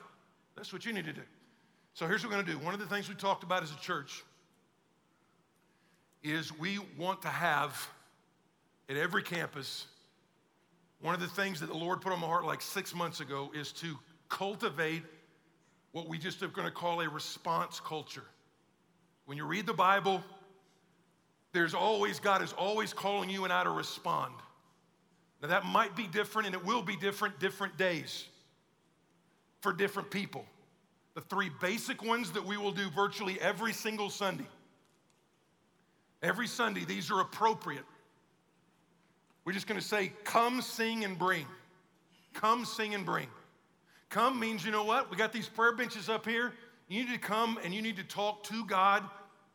That's 0.58 0.74
what 0.74 0.86
you 0.86 0.92
need 0.92 1.06
to 1.06 1.14
do. 1.14 1.22
So 1.94 2.06
here's 2.06 2.24
what 2.24 2.32
we're 2.32 2.44
going 2.44 2.46
to 2.48 2.52
do. 2.52 2.58
One 2.66 2.74
of 2.74 2.82
the 2.82 2.86
things 2.88 3.08
we 3.08 3.16
talked 3.16 3.44
about 3.44 3.64
as 3.64 3.72
a 3.72 3.78
church 3.78 4.24
is 6.22 6.58
we 6.58 6.80
want 6.98 7.22
to 7.22 7.28
have 7.30 7.90
at 8.90 8.98
every 8.98 9.24
campus, 9.24 9.88
one 11.02 11.14
of 11.14 11.22
the 11.22 11.28
things 11.28 11.60
that 11.60 11.68
the 11.68 11.78
Lord 11.78 12.02
put 12.02 12.12
on 12.12 12.20
my 12.20 12.28
heart 12.28 12.46
like 12.46 12.62
six 12.62 12.94
months 12.94 13.20
ago 13.20 13.52
is 13.56 13.72
to 13.74 13.98
cultivate 14.30 15.04
what 15.94 16.10
we 16.10 16.18
just 16.18 16.44
are 16.44 16.48
going 16.48 16.68
to 16.68 16.74
call 16.74 17.00
a 17.00 17.08
response 17.08 17.80
culture. 17.80 18.26
When 19.26 19.38
you 19.38 19.46
read 19.46 19.66
the 19.66 19.74
Bible, 19.74 20.22
there's 21.54 21.74
always, 21.74 22.20
God 22.20 22.42
is 22.42 22.52
always 22.54 22.92
calling 22.92 23.30
you 23.30 23.46
and 23.46 23.54
I 23.54 23.64
to 23.64 23.70
respond. 23.70 24.34
Now, 25.42 25.48
that 25.50 25.66
might 25.66 25.96
be 25.96 26.08
different 26.08 26.48
and 26.48 26.56
it 26.56 26.66
will 26.66 26.82
be 26.82 26.96
different 26.96 27.40
different 27.40 27.78
days 27.78 28.26
for 29.62 29.72
different 29.72 30.10
people. 30.10 30.46
The 31.14 31.22
three 31.22 31.52
basic 31.62 32.04
ones 32.04 32.32
that 32.32 32.44
we 32.44 32.58
will 32.58 32.72
do 32.72 32.90
virtually 32.90 33.40
every 33.40 33.72
single 33.72 34.10
Sunday. 34.10 34.48
Every 36.24 36.48
Sunday, 36.48 36.86
these 36.86 37.12
are 37.12 37.22
appropriate. 37.22 37.84
We're 39.46 39.54
just 39.54 39.68
going 39.68 39.80
to 39.80 39.86
say, 39.86 40.12
come, 40.24 40.62
sing, 40.62 41.04
and 41.04 41.20
bring. 41.20 41.46
Come, 42.34 42.66
sing, 42.66 42.96
and 42.96 43.06
bring. 43.06 43.28
Come 44.14 44.40
means, 44.40 44.64
you 44.64 44.72
know 44.72 44.84
what? 44.84 45.10
We 45.10 45.18
got 45.18 45.34
these 45.34 45.50
prayer 45.50 45.72
benches 45.72 46.08
up 46.08 46.28
here. 46.28 46.54
You 46.88 47.04
need 47.04 47.12
to 47.14 47.18
come 47.18 47.58
and 47.64 47.74
you 47.74 47.82
need 47.82 47.98
to 47.98 48.04
talk 48.04 48.44
to 48.44 48.64
God. 48.66 49.04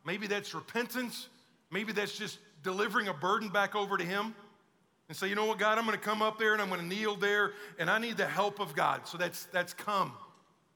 Maybe 0.04 0.26
that's 0.26 0.52
repentance. 0.52 1.28
Maybe 1.70 1.92
that's 1.92 2.18
just 2.18 2.40
delivering 2.64 3.06
a 3.06 3.14
burden 3.14 3.50
back 3.50 3.76
over 3.76 3.96
to 3.96 4.02
Him 4.02 4.34
and 5.08 5.16
say, 5.16 5.28
you 5.28 5.36
know 5.36 5.44
what, 5.44 5.60
God, 5.60 5.78
I'm 5.78 5.86
going 5.86 5.96
to 5.96 6.04
come 6.04 6.22
up 6.22 6.40
there 6.40 6.54
and 6.54 6.60
I'm 6.60 6.70
going 6.70 6.80
to 6.80 6.86
kneel 6.86 7.14
there 7.14 7.52
and 7.78 7.88
I 7.88 8.00
need 8.00 8.16
the 8.16 8.26
help 8.26 8.58
of 8.58 8.74
God. 8.74 9.06
So 9.06 9.16
that's, 9.16 9.44
that's 9.52 9.72
come. 9.72 10.12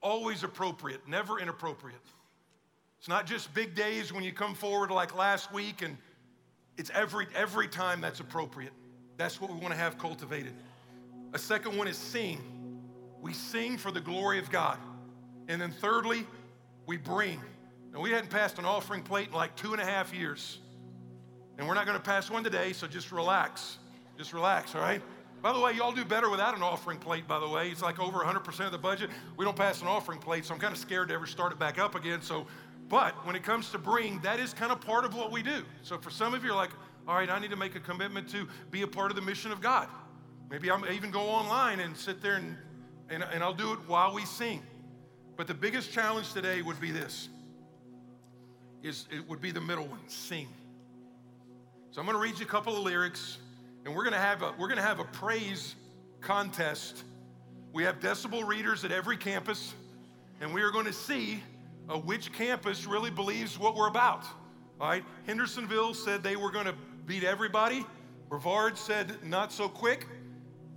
Always 0.01 0.43
appropriate, 0.43 1.05
never 1.05 1.37
inappropriate. 1.37 1.99
It's 2.99 3.09
not 3.09 3.25
just 3.25 3.53
big 3.53 3.75
days 3.75 4.13
when 4.13 4.23
you 4.23 4.31
come 4.31 4.55
forward 4.55 4.91
like 4.91 5.13
last 5.13 5.51
week 5.51 5.81
and 5.81 5.97
it's 6.77 6.89
every, 6.91 7.27
every 7.35 7.67
time 7.67 7.99
that's 7.99 8.21
appropriate. 8.21 8.71
That's 9.17 9.41
what 9.41 9.51
we 9.51 9.57
want 9.57 9.73
to 9.73 9.77
have 9.77 9.97
cultivated. 9.97 10.53
A 11.33 11.37
second 11.37 11.77
one 11.77 11.89
is 11.89 11.97
sing. 11.97 12.52
We 13.23 13.31
sing 13.31 13.77
for 13.77 13.89
the 13.89 14.01
glory 14.01 14.37
of 14.37 14.51
God. 14.51 14.77
And 15.47 15.59
then 15.59 15.71
thirdly, 15.71 16.27
we 16.85 16.97
bring. 16.97 17.41
Now, 17.93 18.01
we 18.01 18.11
hadn't 18.11 18.29
passed 18.29 18.59
an 18.59 18.65
offering 18.65 19.01
plate 19.01 19.29
in 19.29 19.33
like 19.33 19.55
two 19.55 19.71
and 19.71 19.81
a 19.81 19.85
half 19.85 20.13
years. 20.13 20.59
And 21.57 21.65
we're 21.65 21.73
not 21.73 21.85
going 21.85 21.97
to 21.97 22.03
pass 22.03 22.29
one 22.29 22.43
today, 22.43 22.73
so 22.73 22.85
just 22.85 23.13
relax. 23.13 23.77
Just 24.17 24.33
relax, 24.33 24.75
all 24.75 24.81
right? 24.81 25.01
By 25.41 25.53
the 25.53 25.59
way, 25.59 25.71
y'all 25.71 25.93
do 25.93 26.03
better 26.03 26.29
without 26.29 26.55
an 26.57 26.63
offering 26.63 26.99
plate, 26.99 27.25
by 27.25 27.39
the 27.39 27.47
way. 27.47 27.69
It's 27.69 27.81
like 27.81 27.97
over 27.97 28.19
100% 28.19 28.65
of 28.65 28.73
the 28.73 28.77
budget. 28.77 29.09
We 29.37 29.45
don't 29.45 29.55
pass 29.55 29.81
an 29.81 29.87
offering 29.87 30.19
plate, 30.19 30.43
so 30.43 30.53
I'm 30.53 30.59
kind 30.59 30.73
of 30.73 30.79
scared 30.79 31.07
to 31.07 31.13
ever 31.13 31.25
start 31.25 31.53
it 31.53 31.59
back 31.59 31.79
up 31.79 31.95
again. 31.95 32.21
So, 32.21 32.45
but 32.89 33.25
when 33.25 33.37
it 33.37 33.43
comes 33.43 33.71
to 33.71 33.77
bring, 33.77 34.19
that 34.19 34.41
is 34.41 34.53
kind 34.53 34.71
of 34.73 34.81
part 34.81 35.05
of 35.05 35.15
what 35.15 35.31
we 35.31 35.41
do. 35.41 35.63
So 35.81 35.97
for 35.97 36.09
some 36.09 36.33
of 36.33 36.43
you, 36.43 36.51
are 36.51 36.55
like, 36.55 36.71
all 37.07 37.15
right, 37.15 37.29
I 37.29 37.39
need 37.39 37.51
to 37.51 37.57
make 37.57 37.75
a 37.75 37.79
commitment 37.79 38.27
to 38.31 38.49
be 38.69 38.81
a 38.81 38.87
part 38.87 39.11
of 39.11 39.15
the 39.15 39.21
mission 39.21 39.53
of 39.53 39.61
God. 39.61 39.87
Maybe 40.49 40.69
I'm 40.69 40.85
even 40.91 41.09
go 41.09 41.21
online 41.21 41.79
and 41.79 41.95
sit 41.95 42.21
there 42.21 42.35
and, 42.35 42.57
and, 43.09 43.23
and 43.23 43.43
I'll 43.43 43.53
do 43.53 43.73
it 43.73 43.79
while 43.87 44.13
we 44.13 44.25
sing. 44.25 44.61
But 45.35 45.47
the 45.47 45.53
biggest 45.53 45.91
challenge 45.91 46.33
today 46.33 46.61
would 46.61 46.79
be 46.79 46.91
this 46.91 47.29
is 48.81 49.07
it 49.11 49.27
would 49.29 49.41
be 49.41 49.51
the 49.51 49.61
middle 49.61 49.85
one, 49.85 50.07
sing. 50.07 50.47
So 51.91 52.01
I'm 52.01 52.05
going 52.05 52.17
to 52.17 52.21
read 52.21 52.39
you 52.39 52.45
a 52.45 52.49
couple 52.49 52.75
of 52.75 52.83
lyrics 52.83 53.37
and 53.85 53.95
we're 53.95 54.03
going 54.03 54.13
to 54.13 54.19
have 54.19 54.41
a 54.41 54.53
we're 54.57 54.67
going 54.67 54.77
to 54.77 54.83
have 54.83 54.99
a 54.99 55.05
praise 55.05 55.75
contest. 56.21 57.03
We 57.73 57.83
have 57.83 57.99
decibel 57.99 58.45
readers 58.45 58.85
at 58.85 58.91
every 58.91 59.17
campus, 59.17 59.73
and 60.41 60.53
we 60.53 60.61
are 60.61 60.71
going 60.71 60.85
to 60.85 60.93
see 60.93 61.41
uh, 61.89 61.97
which 61.97 62.31
campus 62.31 62.85
really 62.85 63.09
believes 63.09 63.57
what 63.57 63.75
we're 63.75 63.87
about. 63.87 64.23
All 64.79 64.89
right, 64.89 65.03
Hendersonville 65.25 65.93
said 65.93 66.23
they 66.23 66.35
were 66.35 66.51
going 66.51 66.65
to 66.65 66.75
beat 67.05 67.23
everybody. 67.23 67.85
Brevard 68.29 68.77
said 68.77 69.23
not 69.23 69.51
so 69.51 69.67
quick. 69.67 70.07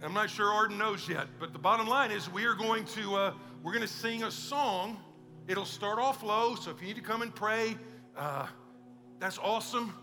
I'm 0.03 0.13
not 0.13 0.29
sure 0.29 0.53
Arden 0.53 0.77
knows 0.77 1.09
yet, 1.09 1.27
but 1.41 1.53
the 1.53 1.59
bottom 1.59 1.87
line 1.87 2.11
is 2.11 2.31
we 2.31 2.45
are 2.45 2.55
going 2.55 2.85
to 2.87 3.17
uh, 3.17 3.33
we're 3.63 3.73
going 3.73 3.87
to 3.87 3.93
sing 3.93 4.25
a 4.25 4.31
song. 4.31 4.99
It'll 5.49 5.65
start 5.65 5.99
off 5.99 6.23
low, 6.23 6.55
so 6.55 6.71
if 6.71 6.81
you 6.81 6.89
need 6.89 6.97
to 6.97 7.03
come 7.03 7.23
and 7.23 7.35
pray, 7.35 7.77
uh, 8.17 8.47
that's 9.19 9.39
awesome. 9.39 9.95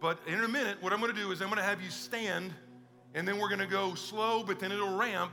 But 0.00 0.20
in 0.26 0.44
a 0.44 0.48
minute, 0.48 0.80
what 0.80 0.92
I'm 0.92 1.00
going 1.00 1.12
to 1.12 1.20
do 1.20 1.32
is 1.32 1.40
I'm 1.40 1.48
going 1.48 1.58
to 1.58 1.64
have 1.64 1.82
you 1.82 1.90
stand, 1.90 2.52
and 3.14 3.26
then 3.26 3.38
we're 3.38 3.48
going 3.48 3.60
to 3.60 3.66
go 3.66 3.94
slow, 3.94 4.44
but 4.44 4.60
then 4.60 4.70
it'll 4.70 4.96
ramp. 4.96 5.32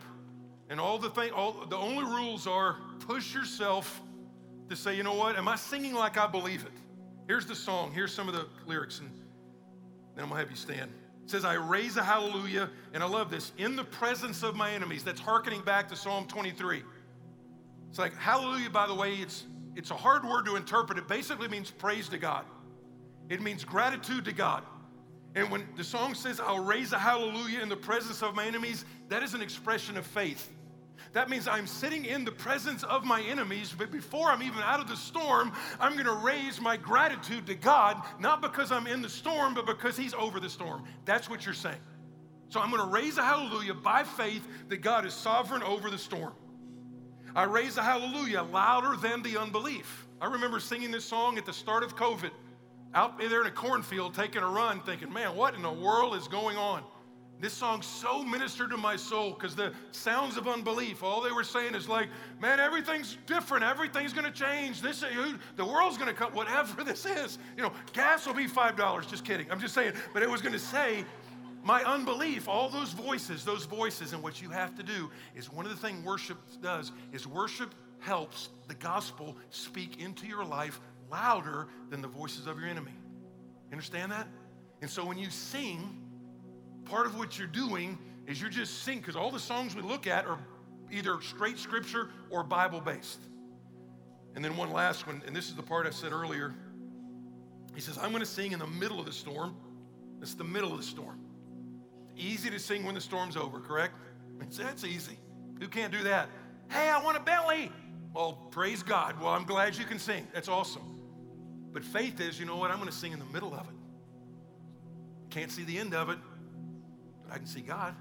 And 0.69 0.79
all 0.79 0.97
the 0.97 1.09
thing, 1.09 1.31
all 1.31 1.65
the 1.69 1.77
only 1.77 2.05
rules 2.05 2.47
are 2.47 2.77
push 2.99 3.33
yourself 3.33 4.01
to 4.69 4.75
say, 4.75 4.95
you 4.95 5.03
know 5.03 5.13
what? 5.13 5.35
Am 5.35 5.47
I 5.47 5.57
singing 5.57 5.93
like 5.93 6.17
I 6.17 6.27
believe 6.27 6.63
it? 6.63 6.71
Here's 7.27 7.45
the 7.45 7.55
song. 7.55 7.91
Here's 7.93 8.13
some 8.13 8.27
of 8.27 8.33
the 8.33 8.47
lyrics, 8.65 8.99
and 8.99 9.09
then 10.15 10.23
I'm 10.23 10.29
gonna 10.29 10.39
have 10.39 10.49
you 10.49 10.55
stand. 10.55 10.91
Says, 11.31 11.45
I 11.45 11.53
raise 11.53 11.95
a 11.95 12.03
hallelujah, 12.03 12.69
and 12.93 13.01
I 13.01 13.05
love 13.05 13.31
this, 13.31 13.53
in 13.57 13.77
the 13.77 13.85
presence 13.85 14.43
of 14.43 14.53
my 14.53 14.71
enemies. 14.71 15.01
That's 15.01 15.21
hearkening 15.21 15.61
back 15.61 15.87
to 15.87 15.95
Psalm 15.95 16.27
23. 16.27 16.83
It's 17.89 17.97
like 17.97 18.13
hallelujah, 18.17 18.69
by 18.69 18.85
the 18.85 18.93
way, 18.93 19.13
it's 19.15 19.45
it's 19.77 19.91
a 19.91 19.95
hard 19.95 20.25
word 20.25 20.45
to 20.47 20.57
interpret. 20.57 20.97
It 20.97 21.07
basically 21.07 21.47
means 21.47 21.71
praise 21.71 22.09
to 22.09 22.17
God. 22.17 22.43
It 23.29 23.41
means 23.41 23.63
gratitude 23.63 24.25
to 24.25 24.33
God. 24.33 24.65
And 25.35 25.49
when 25.49 25.65
the 25.77 25.85
song 25.85 26.15
says, 26.15 26.41
I'll 26.41 26.65
raise 26.65 26.91
a 26.91 26.99
hallelujah 26.99 27.61
in 27.61 27.69
the 27.69 27.77
presence 27.77 28.21
of 28.21 28.35
my 28.35 28.45
enemies, 28.45 28.83
that 29.07 29.23
is 29.23 29.33
an 29.33 29.41
expression 29.41 29.95
of 29.95 30.05
faith. 30.05 30.49
That 31.13 31.29
means 31.29 31.47
I'm 31.47 31.67
sitting 31.67 32.05
in 32.05 32.23
the 32.23 32.31
presence 32.31 32.83
of 32.83 33.03
my 33.03 33.21
enemies, 33.21 33.75
but 33.77 33.91
before 33.91 34.29
I'm 34.29 34.41
even 34.41 34.59
out 34.59 34.79
of 34.79 34.87
the 34.87 34.95
storm, 34.95 35.51
I'm 35.79 35.97
gonna 35.97 36.13
raise 36.13 36.61
my 36.61 36.77
gratitude 36.77 37.45
to 37.47 37.55
God, 37.55 38.01
not 38.19 38.41
because 38.41 38.71
I'm 38.71 38.87
in 38.87 39.01
the 39.01 39.09
storm, 39.09 39.53
but 39.53 39.65
because 39.65 39.97
He's 39.97 40.13
over 40.13 40.39
the 40.39 40.49
storm. 40.49 40.85
That's 41.03 41.29
what 41.29 41.45
you're 41.45 41.53
saying. 41.53 41.81
So 42.47 42.61
I'm 42.61 42.71
gonna 42.71 42.89
raise 42.89 43.17
a 43.17 43.23
hallelujah 43.23 43.73
by 43.73 44.03
faith 44.03 44.47
that 44.69 44.77
God 44.77 45.05
is 45.05 45.13
sovereign 45.13 45.63
over 45.63 45.89
the 45.89 45.97
storm. 45.97 46.33
I 47.35 47.43
raise 47.43 47.77
a 47.77 47.83
hallelujah 47.83 48.43
louder 48.43 48.95
than 48.95 49.21
the 49.21 49.37
unbelief. 49.37 50.07
I 50.21 50.27
remember 50.27 50.59
singing 50.59 50.91
this 50.91 51.05
song 51.05 51.37
at 51.37 51.45
the 51.45 51.53
start 51.53 51.83
of 51.83 51.95
COVID 51.95 52.31
out 52.93 53.17
there 53.17 53.41
in 53.41 53.47
a 53.47 53.51
cornfield 53.51 54.13
taking 54.13 54.43
a 54.43 54.49
run, 54.49 54.81
thinking, 54.81 55.11
man, 55.11 55.35
what 55.35 55.55
in 55.55 55.61
the 55.61 55.71
world 55.71 56.15
is 56.15 56.27
going 56.27 56.57
on? 56.57 56.83
This 57.41 57.53
song 57.53 57.81
so 57.81 58.23
ministered 58.23 58.69
to 58.69 58.77
my 58.77 58.95
soul 58.95 59.31
because 59.31 59.55
the 59.55 59.73
sounds 59.91 60.37
of 60.37 60.47
unbelief, 60.47 61.01
all 61.01 61.21
they 61.21 61.31
were 61.31 61.43
saying 61.43 61.73
is 61.73 61.89
like, 61.89 62.07
man, 62.39 62.59
everything's 62.59 63.17
different. 63.25 63.63
Everything's 63.63 64.13
going 64.13 64.31
to 64.31 64.39
change. 64.39 64.79
This, 64.79 65.03
the 65.55 65.65
world's 65.65 65.97
going 65.97 66.07
to 66.07 66.13
cut 66.13 66.35
whatever 66.35 66.83
this 66.85 67.03
is. 67.03 67.39
You 67.57 67.63
know, 67.63 67.73
gas 67.93 68.27
will 68.27 68.35
be 68.35 68.47
$5. 68.47 69.07
Just 69.09 69.25
kidding. 69.25 69.51
I'm 69.51 69.59
just 69.59 69.73
saying. 69.73 69.93
But 70.13 70.21
it 70.21 70.29
was 70.29 70.43
going 70.43 70.53
to 70.53 70.59
say, 70.59 71.03
my 71.63 71.83
unbelief, 71.83 72.47
all 72.47 72.69
those 72.69 72.91
voices, 72.91 73.43
those 73.43 73.65
voices. 73.65 74.13
And 74.13 74.21
what 74.21 74.39
you 74.39 74.51
have 74.51 74.75
to 74.75 74.83
do 74.83 75.09
is 75.35 75.51
one 75.51 75.65
of 75.65 75.71
the 75.71 75.77
things 75.77 76.05
worship 76.05 76.37
does 76.61 76.91
is 77.11 77.25
worship 77.25 77.73
helps 77.97 78.49
the 78.67 78.75
gospel 78.75 79.35
speak 79.49 79.99
into 79.99 80.27
your 80.27 80.45
life 80.45 80.79
louder 81.09 81.69
than 81.89 82.03
the 82.03 82.07
voices 82.07 82.45
of 82.45 82.59
your 82.59 82.69
enemy. 82.69 82.93
You 82.93 83.71
understand 83.71 84.11
that? 84.11 84.27
And 84.81 84.89
so 84.89 85.03
when 85.03 85.17
you 85.17 85.31
sing, 85.31 86.00
part 86.85 87.05
of 87.05 87.17
what 87.17 87.37
you're 87.37 87.47
doing 87.47 87.97
is 88.27 88.39
you're 88.39 88.49
just 88.49 88.83
singing, 88.83 89.01
because 89.01 89.15
all 89.15 89.31
the 89.31 89.39
songs 89.39 89.75
we 89.75 89.81
look 89.81 90.07
at 90.07 90.25
are 90.25 90.37
either 90.91 91.21
straight 91.21 91.57
scripture 91.57 92.09
or 92.29 92.43
Bible 92.43 92.81
based. 92.81 93.19
And 94.35 94.43
then 94.43 94.55
one 94.55 94.71
last 94.71 95.07
one, 95.07 95.21
and 95.25 95.35
this 95.35 95.49
is 95.49 95.55
the 95.55 95.63
part 95.63 95.85
I 95.87 95.89
said 95.89 96.11
earlier. 96.11 96.53
He 97.75 97.81
says, 97.81 97.97
I'm 97.97 98.09
going 98.09 98.21
to 98.21 98.25
sing 98.25 98.51
in 98.51 98.59
the 98.59 98.67
middle 98.67 98.99
of 98.99 99.05
the 99.05 99.11
storm. 99.11 99.55
It's 100.21 100.35
the 100.35 100.43
middle 100.43 100.71
of 100.71 100.77
the 100.77 100.83
storm. 100.83 101.19
Easy 102.15 102.49
to 102.49 102.59
sing 102.59 102.85
when 102.85 102.95
the 102.95 103.01
storm's 103.01 103.35
over, 103.35 103.59
correct? 103.59 103.95
That's 104.57 104.83
easy. 104.83 105.17
Who 105.59 105.67
can't 105.67 105.91
do 105.91 106.03
that? 106.03 106.29
Hey, 106.69 106.89
I 106.89 107.03
want 107.03 107.17
a 107.17 107.19
belly. 107.19 107.71
Well, 108.13 108.33
praise 108.51 108.83
God. 108.83 109.19
Well, 109.19 109.29
I'm 109.29 109.45
glad 109.45 109.77
you 109.77 109.85
can 109.85 109.99
sing. 109.99 110.27
That's 110.33 110.49
awesome. 110.49 110.99
But 111.71 111.83
faith 111.83 112.19
is, 112.19 112.39
you 112.39 112.45
know 112.45 112.57
what? 112.57 112.71
I'm 112.71 112.77
going 112.77 112.89
to 112.89 112.95
sing 112.95 113.13
in 113.13 113.19
the 113.19 113.25
middle 113.25 113.53
of 113.53 113.61
it. 113.61 113.75
Can't 115.29 115.51
see 115.51 115.63
the 115.63 115.77
end 115.77 115.93
of 115.93 116.09
it, 116.09 116.17
I 117.31 117.37
can 117.37 117.47
see 117.47 117.61
God, 117.61 117.95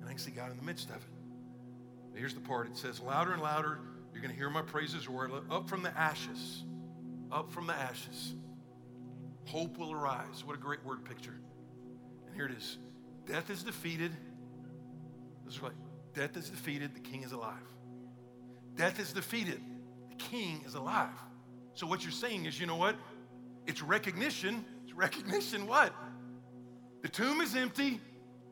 and 0.00 0.08
I 0.08 0.10
can 0.10 0.18
see 0.18 0.32
God 0.32 0.50
in 0.50 0.56
the 0.56 0.64
midst 0.64 0.90
of 0.90 0.96
it. 0.96 2.18
here's 2.18 2.34
the 2.34 2.40
part 2.40 2.66
it 2.66 2.76
says, 2.76 3.00
louder 3.00 3.32
and 3.32 3.40
louder, 3.40 3.78
you're 4.12 4.22
going 4.22 4.32
to 4.32 4.36
hear 4.36 4.50
my 4.50 4.62
praises 4.62 5.08
roar 5.08 5.30
up 5.50 5.68
from 5.68 5.82
the 5.82 5.96
ashes. 5.96 6.64
Up 7.30 7.52
from 7.52 7.66
the 7.66 7.74
ashes. 7.74 8.34
Hope 9.44 9.78
will 9.78 9.92
arise. 9.92 10.44
What 10.44 10.56
a 10.56 10.58
great 10.58 10.84
word 10.84 11.04
picture. 11.04 11.38
And 12.26 12.34
here 12.34 12.46
it 12.46 12.52
is 12.52 12.78
Death 13.26 13.50
is 13.50 13.62
defeated. 13.62 14.12
This 15.44 15.54
is 15.54 15.62
right. 15.62 15.72
Death 16.14 16.36
is 16.36 16.48
defeated, 16.48 16.94
the 16.94 17.00
king 17.00 17.22
is 17.22 17.32
alive. 17.32 17.54
Death 18.74 18.98
is 18.98 19.12
defeated, 19.12 19.60
the 20.08 20.16
king 20.16 20.62
is 20.66 20.74
alive. 20.74 21.10
So 21.74 21.86
what 21.86 22.02
you're 22.02 22.10
saying 22.10 22.46
is, 22.46 22.58
you 22.58 22.66
know 22.66 22.76
what? 22.76 22.96
It's 23.66 23.82
recognition. 23.82 24.64
It's 24.84 24.94
recognition 24.94 25.66
what? 25.66 25.92
The 27.02 27.08
tomb 27.08 27.42
is 27.42 27.54
empty 27.54 28.00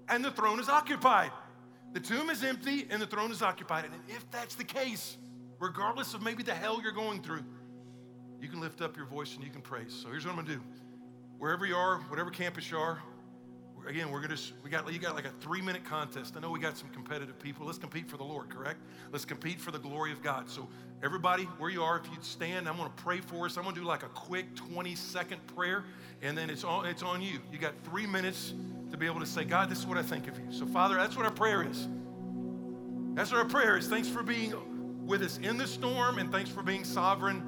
and 0.08 0.24
the 0.24 0.30
throne 0.30 0.60
is 0.60 0.68
occupied. 0.68 1.30
The 1.92 2.00
tomb 2.00 2.30
is 2.30 2.42
empty 2.42 2.86
and 2.90 3.00
the 3.00 3.06
throne 3.06 3.30
is 3.30 3.42
occupied. 3.42 3.84
And 3.84 3.94
if 4.08 4.28
that's 4.30 4.54
the 4.54 4.64
case, 4.64 5.16
regardless 5.60 6.14
of 6.14 6.22
maybe 6.22 6.42
the 6.42 6.54
hell 6.54 6.80
you're 6.82 6.92
going 6.92 7.22
through, 7.22 7.44
you 8.40 8.48
can 8.48 8.60
lift 8.60 8.80
up 8.82 8.96
your 8.96 9.06
voice 9.06 9.34
and 9.34 9.44
you 9.44 9.50
can 9.50 9.62
praise. 9.62 9.92
So 9.92 10.08
here's 10.08 10.24
what 10.24 10.32
I'm 10.32 10.44
gonna 10.44 10.56
do. 10.56 10.60
Wherever 11.38 11.66
you 11.66 11.76
are, 11.76 11.98
whatever 12.08 12.30
campus 12.30 12.70
you 12.70 12.78
are, 12.78 13.00
again, 13.86 14.10
we're 14.10 14.20
gonna 14.20 14.36
we 14.62 14.70
got 14.70 14.90
you 14.92 14.98
got 14.98 15.14
like 15.14 15.26
a 15.26 15.32
three 15.40 15.60
minute 15.60 15.84
contest. 15.84 16.34
I 16.36 16.40
know 16.40 16.50
we 16.50 16.58
got 16.58 16.76
some 16.76 16.88
competitive 16.90 17.38
people. 17.38 17.66
Let's 17.66 17.78
compete 17.78 18.08
for 18.08 18.16
the 18.16 18.24
Lord, 18.24 18.48
correct? 18.48 18.80
Let's 19.12 19.24
compete 19.24 19.60
for 19.60 19.70
the 19.70 19.78
glory 19.78 20.12
of 20.12 20.22
God. 20.22 20.48
So 20.48 20.68
everybody, 21.02 21.44
where 21.58 21.70
you 21.70 21.82
are, 21.82 21.98
if 21.98 22.10
you'd 22.10 22.24
stand, 22.24 22.68
I'm 22.68 22.76
gonna 22.76 22.90
pray 22.96 23.20
for 23.20 23.46
us. 23.46 23.56
I'm 23.56 23.64
gonna 23.64 23.76
do 23.76 23.84
like 23.84 24.02
a 24.02 24.08
quick 24.08 24.54
20 24.54 24.94
second 24.94 25.46
prayer, 25.48 25.84
and 26.22 26.36
then 26.36 26.50
it's 26.50 26.64
on 26.64 26.86
it's 26.86 27.02
on 27.02 27.20
you. 27.20 27.40
You 27.52 27.58
got 27.58 27.74
three 27.84 28.06
minutes 28.06 28.54
to 28.94 28.98
be 28.98 29.06
able 29.06 29.18
to 29.18 29.26
say, 29.26 29.42
God, 29.42 29.68
this 29.68 29.80
is 29.80 29.86
what 29.88 29.98
I 29.98 30.04
think 30.04 30.28
of 30.28 30.38
you. 30.38 30.44
So 30.52 30.66
Father, 30.66 30.94
that's 30.94 31.16
what 31.16 31.26
our 31.26 31.32
prayer 31.32 31.68
is. 31.68 31.88
That's 33.14 33.32
what 33.32 33.40
our 33.40 33.48
prayer 33.48 33.76
is. 33.76 33.88
Thanks 33.88 34.06
for 34.08 34.22
being 34.22 34.54
with 35.04 35.20
us 35.22 35.38
in 35.38 35.58
the 35.58 35.66
storm, 35.66 36.18
and 36.18 36.30
thanks 36.30 36.48
for 36.48 36.62
being 36.62 36.84
sovereign 36.84 37.42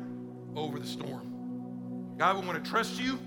over 0.57 0.81
the 0.81 0.87
storm. 0.87 2.15
God, 2.19 2.41
we 2.41 2.47
want 2.47 2.63
to 2.63 2.69
trust 2.69 3.01
you 3.01 3.21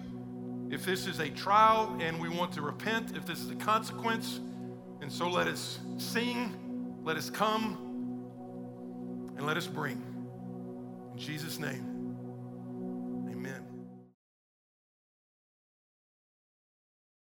if 0.69 0.85
this 0.85 1.07
is 1.07 1.19
a 1.19 1.29
trial 1.29 1.95
and 2.01 2.19
we 2.19 2.27
want 2.27 2.51
to 2.53 2.61
repent, 2.61 3.15
if 3.15 3.25
this 3.25 3.39
is 3.39 3.51
a 3.51 3.55
consequence. 3.55 4.41
And 5.01 5.09
so 5.09 5.29
let 5.29 5.47
us 5.47 5.79
sing, 5.97 6.99
let 7.03 7.15
us 7.15 7.29
come, 7.29 7.77
and 9.37 9.47
let 9.47 9.55
us 9.55 9.65
bring. 9.65 10.03
In 11.13 11.17
Jesus' 11.17 11.57
name. 11.57 11.98